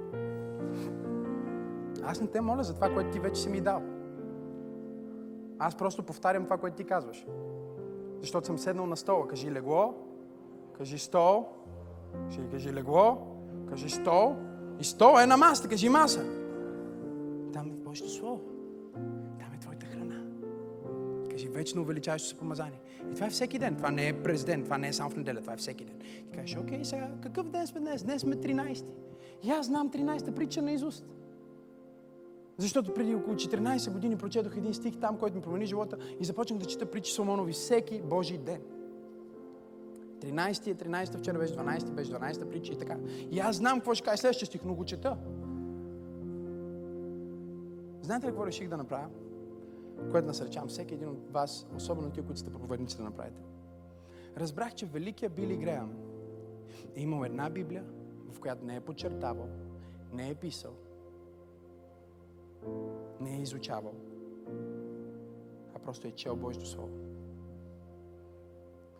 Аз 2.02 2.20
не 2.20 2.26
те 2.26 2.40
моля 2.40 2.62
за 2.62 2.74
това, 2.74 2.94
което 2.94 3.10
ти 3.10 3.20
вече 3.20 3.42
си 3.42 3.48
ми 3.48 3.60
дал. 3.60 3.82
Аз 5.58 5.74
просто 5.74 6.02
повтарям 6.02 6.44
това, 6.44 6.58
което 6.58 6.76
ти 6.76 6.84
казваш. 6.84 7.26
Защото 8.20 8.46
съм 8.46 8.58
седнал 8.58 8.86
на 8.86 8.96
стола. 8.96 9.28
Кажи 9.28 9.52
легло, 9.52 9.94
кажи 10.78 10.98
стол, 10.98 11.46
кажи 12.50 12.72
легло, 12.72 13.18
кажи 13.68 13.90
стол. 13.90 14.36
И 14.80 14.84
стол 14.84 15.18
е 15.20 15.26
на 15.26 15.36
масата, 15.36 15.68
кажи 15.68 15.88
маса. 15.88 16.35
Там 17.56 17.70
е 17.70 17.74
Божието 17.74 18.12
Слово. 18.12 18.40
Там 19.38 19.54
е 19.54 19.58
твоята 19.58 19.86
храна. 19.86 20.14
Кажи 21.30 21.48
вечно 21.48 21.82
увеличаващо 21.82 22.28
се 22.28 22.34
помазание. 22.34 22.80
И 23.12 23.14
това 23.14 23.26
е 23.26 23.30
всеки 23.30 23.58
ден. 23.58 23.76
Това 23.76 23.90
не 23.90 24.08
е 24.08 24.22
през 24.22 24.44
ден, 24.44 24.64
това 24.64 24.78
не 24.78 24.88
е 24.88 24.92
само 24.92 25.10
в 25.10 25.16
неделя, 25.16 25.40
това 25.40 25.52
е 25.52 25.56
всеки 25.56 25.84
ден. 25.84 25.96
И 26.28 26.30
кажеш, 26.34 26.56
окей, 26.56 26.84
сега 26.84 27.10
какъв 27.22 27.48
ден 27.48 27.66
сме 27.66 27.80
днес? 27.80 28.02
Днес 28.02 28.22
сме 28.22 28.36
13. 28.36 28.84
И 29.44 29.50
аз 29.50 29.66
знам 29.66 29.90
13-та 29.90 30.32
притча 30.32 30.62
на 30.62 30.72
Изуст. 30.72 31.06
Защото 32.58 32.94
преди 32.94 33.14
около 33.14 33.36
14 33.36 33.92
години 33.92 34.16
прочетох 34.16 34.56
един 34.56 34.74
стих 34.74 34.96
там, 34.96 35.18
който 35.18 35.36
ми 35.36 35.42
промени 35.42 35.66
живота 35.66 35.96
и 36.20 36.24
започнах 36.24 36.58
да 36.58 36.66
чета 36.66 36.90
притчи 36.90 37.12
Соломонови 37.12 37.52
всеки 37.52 38.02
Божий 38.02 38.38
ден. 38.38 38.60
13 40.20 40.66
е 40.66 40.74
13, 40.74 41.18
вчера 41.18 41.38
беше 41.38 41.54
12, 41.54 41.90
беше 41.90 42.10
12 42.10 42.48
притча 42.48 42.72
и 42.72 42.78
така. 42.78 42.96
И 43.30 43.38
аз 43.38 43.56
знам 43.56 43.78
какво 43.78 43.94
ще 43.94 44.04
кажа 44.04 44.16
следващия 44.16 44.46
стих, 44.46 44.60
но 44.64 44.74
го 44.74 44.84
чета. 44.84 45.16
Знаете 48.06 48.26
ли 48.26 48.30
какво 48.30 48.46
реших 48.46 48.68
да 48.68 48.76
направя? 48.76 49.08
Което 50.10 50.26
насърчавам 50.26 50.68
всеки 50.68 50.94
един 50.94 51.08
от 51.08 51.30
вас, 51.30 51.66
особено 51.76 52.10
тия, 52.10 52.24
които 52.24 52.40
сте 52.40 52.50
проповедници, 52.50 52.96
да 52.96 53.02
направите. 53.02 53.40
Разбрах, 54.36 54.74
че 54.74 54.86
великият 54.86 55.34
Били 55.34 55.56
Греъм 55.56 55.94
е 56.94 57.00
имал 57.02 57.24
една 57.24 57.50
Библия, 57.50 57.84
в 58.32 58.40
която 58.40 58.64
не 58.64 58.76
е 58.76 58.80
подчертавал, 58.80 59.48
не 60.12 60.30
е 60.30 60.34
писал, 60.34 60.72
не 63.20 63.36
е 63.36 63.42
изучавал, 63.42 63.94
а 65.74 65.78
просто 65.78 66.08
е 66.08 66.10
чел 66.10 66.36
Божието 66.36 66.68
Слово. 66.68 66.98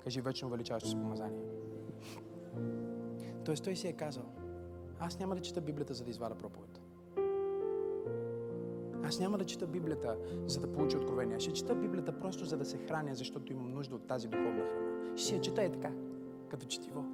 Кажи 0.05 0.21
вечно 0.21 0.49
величаващо 0.49 0.89
с 0.89 0.95
помазание. 0.95 1.45
Тоест 3.45 3.65
той 3.65 3.77
си 3.77 3.89
е 3.89 3.93
казал, 3.93 4.25
аз 4.99 5.19
няма 5.19 5.35
да 5.35 5.43
чета 5.43 5.61
Библията, 5.61 5.95
за 5.95 6.05
да 6.05 6.11
извада 6.11 6.35
проповед. 6.35 6.76
Аз 9.05 9.21
няма 9.21 9.39
да 9.39 9.45
чета 9.45 9.67
Библията, 9.67 10.17
за 10.47 10.61
да 10.61 10.73
получа 10.73 10.97
откровение. 10.97 11.41
Ще 11.41 11.53
чета 11.53 11.75
Библията 11.75 12.13
просто 12.13 12.45
за 12.45 12.57
да 12.57 12.65
се 12.65 12.79
храня, 12.79 13.15
защото 13.15 13.53
имам 13.53 13.75
нужда 13.75 13.95
от 13.95 14.07
тази 14.07 14.29
духовна 14.29 14.65
храна. 14.65 15.17
Ще 15.17 15.27
си 15.27 15.35
я 15.35 15.41
чета 15.41 15.65
и 15.65 15.73
така, 15.73 15.91
като 16.49 16.67
четиво. 16.67 17.05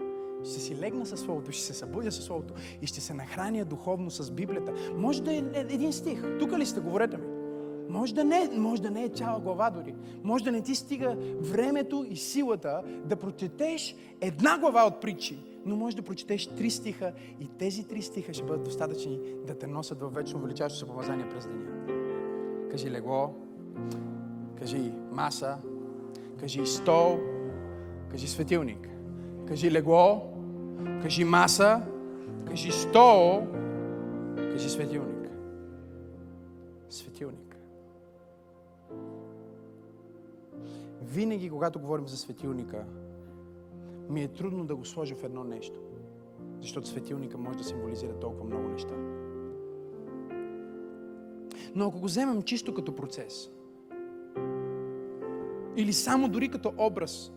Ще 0.44 0.60
си 0.60 0.76
легна 0.76 1.06
със 1.06 1.20
Словото, 1.20 1.52
ще 1.52 1.62
се 1.62 1.74
събудя 1.74 2.12
със 2.12 2.24
Словото 2.24 2.54
и 2.82 2.86
ще 2.86 3.00
се 3.00 3.14
нахраня 3.14 3.64
духовно 3.64 4.10
с 4.10 4.30
Библията. 4.30 4.74
Може 4.96 5.22
да 5.22 5.32
е 5.32 5.42
един 5.54 5.92
стих. 5.92 6.38
Тук 6.38 6.58
ли 6.58 6.66
сте? 6.66 6.80
Говорете 6.80 7.16
ми. 7.16 7.31
Може 7.92 8.14
да, 8.14 8.24
не, 8.24 8.50
може 8.56 8.82
да 8.82 8.90
не 8.90 9.04
е 9.04 9.08
цяла 9.08 9.40
глава 9.40 9.70
дори. 9.70 9.94
Може 10.24 10.44
да 10.44 10.52
не 10.52 10.62
ти 10.62 10.74
стига 10.74 11.16
времето 11.40 12.06
и 12.10 12.16
силата 12.16 12.82
да 13.04 13.16
прочетеш 13.16 13.96
една 14.20 14.58
глава 14.58 14.86
от 14.86 15.00
притчи, 15.00 15.38
но 15.64 15.76
може 15.76 15.96
да 15.96 16.02
прочетеш 16.02 16.46
три 16.46 16.70
стиха 16.70 17.12
и 17.40 17.48
тези 17.58 17.84
три 17.84 18.02
стиха 18.02 18.34
ще 18.34 18.44
бъдат 18.44 18.64
достатъчни 18.64 19.20
да 19.46 19.54
те 19.54 19.66
носят 19.66 20.00
във 20.00 20.14
вечно 20.14 20.38
увеличаващо 20.38 20.78
се 20.78 20.86
помазание 20.86 21.28
през 21.28 21.46
деня. 21.46 21.66
Кажи 22.70 22.90
легло, 22.90 23.34
кажи 24.58 24.92
маса, 25.10 25.58
кажи 26.40 26.66
стол, 26.66 27.18
кажи 28.10 28.28
светилник. 28.28 28.88
Кажи 29.48 29.70
легло, 29.70 30.22
кажи 31.02 31.24
маса, 31.24 31.82
кажи 32.46 32.72
стол, 32.72 33.46
кажи 34.36 34.68
светилник. 34.70 35.30
Светилник. 36.90 37.51
Винаги, 41.12 41.50
когато 41.50 41.80
говорим 41.80 42.08
за 42.08 42.16
светилника, 42.16 42.84
ми 44.08 44.22
е 44.22 44.28
трудно 44.28 44.64
да 44.64 44.76
го 44.76 44.84
сложа 44.84 45.14
в 45.14 45.24
едно 45.24 45.44
нещо. 45.44 45.80
Защото 46.60 46.88
светилника 46.88 47.38
може 47.38 47.58
да 47.58 47.64
символизира 47.64 48.18
толкова 48.18 48.44
много 48.44 48.68
неща. 48.68 48.94
Но 51.74 51.86
ако 51.86 52.00
го 52.00 52.06
вземем 52.06 52.42
чисто 52.42 52.74
като 52.74 52.94
процес, 52.94 53.50
или 55.76 55.92
само 55.92 56.28
дори 56.28 56.48
като 56.48 56.72
образ, 56.78 57.32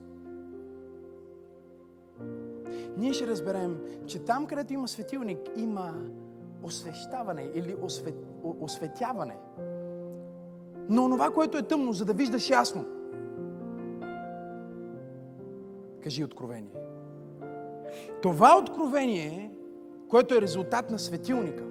ние 2.98 3.14
ще 3.14 3.28
разберем, 3.28 3.80
че 4.08 4.20
там, 4.20 4.48
където 4.48 4.74
има 4.74 4.88
светилник, 4.88 5.40
има 5.56 5.94
освещаване 6.64 7.52
или 7.54 7.76
освет, 7.82 8.16
осветяване. 8.44 9.38
Но 10.90 11.10
това, 11.10 11.32
което 11.32 11.58
е 11.58 11.68
тъмно, 11.68 11.94
за 11.94 12.06
да 12.06 12.14
виждаш 12.14 12.50
ясно. 12.50 12.95
Кажи 16.06 16.24
откровение. 16.24 16.76
Това 18.22 18.58
откровение, 18.58 19.52
което 20.10 20.36
е 20.36 20.42
резултат 20.42 20.90
на 20.90 21.00
светилника, 21.00 21.64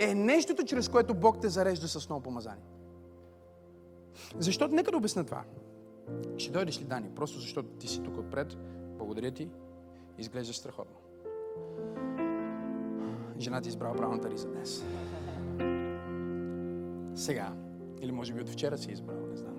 е 0.00 0.14
нещото, 0.14 0.64
чрез 0.64 0.88
което 0.88 1.14
Бог 1.14 1.40
те 1.40 1.48
зарежда 1.48 1.88
с 1.88 2.08
ново 2.08 2.22
помазание. 2.22 2.64
Защото, 4.38 4.74
нека 4.74 4.90
да 4.90 4.96
обясня 4.96 5.24
това. 5.24 5.44
Ще 6.36 6.50
дойдеш 6.50 6.80
ли, 6.80 6.84
Дани? 6.84 7.10
Просто 7.14 7.38
защото 7.38 7.68
ти 7.68 7.88
си 7.88 8.02
тук 8.02 8.18
отпред. 8.18 8.56
Благодаря 8.98 9.30
ти. 9.30 9.48
Изглеждаш 10.18 10.56
страхотно. 10.56 10.96
Жена 13.38 13.60
ти 13.60 13.68
е 13.68 13.70
избрала 13.70 13.94
правилната 13.94 14.30
риза 14.30 14.48
днес. 14.48 14.84
Сега. 17.14 17.52
Или 18.00 18.12
може 18.12 18.32
би 18.32 18.40
от 18.40 18.48
вчера 18.48 18.78
си 18.78 18.90
е 18.90 18.92
избрал, 18.92 19.26
не 19.30 19.36
знам. 19.36 19.56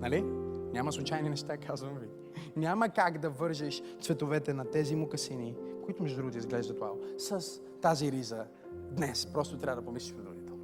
Нали? 0.00 0.43
Няма 0.74 0.92
случайни 0.92 1.28
неща, 1.28 1.56
казвам 1.56 1.98
ви. 1.98 2.08
Няма 2.56 2.88
как 2.88 3.18
да 3.18 3.30
вържеш 3.30 3.82
цветовете 4.00 4.54
на 4.54 4.64
тези 4.64 4.96
мукасини, 4.96 5.56
които 5.84 6.02
между 6.02 6.16
другото 6.16 6.38
изглеждат 6.38 6.78
вау, 6.78 6.96
с 7.18 7.60
тази 7.80 8.12
риза 8.12 8.46
днес. 8.90 9.26
Просто 9.26 9.58
трябва 9.58 9.82
да 9.82 9.86
помислиш 9.86 10.14
предварително. 10.14 10.62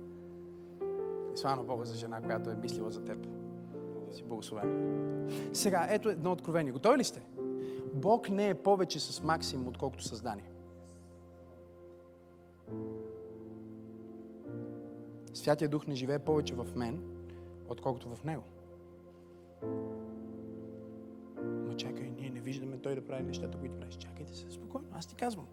И 1.34 1.36
слава 1.36 1.64
Бога 1.64 1.84
за 1.84 1.94
жена, 1.94 2.20
която 2.20 2.50
е 2.50 2.54
мислила 2.54 2.90
за 2.90 3.04
теб. 3.04 3.26
Си 4.12 4.24
благословен. 4.24 5.28
Сега, 5.52 5.86
ето 5.90 6.08
едно 6.08 6.32
откровение. 6.32 6.72
Готови 6.72 6.98
ли 6.98 7.04
сте? 7.04 7.22
Бог 7.94 8.30
не 8.30 8.48
е 8.48 8.54
повече 8.54 9.00
с 9.00 9.22
Максим, 9.22 9.68
отколкото 9.68 10.04
създание. 10.04 10.50
Святия 15.34 15.68
Дух 15.68 15.86
не 15.86 15.94
живее 15.94 16.18
повече 16.18 16.54
в 16.54 16.66
мен, 16.76 17.02
отколкото 17.68 18.08
в 18.14 18.24
Него. 18.24 18.42
Чакай, 21.80 22.10
ние 22.18 22.30
не 22.30 22.40
виждаме 22.40 22.78
Той 22.78 22.94
да 22.94 23.00
прави 23.00 23.22
нещата, 23.22 23.58
които 23.58 23.74
прави. 23.74 23.92
Чакайте 23.92 24.36
се, 24.36 24.50
спокойно, 24.50 24.86
аз 24.92 25.06
ти 25.06 25.14
казвам. 25.14 25.46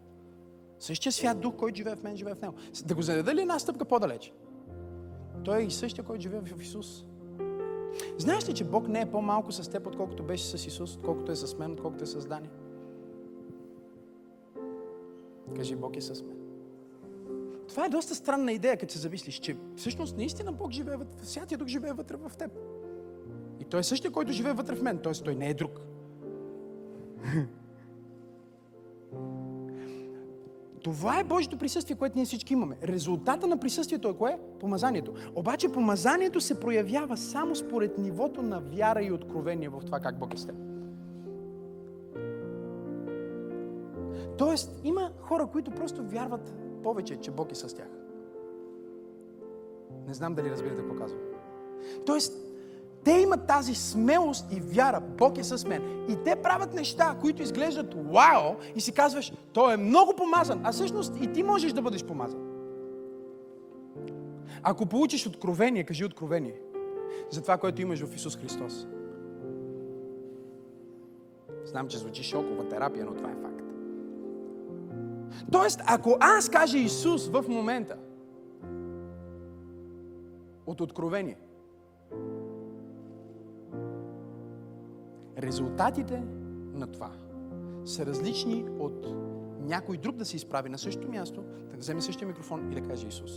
Същия 0.79 1.11
свят 1.11 1.39
Дух, 1.39 1.55
който 1.55 1.77
живее 1.77 1.95
в 1.95 2.03
мен, 2.03 2.17
живее 2.17 2.35
в 2.35 2.41
Него. 2.41 2.53
Да 2.85 2.95
го 2.95 3.01
заведа 3.01 3.35
ли 3.35 3.41
една 3.41 3.59
стъпка 3.59 3.85
по-далеч? 3.85 4.33
Той 5.45 5.59
е 5.59 5.65
и 5.65 5.71
същия, 5.71 6.03
който 6.03 6.21
живее 6.21 6.41
в 6.41 6.61
Исус. 6.61 7.05
Знаеш 8.17 8.49
ли, 8.49 8.53
че 8.53 8.63
Бог 8.63 8.87
не 8.87 9.01
е 9.01 9.11
по-малко 9.11 9.51
с 9.51 9.71
теб, 9.71 9.87
отколкото 9.87 10.23
беше 10.23 10.57
с 10.57 10.67
Исус, 10.67 10.95
отколкото 10.95 11.31
е 11.31 11.35
с 11.35 11.57
мен, 11.57 11.71
отколкото 11.71 12.03
е 12.03 12.07
с 12.07 12.27
Дани? 12.27 12.49
Кажи, 15.55 15.75
Бог 15.75 15.97
е 15.97 16.01
с 16.01 16.23
мен. 16.23 16.37
Това 17.67 17.85
е 17.85 17.89
доста 17.89 18.15
странна 18.15 18.51
идея, 18.51 18.77
като 18.77 18.93
се 18.93 18.99
замислиш, 18.99 19.39
че 19.39 19.57
всъщност 19.75 20.17
наистина 20.17 20.51
Бог 20.51 20.71
живее 20.71 20.95
Святия 21.21 21.57
Дух 21.57 21.67
живее 21.67 21.93
вътре 21.93 22.15
в 22.17 22.31
теб. 22.37 22.51
И 23.59 23.65
той 23.65 23.79
е 23.79 23.83
същия, 23.83 24.11
който 24.11 24.31
живее 24.31 24.53
вътре 24.53 24.75
в 24.75 24.81
мен, 24.81 24.97
т.е. 24.97 25.13
той 25.13 25.35
не 25.35 25.49
е 25.49 25.53
друг. 25.53 25.79
Това 30.83 31.19
е 31.19 31.23
Божието 31.23 31.57
присъствие, 31.57 31.95
което 31.95 32.15
ние 32.15 32.25
всички 32.25 32.53
имаме. 32.53 32.77
Резултата 32.83 33.47
на 33.47 33.57
присъствието 33.57 34.09
е 34.09 34.13
кое? 34.13 34.39
Помазанието. 34.59 35.13
Обаче 35.35 35.71
помазанието 35.71 36.41
се 36.41 36.59
проявява 36.59 37.17
само 37.17 37.55
според 37.55 37.97
нивото 37.97 38.41
на 38.41 38.59
вяра 38.59 39.03
и 39.03 39.11
откровение 39.11 39.69
в 39.69 39.81
това 39.85 39.99
как 39.99 40.19
Бог 40.19 40.33
е 40.33 40.37
с 40.37 40.45
теб. 40.45 40.55
Тоест, 44.37 44.81
има 44.83 45.11
хора, 45.19 45.47
които 45.51 45.71
просто 45.71 46.03
вярват 46.03 46.55
повече, 46.83 47.15
че 47.15 47.31
Бог 47.31 47.51
е 47.51 47.55
с 47.55 47.75
тях. 47.75 47.89
Не 50.07 50.13
знам 50.13 50.35
дали 50.35 50.51
разбирате 50.51 50.81
какво 50.81 50.95
казвам. 50.95 51.21
Тоест, 52.05 52.46
те 53.07 53.13
имат 53.13 53.47
тази 53.47 53.75
смелост 53.75 54.51
и 54.51 54.59
вяра. 54.59 55.01
Бог 55.01 55.37
е 55.37 55.43
с 55.43 55.67
мен. 55.67 56.05
И 56.09 56.15
те 56.25 56.35
правят 56.35 56.73
неща, 56.73 57.17
които 57.21 57.41
изглеждат 57.41 57.93
вау 57.93 58.55
и 58.75 58.81
си 58.81 58.91
казваш, 58.91 59.33
той 59.53 59.73
е 59.73 59.77
много 59.77 60.15
помазан. 60.15 60.61
А 60.63 60.71
всъщност 60.71 61.13
и 61.21 61.33
ти 61.33 61.43
можеш 61.43 61.73
да 61.73 61.81
бъдеш 61.81 62.03
помазан. 62.03 62.39
Ако 64.63 64.85
получиш 64.85 65.27
откровение, 65.27 65.83
кажи 65.83 66.05
откровение 66.05 66.59
за 67.29 67.41
това, 67.41 67.57
което 67.57 67.81
имаш 67.81 68.05
в 68.05 68.15
Исус 68.15 68.37
Христос. 68.37 68.87
Знам, 71.65 71.87
че 71.87 71.97
звучи 71.97 72.23
шокова 72.23 72.67
терапия, 72.67 73.05
но 73.05 73.13
това 73.13 73.29
е 73.29 73.35
факт. 73.35 73.63
Тоест, 75.51 75.81
ако 75.85 76.17
аз 76.19 76.49
кажа 76.49 76.77
Исус 76.77 77.27
в 77.27 77.45
момента 77.47 77.97
от 80.65 80.81
откровение, 80.81 81.37
резултатите 85.39 86.23
на 86.73 86.87
това 86.87 87.11
са 87.85 88.05
различни 88.05 88.65
от 88.79 89.07
някой 89.59 89.97
друг 89.97 90.15
да 90.15 90.25
се 90.25 90.35
изправи 90.35 90.69
на 90.69 90.77
същото 90.77 91.09
място, 91.09 91.43
да 91.71 91.77
вземе 91.77 92.01
същия 92.01 92.27
микрофон 92.27 92.71
и 92.71 92.75
да 92.75 92.81
каже 92.81 93.07
Исус. 93.07 93.31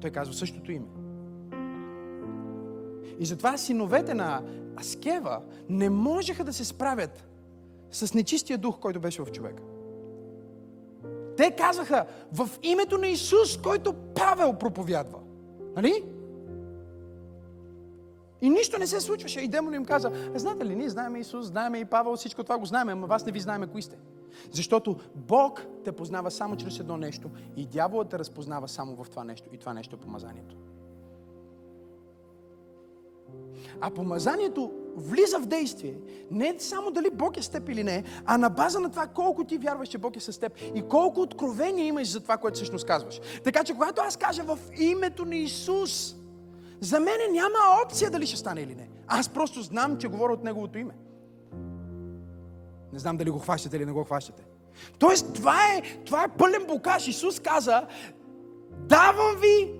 Той 0.00 0.10
казва 0.10 0.34
същото 0.34 0.72
име. 0.72 0.86
И 3.18 3.26
затова 3.26 3.56
синовете 3.56 4.14
на 4.14 4.42
Аскева 4.80 5.40
не 5.68 5.90
можеха 5.90 6.44
да 6.44 6.52
се 6.52 6.64
справят 6.64 7.28
с 7.90 8.14
нечистия 8.14 8.58
дух, 8.58 8.78
който 8.78 9.00
беше 9.00 9.22
в 9.22 9.32
човека. 9.32 9.62
Те 11.36 11.50
казваха 11.50 12.06
в 12.32 12.50
името 12.62 12.98
на 12.98 13.06
Исус, 13.06 13.56
който 13.56 13.92
Павел 13.92 14.52
проповядва. 14.52 15.18
Нали? 15.76 16.04
И 18.44 18.50
нищо 18.50 18.78
не 18.78 18.86
се 18.86 19.00
случваше. 19.00 19.40
И 19.40 19.48
демон 19.48 19.74
им 19.74 19.84
каза, 19.84 20.12
е, 20.34 20.38
знаете 20.38 20.66
ли, 20.66 20.76
ние 20.76 20.88
знаем 20.88 21.16
Исус, 21.16 21.46
знаем 21.46 21.74
и 21.74 21.84
Павел, 21.84 22.16
всичко 22.16 22.42
това 22.42 22.58
го 22.58 22.66
знаем, 22.66 22.88
ама 22.88 23.06
вас 23.06 23.26
не 23.26 23.32
ви 23.32 23.40
знаем 23.40 23.68
кои 23.72 23.82
сте. 23.82 23.96
Защото 24.50 24.96
Бог 25.14 25.66
те 25.84 25.92
познава 25.92 26.30
само 26.30 26.56
чрез 26.56 26.78
едно 26.78 26.96
нещо 26.96 27.30
и 27.56 27.66
дяволът 27.66 28.08
те 28.08 28.18
разпознава 28.18 28.68
само 28.68 29.04
в 29.04 29.10
това 29.10 29.24
нещо. 29.24 29.48
И 29.52 29.58
това 29.58 29.74
нещо 29.74 29.96
е 29.96 29.98
помазанието. 29.98 30.56
А 33.80 33.90
помазанието 33.90 34.72
влиза 34.96 35.38
в 35.38 35.46
действие 35.46 35.94
не 36.30 36.54
само 36.58 36.90
дали 36.90 37.10
Бог 37.10 37.36
е 37.36 37.42
с 37.42 37.48
теб 37.48 37.68
или 37.68 37.84
не, 37.84 38.04
а 38.24 38.38
на 38.38 38.50
база 38.50 38.80
на 38.80 38.90
това 38.90 39.06
колко 39.06 39.44
ти 39.44 39.58
вярваш, 39.58 39.88
че 39.88 39.98
Бог 39.98 40.16
е 40.16 40.20
с 40.20 40.40
теб 40.40 40.52
и 40.74 40.82
колко 40.82 41.20
откровение 41.20 41.86
имаш 41.86 42.10
за 42.10 42.20
това, 42.20 42.36
което 42.36 42.54
всъщност 42.54 42.86
казваш. 42.86 43.20
Така 43.44 43.64
че 43.64 43.72
когато 43.72 44.02
аз 44.02 44.16
кажа 44.16 44.42
в 44.42 44.58
името 44.78 45.24
на 45.24 45.36
Исус, 45.36 46.16
за 46.80 47.00
мен 47.00 47.32
няма 47.32 47.58
опция 47.84 48.10
дали 48.10 48.26
ще 48.26 48.36
стане 48.36 48.60
или 48.60 48.74
не. 48.74 48.88
Аз 49.06 49.28
просто 49.28 49.62
знам, 49.62 49.98
че 49.98 50.08
говоря 50.08 50.32
от 50.32 50.44
Неговото 50.44 50.78
име. 50.78 50.94
Не 52.92 52.98
знам 52.98 53.16
дали 53.16 53.30
го 53.30 53.38
хващате 53.38 53.76
или 53.76 53.84
не 53.84 53.92
го 53.92 54.04
хващате. 54.04 54.42
Тоест, 54.98 55.34
това 55.34 55.56
е, 55.66 55.82
това 56.04 56.24
е 56.24 56.28
пълен 56.28 56.66
букаш. 56.66 57.08
Исус 57.08 57.40
каза, 57.40 57.86
давам 58.70 59.36
ви 59.40 59.74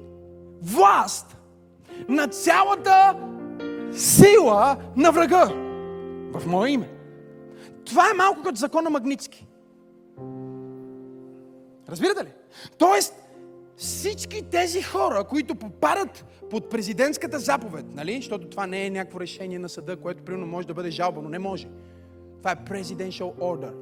власт 0.63 1.37
на 2.09 2.29
цялата 2.29 3.17
сила 3.93 4.77
на 4.97 5.13
врага 5.13 5.45
в 6.33 6.47
мое 6.47 6.71
име. 6.71 6.91
Това 7.85 8.11
е 8.11 8.17
малко 8.17 8.43
като 8.43 8.57
закона 8.57 8.91
Магницки. 8.91 9.47
Разбирате 11.89 12.25
ли? 12.25 12.33
Тоест, 12.79 13.15
всички 13.77 14.43
тези 14.43 14.83
хора, 14.83 15.25
които 15.25 15.55
попадат 15.55 16.25
под 16.51 16.71
президентската 16.71 17.39
заповед, 17.39 17.87
нали? 17.95 18.17
Защото 18.17 18.49
това 18.49 18.67
не 18.67 18.87
е 18.87 18.91
някакво 18.91 19.21
решение 19.21 19.59
на 19.59 19.69
съда, 19.69 19.97
което 19.97 20.23
примерно 20.23 20.47
може 20.47 20.67
да 20.67 20.75
бъде 20.75 20.91
жалбано. 20.91 21.29
Не 21.29 21.39
може. 21.39 21.69
Това 22.39 22.51
е 22.51 22.57
presidential 22.57 23.35
order. 23.35 23.75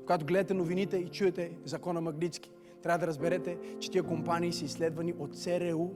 Когато 0.00 0.26
гледате 0.26 0.54
новините 0.54 0.96
и 0.96 1.08
чуете 1.08 1.50
закона 1.64 2.00
Магницки, 2.00 2.50
трябва 2.82 2.98
да 2.98 3.06
разберете, 3.06 3.58
че 3.80 3.90
тия 3.90 4.02
компании 4.02 4.52
са 4.52 4.64
изследвани 4.64 5.14
от 5.18 5.38
ЦРУ, 5.38 5.88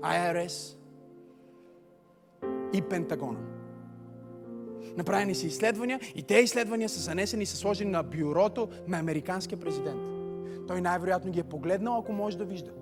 IRS 0.00 0.76
и 2.72 2.82
Пентагона. 2.82 3.38
Направени 4.96 5.34
са 5.34 5.46
изследвания 5.46 6.00
и 6.14 6.22
те 6.22 6.34
изследвания 6.34 6.88
са 6.88 7.00
занесени 7.00 7.42
и 7.42 7.46
са 7.46 7.56
сложени 7.56 7.90
на 7.90 8.02
бюрото 8.02 8.68
на 8.88 8.98
американския 8.98 9.60
президент. 9.60 10.17
Той 10.68 10.80
най-вероятно 10.80 11.32
ги 11.32 11.40
е 11.40 11.44
погледнал, 11.44 11.98
ако 11.98 12.12
може 12.12 12.38
да 12.38 12.44
вижда. 12.44 12.70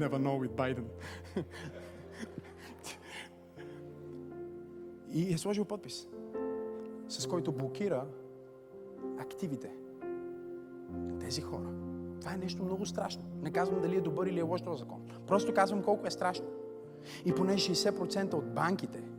Never 0.00 0.18
know 0.18 0.48
with 0.48 0.50
Biden. 0.50 0.84
И 5.12 5.32
е 5.32 5.38
сложил 5.38 5.64
подпис, 5.64 6.08
с 7.08 7.26
който 7.26 7.52
блокира 7.52 8.06
активите 9.18 9.70
на 10.92 11.18
тези 11.18 11.40
хора. 11.40 11.68
Това 12.20 12.34
е 12.34 12.36
нещо 12.36 12.62
много 12.62 12.86
страшно. 12.86 13.22
Не 13.42 13.52
казвам 13.52 13.80
дали 13.80 13.96
е 13.96 14.00
добър 14.00 14.26
или 14.26 14.38
е 14.38 14.42
лош 14.42 14.60
този 14.62 14.80
закон. 14.80 15.08
Просто 15.26 15.54
казвам 15.54 15.82
колко 15.82 16.06
е 16.06 16.10
страшно. 16.10 16.46
И 17.24 17.32
поне 17.32 17.54
60% 17.54 18.34
от 18.34 18.54
банките– 18.54 19.02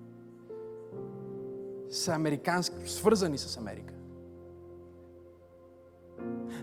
са 1.89 2.13
американски, 2.13 2.89
свързани 2.89 3.37
с 3.37 3.57
Америка. 3.57 3.93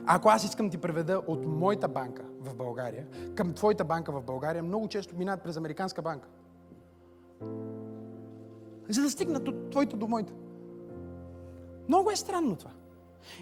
Ако 0.06 0.28
аз 0.28 0.44
искам 0.44 0.70
ти 0.70 0.78
преведа 0.78 1.22
от 1.26 1.46
моята 1.46 1.88
банка 1.88 2.22
в 2.40 2.54
България 2.54 3.06
към 3.34 3.54
твоята 3.54 3.84
банка 3.84 4.12
в 4.12 4.22
България, 4.22 4.62
много 4.62 4.88
често 4.88 5.16
минат 5.16 5.42
през 5.42 5.56
американска 5.56 6.02
банка. 6.02 6.28
За 8.88 9.02
да 9.02 9.10
стигнат 9.10 9.48
от 9.48 9.70
твоята 9.70 9.96
до 9.96 10.08
моята. 10.08 10.32
Много 11.88 12.10
е 12.10 12.16
странно 12.16 12.56
това. 12.56 12.70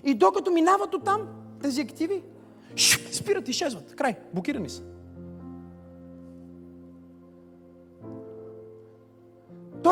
И 0.05 0.15
докато 0.15 0.51
минават 0.51 0.95
от 0.95 1.05
там, 1.05 1.29
тези 1.63 1.81
активи, 1.81 2.23
шуп, 2.77 3.13
спират 3.13 3.49
и 3.49 3.51
изчезват. 3.51 3.97
Край. 3.97 4.17
Блокирани 4.35 4.69
са. 4.69 4.83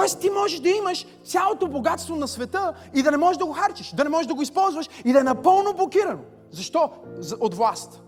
Тоест 0.01 0.21
ти 0.21 0.31
можеш 0.31 0.61
да 0.61 0.69
имаш 0.69 1.07
цялото 1.25 1.67
богатство 1.67 2.17
на 2.17 2.29
света 2.29 2.73
и 2.95 3.03
да 3.03 3.11
не 3.11 3.17
можеш 3.17 3.39
да 3.39 3.47
го 3.47 3.53
харчиш, 3.53 3.93
да 3.97 4.05
не 4.05 4.11
можеш 4.11 4.27
да 4.27 4.35
го 4.35 4.43
използваш 4.43 4.89
и 5.05 5.13
да 5.13 5.21
е 5.21 5.23
напълно 5.23 5.73
блокирано. 5.73 6.19
Защо? 6.51 6.91
За- 7.19 7.37
От 7.41 7.55
власт. 7.55 8.03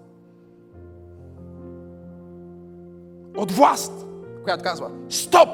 От 3.37 3.53
власт, 3.53 3.93
която 4.45 4.65
казва 4.65 4.91
Стоп! 5.09 5.49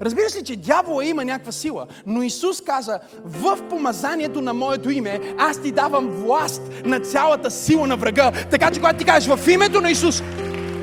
Разбираш 0.00 0.36
ли, 0.36 0.44
че 0.44 0.56
дявола 0.56 1.04
има 1.04 1.24
някаква 1.24 1.52
сила, 1.52 1.86
но 2.06 2.22
Исус 2.22 2.60
каза, 2.60 2.98
в 3.24 3.58
помазанието 3.70 4.40
на 4.40 4.54
моето 4.54 4.90
име, 4.90 5.20
аз 5.38 5.62
ти 5.62 5.72
давам 5.72 6.08
власт 6.08 6.62
на 6.84 7.00
цялата 7.00 7.50
сила 7.50 7.86
на 7.86 7.96
врага. 7.96 8.32
Така 8.50 8.70
че 8.70 8.80
когато 8.80 8.98
ти 8.98 9.04
кажеш 9.04 9.36
в 9.36 9.48
името 9.48 9.80
на 9.80 9.90
Исус, 9.90 10.22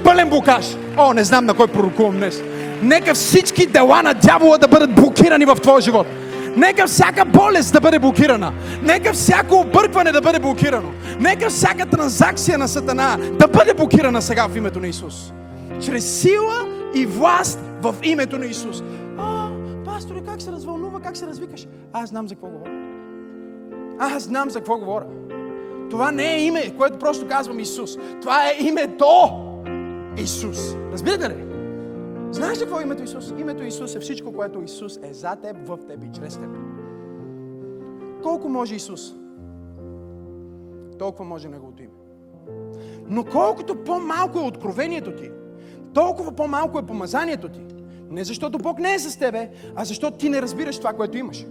пълен 0.04 0.30
блокаж. 0.30 0.78
О, 0.98 1.14
не 1.14 1.24
знам 1.24 1.46
на 1.46 1.54
кой 1.54 1.68
пророкувам 1.68 2.18
днес. 2.18 2.42
Нека 2.82 3.14
всички 3.14 3.66
дела 3.66 4.04
на 4.04 4.14
дявола 4.14 4.58
да 4.58 4.68
бъдат 4.68 4.96
блокирани 4.96 5.46
в 5.46 5.56
твоя 5.56 5.82
живот. 5.82 6.08
Нека 6.58 6.88
всяка 6.88 7.26
болест 7.26 7.74
да 7.74 7.82
бъде 7.82 8.00
блокирана. 8.00 8.54
Нека 8.84 9.14
всяко 9.14 9.56
объркване 9.56 10.12
да 10.12 10.22
бъде 10.22 10.40
блокирано. 10.40 10.92
Нека 11.20 11.50
всяка 11.50 11.86
транзакция 11.86 12.58
на 12.58 12.68
Сатана 12.68 13.18
да 13.40 13.48
бъде 13.48 13.74
блокирана 13.74 14.22
сега 14.22 14.48
в 14.48 14.58
името 14.58 14.80
на 14.80 14.88
Исус. 14.88 15.34
Чрез 15.82 16.22
сила 16.22 16.68
и 16.96 17.06
власт 17.06 17.60
в 17.82 17.96
името 18.04 18.38
на 18.38 18.46
Исус. 18.46 18.84
А, 19.18 19.50
пасторе, 19.86 20.22
как 20.28 20.42
се 20.42 20.52
развълнува, 20.52 21.00
как 21.00 21.18
се 21.18 21.28
развикаш? 21.28 21.68
Аз 21.94 22.10
знам 22.10 22.28
за 22.28 22.36
какво 22.36 22.48
говоря. 22.48 22.72
Аз 24.00 24.24
знам 24.24 24.50
за 24.50 24.60
какво 24.60 24.78
говоря. 24.78 25.06
Това 25.90 26.12
не 26.12 26.36
е 26.36 26.42
име, 26.42 26.74
което 26.78 27.00
просто 27.00 27.28
казвам 27.28 27.60
Исус. 27.60 27.92
Това 28.22 28.38
е 28.48 28.64
името 28.64 29.30
Исус. 30.18 30.58
Разбирате 30.92 31.30
ли? 31.30 31.51
Знаеш 32.32 32.58
ли 32.58 32.62
какво 32.62 32.80
е 32.80 32.84
името 32.84 33.04
Исус? 33.04 33.34
Името 33.40 33.64
Исус 33.64 33.96
е 33.96 34.00
всичко, 34.00 34.34
което 34.34 34.62
Исус 34.62 35.00
е 35.04 35.14
за 35.14 35.36
теб, 35.36 35.68
в 35.68 35.80
теб 35.88 36.04
и 36.04 36.10
чрез 36.16 36.38
теб. 36.38 36.50
Колко 38.24 38.50
може 38.50 38.76
Исус? 38.76 39.14
Толкова 41.00 41.26
може 41.26 41.50
Неговото 41.50 41.84
име. 41.84 41.94
Но 43.08 43.24
колкото 43.24 43.84
по-малко 43.84 44.40
е 44.40 44.44
откровението 44.44 45.16
ти, 45.16 45.32
толкова 45.94 46.32
по-малко 46.32 46.80
е 46.80 46.86
помазанието 46.86 47.50
ти. 47.50 47.60
Не 48.10 48.24
защото 48.24 48.58
Бог 48.58 48.80
не 48.80 48.94
е 48.94 49.00
с 49.00 49.20
тебе, 49.20 49.50
а 49.76 49.86
защото 49.86 50.18
ти 50.18 50.30
не 50.30 50.42
разбираш 50.42 50.78
това, 50.78 50.94
което 50.94 51.18
имаш. 51.18 51.46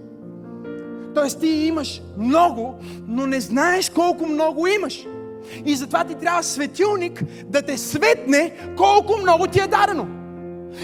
Тоест 1.14 1.40
ти 1.40 1.48
имаш 1.48 2.02
много, 2.18 2.74
но 3.06 3.26
не 3.26 3.40
знаеш 3.40 3.90
колко 3.90 4.26
много 4.26 4.66
имаш. 4.66 5.06
И 5.64 5.76
затова 5.76 6.04
ти 6.04 6.14
трябва 6.14 6.42
светилник 6.42 7.22
да 7.46 7.62
те 7.62 7.78
светне 7.78 8.56
колко 8.76 9.18
много 9.22 9.46
ти 9.46 9.60
е 9.60 9.66
дадено. 9.66 10.19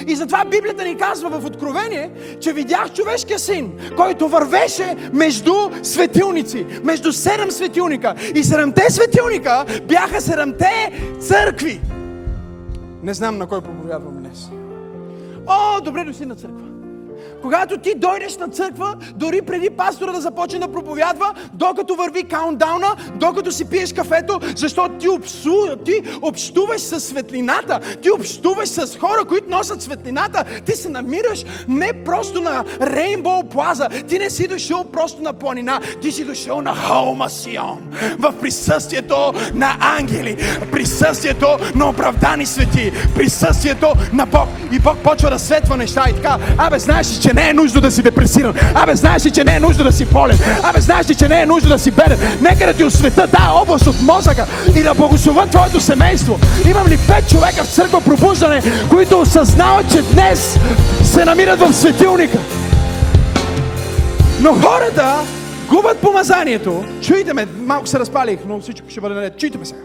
И 0.07 0.17
затова 0.17 0.45
Библията 0.45 0.85
ни 0.85 0.97
казва 0.97 1.41
в 1.41 1.45
Откровение, 1.45 2.11
че 2.41 2.53
видях 2.53 2.93
човешкия 2.93 3.39
син, 3.39 3.73
който 3.97 4.29
вървеше 4.29 4.97
между 5.13 5.55
светилници, 5.83 6.67
между 6.85 7.13
седем 7.13 7.51
светилника. 7.51 8.15
И 8.35 8.45
седемте 8.45 8.91
светилника 8.91 9.65
бяха 9.89 10.21
седемте 10.21 10.93
църкви. 11.21 11.81
Не 13.03 13.15
знам 13.15 13.39
на 13.39 13.47
кой 13.47 13.61
проповядвам 13.61 14.17
днес. 14.19 14.51
О, 15.47 15.81
добре 15.81 16.05
дошли 16.05 16.27
на 16.27 16.35
църква. 16.35 16.66
Когато 17.43 17.79
ти 17.79 17.95
дойдеш 17.97 18.37
на 18.37 18.49
църква, 18.49 18.95
дори 19.15 19.43
преди 19.43 19.71
пастора 19.71 20.13
да 20.13 20.21
започне 20.21 20.59
да 20.59 20.69
проповядва, 20.69 21.35
докато 21.53 21.95
върви 21.95 22.23
каунтдауна, 22.23 22.97
докато 23.15 23.53
си 23.53 23.65
пиеш 23.65 23.93
кафето, 23.93 24.41
защото 24.57 24.95
ти, 24.95 25.09
обсу, 25.09 25.77
ти 25.85 26.03
общуваш 26.23 26.81
с 26.81 27.01
светлината, 27.01 27.81
ти 28.03 28.11
общуваш 28.11 28.69
с 28.69 28.99
хора, 28.99 29.25
които 29.29 29.51
носят 29.51 29.83
светлината, 29.83 30.45
ти 30.67 30.73
се 30.73 30.89
намираш 30.89 31.45
не 31.69 32.05
просто 32.05 32.41
на 32.41 32.65
Рейнбоу 32.83 33.45
Плаза, 33.45 33.89
ти 34.09 34.19
не 34.19 34.31
си 34.31 34.49
дошъл 34.49 34.85
просто 34.85 35.23
на 35.23 35.33
планина, 35.33 35.81
ти 36.03 36.13
си 36.13 36.25
дошъл 36.25 36.63
на 36.63 36.75
Холма 36.75 37.29
Сион, 37.29 37.79
в 38.19 38.35
присъствието 38.41 39.33
на 39.55 39.77
ангели, 39.81 40.37
присъствието 40.73 41.47
на 41.75 41.89
оправдани 41.89 42.47
свети, 42.47 42.93
присъствието 43.15 43.93
на 44.13 44.27
Бог. 44.27 44.49
И 44.73 44.79
Бог 44.79 44.99
почва 44.99 45.31
да 45.31 45.39
светва 45.39 45.77
неща 45.77 46.05
и 46.11 46.15
така. 46.15 46.39
Абе, 46.59 46.79
знаеш 46.79 47.07
че 47.27 47.35
не 47.35 47.49
е 47.49 47.53
нужно 47.53 47.81
да 47.81 47.91
си 47.91 48.03
депресиран? 48.03 48.55
Абе, 48.75 48.97
знаеш 48.97 49.27
ли, 49.27 49.31
че 49.31 49.45
не 49.45 49.57
е 49.57 49.61
нужно 49.61 49.85
да 49.85 49.93
си 49.93 50.05
болен? 50.05 50.39
Абе, 50.63 50.81
знаеш 50.81 51.11
ли, 51.11 51.15
че 51.15 51.29
не 51.29 51.43
е 51.43 51.47
нужно 51.47 51.69
да 51.69 51.79
си 51.79 51.91
беден? 51.91 52.19
Нека 52.41 52.67
да 52.67 52.75
ти 52.75 52.85
освета 52.85 53.27
тази 53.27 53.51
област 53.63 53.87
от 53.87 54.03
мозъка 54.03 54.47
и 54.77 54.83
да 54.83 54.95
благословя 54.95 55.47
твоето 55.47 55.81
семейство. 55.81 56.39
Имам 56.71 56.87
ли 56.87 56.99
пет 57.09 57.29
човека 57.31 57.65
в 57.65 57.75
църква 57.75 58.01
пробуждане, 58.01 58.63
които 58.91 59.21
осъзнават, 59.21 59.93
че 59.93 60.03
днес 60.03 60.59
се 61.05 61.25
намират 61.25 61.61
в 61.61 61.73
светилника? 61.73 62.39
Но 64.41 64.55
хората 64.55 65.15
губят 65.69 65.99
помазанието. 65.99 66.85
Чуйте 67.03 67.35
ме, 67.35 67.47
малко 67.47 67.87
се 67.87 67.99
разпалих, 67.99 68.39
но 68.49 68.61
всичко 68.61 68.91
ще 68.91 69.01
бъде 69.01 69.15
наред. 69.15 69.39
Чуйте 69.39 69.59
ме 69.59 69.65
сега. 69.65 69.81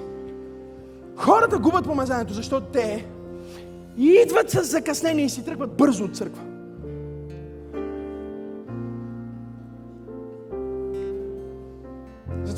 Хората 1.16 1.58
губят 1.58 1.86
помазанието, 1.86 2.34
защото 2.34 2.66
те 2.74 3.06
идват 3.98 4.50
с 4.50 4.64
закъснение 4.64 5.26
и 5.26 5.30
си 5.30 5.46
тръгват 5.46 5.78
бързо 5.78 6.04
от 6.04 6.18
църква. 6.18 6.42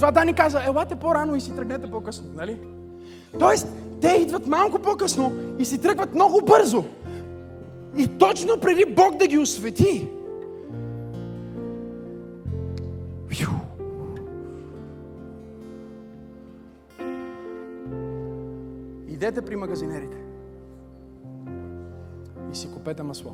Затова 0.04 0.22
Дани 0.22 0.34
каза, 0.34 0.64
елате 0.64 0.95
по-рано 0.95 1.36
и 1.36 1.41
си 1.41 1.56
тръгнете 1.56 1.91
по-късно, 1.91 2.30
нали? 2.36 2.60
Тоест, 3.39 3.68
те 4.01 4.08
идват 4.08 4.47
малко 4.47 4.80
по-късно 4.80 5.32
и 5.60 5.66
си 5.66 5.82
тръгват 5.82 6.16
много 6.16 6.41
бързо. 6.45 6.84
И 7.97 8.08
точно 8.08 8.60
преди 8.62 8.86
Бог 8.86 9.18
да 9.18 9.28
ги 9.28 9.38
освети. 9.38 10.10
Идете 19.08 19.41
при 19.41 19.56
магазинерите 19.56 20.18
и 22.51 22.56
си 22.56 22.72
купете 22.74 23.04
масло. 23.04 23.32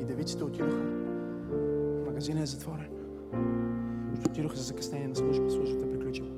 И 0.00 0.04
девиците 0.04 0.44
отидоха. 0.44 0.84
Магазинът 2.06 2.42
е 2.42 2.46
затворен. 2.46 2.90
Отидоха 4.26 4.56
за 4.56 4.62
закъснение 4.62 5.08
на 5.08 5.16
служба. 5.16 5.50
Службата 5.50 5.90
приключила. 5.90 6.28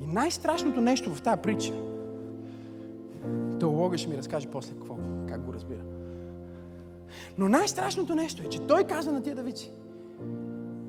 И 0.00 0.06
най-страшното 0.06 0.80
нещо 0.80 1.14
в 1.14 1.22
тази 1.22 1.40
притча, 1.42 1.72
теолога 3.60 3.98
ще 3.98 4.08
ми 4.08 4.18
разкаже 4.18 4.48
после 4.48 4.72
какво, 4.72 4.96
как 5.28 5.44
го 5.44 5.52
разбира. 5.52 5.82
Но 7.38 7.48
най-страшното 7.48 8.14
нещо 8.14 8.42
е, 8.42 8.48
че 8.48 8.66
той 8.66 8.84
каза 8.84 9.12
на 9.12 9.22
тия 9.22 9.36
давици, 9.36 9.72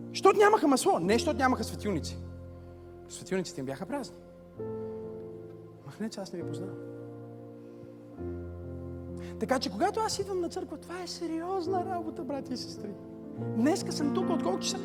защото 0.09 0.39
нямаха 0.39 0.67
масло, 0.67 0.99
не 0.99 1.13
защото 1.13 1.37
нямаха 1.37 1.63
светилници. 1.63 2.17
Светилниците 3.09 3.59
им 3.61 3.65
бяха 3.65 3.85
празни. 3.85 4.17
Махнете, 5.85 6.19
аз 6.19 6.33
не 6.33 6.41
ви 6.41 6.47
познавам. 6.47 6.75
Така 9.39 9.59
че, 9.59 9.71
когато 9.71 9.99
аз 9.99 10.19
идвам 10.19 10.41
на 10.41 10.49
църква, 10.49 10.77
това 10.77 11.03
е 11.03 11.07
сериозна 11.07 11.85
работа, 11.85 12.23
брати 12.23 12.53
и 12.53 12.57
сестри. 12.57 12.89
Днеска 13.37 13.91
съм 13.91 14.13
тук, 14.13 14.29
от 14.29 14.43
колко 14.43 14.59
часа? 14.59 14.77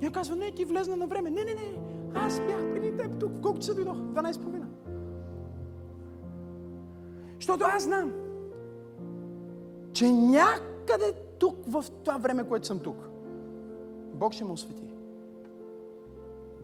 Някой 0.00 0.12
казва, 0.12 0.36
не, 0.36 0.52
ти 0.52 0.64
влезна 0.64 0.96
на 0.96 1.06
време. 1.06 1.30
Не, 1.30 1.44
не, 1.44 1.54
не, 1.54 1.78
аз 2.14 2.40
бях 2.40 2.72
преди 2.72 2.96
теб 2.96 3.20
тук. 3.20 3.32
В 3.32 3.40
колко 3.40 3.58
часа 3.58 3.74
дойдох? 3.74 3.96
12.30. 3.96 4.62
Защото 7.36 7.64
аз 7.64 7.82
знам, 7.82 8.12
че 9.92 10.12
някъде 10.12 11.12
тук, 11.38 11.56
в 11.66 11.84
това 12.04 12.18
време, 12.18 12.48
което 12.48 12.66
съм 12.66 12.78
тук, 12.78 12.96
Бог 14.14 14.32
ще 14.32 14.44
ме 14.44 14.52
освети. 14.52 14.82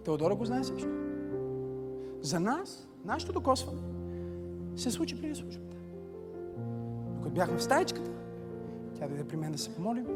Теодора 0.05 0.35
го 0.35 0.45
знае 0.45 0.65
също. 0.65 0.89
За 2.21 2.41
нас, 2.41 2.89
нашето 3.05 3.33
докосване 3.33 3.83
се 4.77 4.91
случи 4.91 5.21
преди 5.21 5.35
службата. 5.35 5.77
Докато 7.17 7.35
бяхме 7.35 7.57
в 7.57 7.63
стаечката, 7.63 8.11
тя 9.03 9.09
дойде 9.09 9.25
при 9.25 9.37
мен 9.37 9.53
да 9.53 9.59
се 9.59 9.75
помолим. 9.75 10.07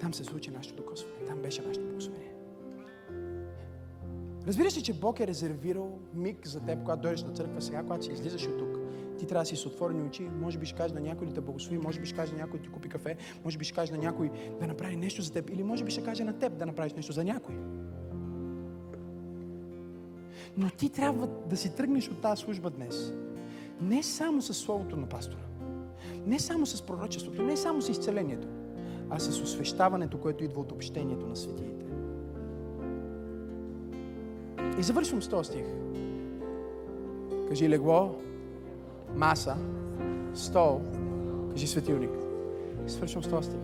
Там 0.00 0.14
се 0.14 0.24
случи 0.24 0.50
нашето 0.50 0.76
докосване. 0.76 1.14
Там 1.26 1.38
беше 1.38 1.62
нашето 1.62 1.86
благословение. 1.86 2.34
Разбираш 4.46 4.76
ли, 4.76 4.82
че 4.82 4.94
Бог 4.94 5.20
е 5.20 5.26
резервирал 5.26 5.98
миг 6.14 6.46
за 6.46 6.60
теб, 6.60 6.78
когато 6.78 7.02
дойдеш 7.02 7.22
на 7.22 7.32
църква, 7.32 7.62
сега, 7.62 7.82
когато 7.82 8.04
си 8.04 8.12
излизаш 8.12 8.46
от 8.46 8.58
тук, 8.58 8.78
ти 9.18 9.26
трябва 9.26 9.42
да 9.42 9.46
си 9.46 9.56
с 9.56 9.66
отворени 9.66 10.02
очи, 10.02 10.22
може 10.22 10.58
би 10.58 10.66
ще 10.66 10.76
каже 10.76 10.94
на 10.94 11.00
някой 11.00 11.26
да 11.26 11.34
те 11.34 11.40
благослови, 11.40 11.78
може 11.78 12.00
би 12.00 12.06
ще 12.06 12.16
каже 12.16 12.32
на 12.32 12.38
някой 12.38 12.58
да 12.58 12.64
ти 12.64 12.70
купи 12.70 12.88
кафе, 12.88 13.16
може 13.44 13.58
би 13.58 13.64
ще 13.64 13.74
каже 13.74 13.92
на 13.92 13.98
някой 13.98 14.30
да 14.60 14.66
направи 14.66 14.96
нещо 14.96 15.22
за 15.22 15.32
теб, 15.32 15.50
или 15.50 15.62
може 15.62 15.84
би 15.84 15.90
ще 15.90 16.04
каже 16.04 16.24
на 16.24 16.38
теб 16.38 16.58
да 16.58 16.66
направиш 16.66 16.94
нещо 16.94 17.12
за 17.12 17.24
някой. 17.24 17.54
Но 20.56 20.70
ти 20.70 20.88
трябва 20.88 21.26
да 21.26 21.56
си 21.56 21.76
тръгнеш 21.76 22.08
от 22.08 22.20
тази 22.20 22.42
служба 22.42 22.70
днес. 22.70 23.12
Не 23.80 24.02
само 24.02 24.42
с 24.42 24.54
словото 24.54 24.96
на 24.96 25.06
пастора, 25.06 25.47
не 26.28 26.38
само 26.38 26.66
с 26.66 26.82
пророчеството, 26.82 27.42
не 27.42 27.56
само 27.56 27.82
с 27.82 27.88
изцелението, 27.88 28.48
а 29.10 29.18
с 29.18 29.42
освещаването, 29.42 30.18
което 30.18 30.44
идва 30.44 30.60
от 30.60 30.72
общението 30.72 31.26
на 31.26 31.36
светиите. 31.36 31.84
И 34.78 34.82
завършвам 34.82 35.22
с 35.22 35.28
този 35.28 35.48
стих. 35.48 35.66
Кажи 37.48 37.68
легло, 37.68 38.14
маса, 39.14 39.56
стол, 40.34 40.80
кажи 41.50 41.66
светилник. 41.66 42.10
И 42.86 42.90
свършвам 42.90 43.24
с 43.24 43.30
този 43.30 43.50
стих. 43.50 43.60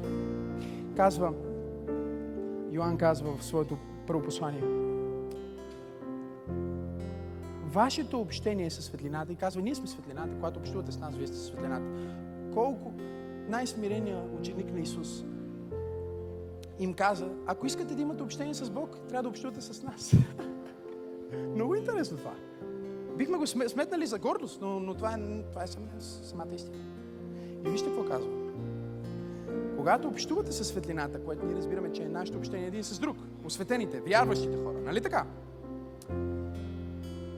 Казва, 0.96 1.32
Йоанн 2.72 2.98
казва 2.98 3.36
в 3.36 3.44
своето 3.44 3.76
първо 4.06 4.22
послание, 4.22 4.62
вашето 7.62 8.20
общение 8.20 8.70
с 8.70 8.82
светлината 8.82 9.32
и 9.32 9.36
казва, 9.36 9.62
ние 9.62 9.74
сме 9.74 9.86
светлината, 9.86 10.34
когато 10.34 10.60
общувате 10.60 10.92
с 10.92 10.98
нас, 10.98 11.14
вие 11.14 11.26
сте 11.26 11.36
светлината. 11.36 11.86
Колко 12.54 12.92
най-смирения 13.48 14.22
ученик 14.40 14.72
на 14.72 14.80
Исус 14.80 15.24
им 16.78 16.94
каза, 16.94 17.28
ако 17.46 17.66
искате 17.66 17.94
да 17.94 18.02
имате 18.02 18.22
общение 18.22 18.54
с 18.54 18.70
Бог, 18.70 18.98
трябва 19.08 19.22
да 19.22 19.28
общувате 19.28 19.60
с 19.60 19.82
нас. 19.82 20.12
Много 21.54 21.74
интересно 21.74 22.16
това. 22.16 22.34
Бихме 23.16 23.38
го 23.38 23.46
сметнали 23.46 24.06
за 24.06 24.18
гордост, 24.18 24.60
но, 24.60 24.80
но 24.80 24.94
това 24.94 25.12
е, 25.12 25.42
това 25.50 25.62
е 25.62 25.66
сам, 25.66 25.82
самата 25.98 26.54
истина. 26.54 26.76
И 27.66 27.70
вижте 27.70 27.88
какво 27.88 28.04
казва. 28.04 28.30
Когато 29.76 30.08
общувате 30.08 30.52
с 30.52 30.64
светлината, 30.64 31.24
което 31.24 31.46
ние 31.46 31.56
разбираме, 31.56 31.92
че 31.92 32.02
е 32.02 32.08
нашето 32.08 32.38
общение 32.38 32.66
един 32.66 32.84
с 32.84 32.98
друг, 32.98 33.16
осветените, 33.44 34.00
вярващите 34.00 34.56
хора, 34.56 34.78
нали 34.80 35.00
така? 35.00 35.26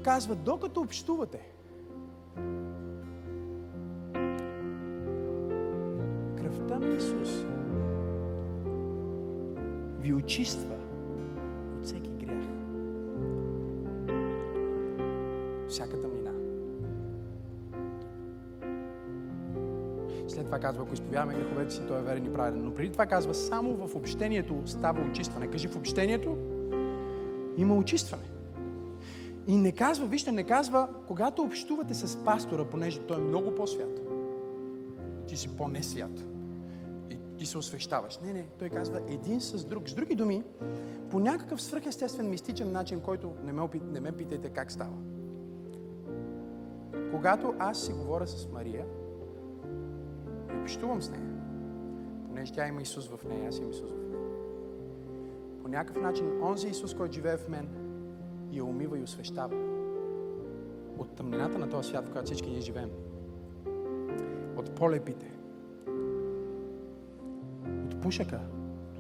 Казва, 0.05 0.35
докато 0.35 0.81
общувате, 0.81 1.56
Исус 6.97 7.45
ви 10.01 10.15
очиства 10.15 10.75
от 11.79 11.85
всеки 11.85 12.11
грях. 12.11 12.45
Всяка 15.69 16.01
тъмнина. 16.01 16.31
След 20.29 20.45
това 20.45 20.59
казва, 20.59 20.83
ако 20.83 20.95
изповядаме 20.95 21.35
греховете 21.35 21.75
си, 21.75 21.81
той 21.89 21.99
е 21.99 22.03
верен 22.03 22.27
и 22.27 22.33
праведен. 22.33 22.65
Но 22.65 22.75
преди 22.75 22.93
това 22.93 23.07
казва, 23.07 23.35
само 23.35 23.87
в 23.87 23.95
общението 23.95 24.63
става 24.67 25.03
очистване. 25.11 25.51
Кажи, 25.51 25.69
в 25.69 25.77
общението 25.77 26.37
има 27.57 27.77
очистване. 27.77 28.25
И 29.47 29.57
не 29.57 29.73
казва, 29.73 30.07
вижте, 30.07 30.33
не 30.33 30.45
казва, 30.45 30.89
когато 31.07 31.43
общувате 31.43 31.95
с 31.95 32.25
пастора, 32.25 32.65
понеже 32.65 33.01
той 33.01 33.17
е 33.17 33.21
много 33.21 33.55
по-свят, 33.55 34.01
ти 35.27 35.37
си 35.37 35.57
по-несвят 35.57 36.36
ти 37.39 37.47
се 37.47 37.59
освещаваш. 37.59 38.19
Не, 38.19 38.33
не, 38.33 38.47
той 38.59 38.69
казва 38.69 39.01
един 39.09 39.41
с 39.41 39.65
друг. 39.65 39.89
С 39.89 39.95
други 39.95 40.15
думи, 40.15 40.45
по 41.11 41.21
някакъв 41.21 41.63
свръхестествен, 41.63 42.31
мистичен 42.31 42.73
начин, 42.73 43.01
който 43.01 43.33
не 43.43 43.53
ме, 43.53 43.63
опит, 43.63 43.83
не 43.93 44.01
ме 44.01 44.13
питайте 44.13 44.49
как 44.49 44.73
става. 44.73 44.97
Когато 47.11 47.55
аз 47.59 47.83
си 47.83 47.93
говоря 47.93 48.27
с 48.27 48.49
Мария 48.53 48.87
и 50.55 50.63
общувам 50.63 51.03
с 51.03 51.11
нея, 51.11 51.33
понеже 52.27 52.53
тя 52.53 52.69
има 52.69 52.83
Исус 52.83 53.09
в 53.09 53.25
нея, 53.25 53.49
аз 53.49 53.59
имам 53.59 53.71
Исус 53.71 53.91
в 53.91 53.97
нея, 53.97 54.07
по 55.63 55.69
някакъв 55.69 56.03
начин, 56.03 56.43
онзи 56.43 56.69
Исус, 56.69 56.95
който 56.95 57.15
живее 57.15 57.37
в 57.37 57.49
мен, 57.49 57.69
я 58.53 58.65
умива 58.65 58.99
и 58.99 59.03
освещава. 59.03 59.57
От 60.99 61.17
тъмнината 61.17 61.59
на 61.59 61.71
този 61.71 61.89
свят, 61.89 62.09
в 62.09 62.13
който 62.13 62.27
всички 62.27 62.51
ние 62.51 62.61
живеем. 62.61 62.91
От 64.57 64.71
полепите. 64.71 65.36
Пушака. 68.07 68.41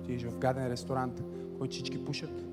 Отидеш 0.01 0.23
в 0.23 0.39
гаден 0.39 0.67
ресторант, 0.67 1.23
който 1.59 1.73
всички 1.73 2.05
пушат. 2.05 2.45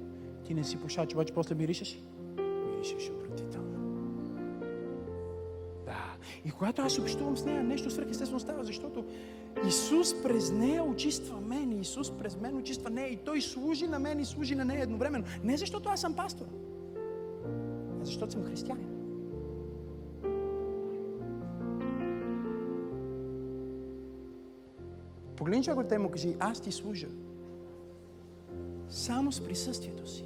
Ти 0.45 0.53
не 0.53 0.63
си 0.63 0.77
пушач, 0.77 1.13
обаче 1.13 1.33
после 1.33 1.55
миришеш. 1.55 1.99
Миришеш 2.37 3.09
отвратително. 3.09 3.69
Да. 5.85 6.15
И 6.45 6.51
когато 6.51 6.81
аз 6.81 6.99
общувам 6.99 7.37
с 7.37 7.45
нея, 7.45 7.63
нещо 7.63 7.91
свръхестествено 7.91 8.39
става, 8.39 8.63
защото 8.63 9.05
Исус 9.67 10.23
през 10.23 10.51
нея 10.51 10.83
очиства 10.83 11.41
мен, 11.41 11.81
Исус 11.81 12.11
през 12.11 12.37
мен 12.37 12.57
очиства 12.57 12.89
нея 12.89 13.07
и 13.07 13.17
Той 13.17 13.41
служи 13.41 13.87
на 13.87 13.99
мен 13.99 14.19
и 14.19 14.25
служи 14.25 14.55
на 14.55 14.65
нея 14.65 14.83
едновременно. 14.83 15.25
Не 15.43 15.57
защото 15.57 15.89
аз 15.89 16.01
съм 16.01 16.15
пастор, 16.15 16.45
а 18.01 18.05
защото 18.05 18.31
съм 18.31 18.43
християнин. 18.43 18.92
Погледни 25.43 25.63
човекът 25.63 25.87
те 25.87 25.97
му 25.97 26.09
кажи, 26.09 26.35
аз 26.39 26.61
ти 26.61 26.71
служа. 26.71 27.07
Само 28.89 29.31
с 29.31 29.45
присъствието 29.45 30.09
си. 30.09 30.25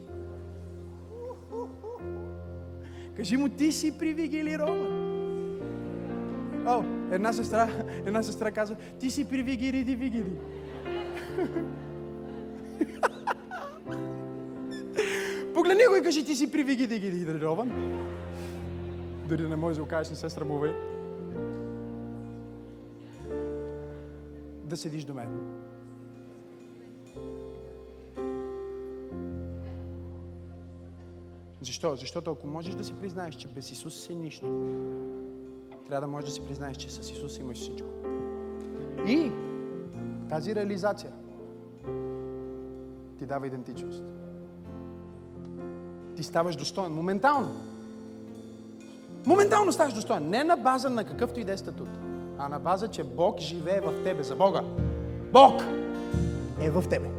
Кажи 3.16 3.38
му, 3.38 3.50
ти 3.50 3.72
си 3.72 3.98
привигилирован. 3.98 4.82
О, 6.68 6.84
една 7.12 7.34
сестра, 7.34 7.70
една 8.06 8.24
сестра 8.24 8.52
казва, 8.52 8.76
ти 9.00 9.12
си 9.12 9.30
привигири 9.30 9.84
ди 9.84 9.96
вигири. 9.96 10.32
Погледни 15.54 15.84
го 15.90 15.96
и 15.96 16.04
кажи, 16.04 16.26
ти 16.26 16.36
си 16.36 16.52
привиги 16.52 16.88
да 16.88 17.00
ги 17.00 17.12
дидрован. 17.12 17.72
Дори 19.30 19.42
да 19.42 19.50
не 19.50 19.56
можеш 19.56 19.78
да 19.78 19.84
го 19.84 19.90
кажеш, 19.90 20.10
не 20.10 20.16
се 20.16 20.30
срамувай. 20.30 20.87
Да 24.78 24.82
седиш 24.82 25.04
до 25.04 25.14
мен. 25.14 25.30
Защо? 31.62 31.96
Защото 31.96 32.32
ако 32.32 32.48
можеш 32.48 32.76
да 32.76 32.84
си 32.84 32.94
признаеш, 32.94 33.36
че 33.36 33.48
без 33.48 33.72
Исус 33.72 34.06
си 34.06 34.16
нищо, 34.16 34.46
трябва 35.88 36.08
да 36.08 36.12
можеш 36.12 36.30
да 36.30 36.36
си 36.36 36.42
признаеш, 36.42 36.78
че 36.78 36.90
с 36.90 37.12
Исус 37.12 37.38
имаш 37.38 37.58
всичко. 37.58 37.88
И 39.08 39.32
тази 40.30 40.56
реализация 40.56 41.12
ти 43.20 43.26
дава 43.26 43.48
идентичност. 43.48 44.04
Ти 46.16 46.24
ставаш 46.24 46.56
достоен. 46.56 46.92
Моментално. 46.92 47.56
Моментално 49.26 49.72
ставаш 49.72 49.94
достоен. 49.94 50.30
Не 50.30 50.44
на 50.44 50.58
база 50.58 50.90
на 50.90 51.06
какъвто 51.06 51.40
и 51.40 51.44
да 51.44 51.54
е 51.54 51.58
статут, 51.58 51.90
а 52.40 52.50
на 52.50 52.60
база, 52.60 52.88
че 52.88 53.04
Бог 53.04 53.40
живее 53.40 53.82
в 53.82 54.04
тебе. 54.04 54.24
За 54.24 54.36
Бога. 54.36 54.62
Бог 55.32 55.62
е 56.62 56.70
в 56.70 56.84
тебе. 56.90 57.10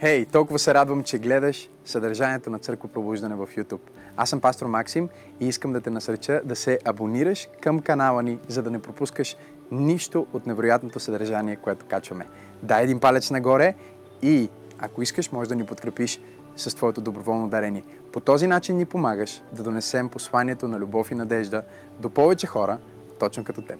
Хей, 0.00 0.24
hey, 0.24 0.32
толкова 0.32 0.58
се 0.58 0.74
радвам, 0.74 1.02
че 1.02 1.18
гледаш 1.18 1.70
съдържанието 1.84 2.50
на 2.50 2.58
Църква 2.58 2.88
Пробуждане 2.88 3.34
в 3.34 3.46
YouTube. 3.46 3.80
Аз 4.16 4.30
съм 4.30 4.40
пастор 4.40 4.66
Максим 4.66 5.08
и 5.40 5.48
искам 5.48 5.72
да 5.72 5.80
те 5.80 5.90
насреча 5.90 6.40
да 6.44 6.56
се 6.56 6.78
абонираш 6.84 7.48
към 7.60 7.80
канала 7.80 8.22
ни, 8.22 8.38
за 8.48 8.62
да 8.62 8.70
не 8.70 8.82
пропускаш 8.82 9.36
нищо 9.70 10.26
от 10.32 10.46
невероятното 10.46 11.00
съдържание, 11.00 11.56
което 11.56 11.86
качваме. 11.86 12.26
Дай 12.62 12.82
един 12.84 13.00
палец 13.00 13.30
нагоре 13.30 13.74
и 14.22 14.48
ако 14.78 15.02
искаш, 15.02 15.32
може 15.32 15.48
да 15.48 15.56
ни 15.56 15.66
подкрепиш 15.66 16.20
с 16.56 16.74
твоето 16.74 17.00
доброволно 17.00 17.48
дарение. 17.48 17.84
По 18.12 18.20
този 18.20 18.46
начин 18.46 18.76
ни 18.76 18.84
помагаш 18.84 19.42
да 19.52 19.62
донесем 19.62 20.08
посланието 20.08 20.68
на 20.68 20.78
любов 20.78 21.10
и 21.10 21.14
надежда 21.14 21.62
до 22.00 22.10
повече 22.10 22.46
хора, 22.46 22.78
точно 23.22 23.44
като 23.44 23.62
теб. 23.62 23.78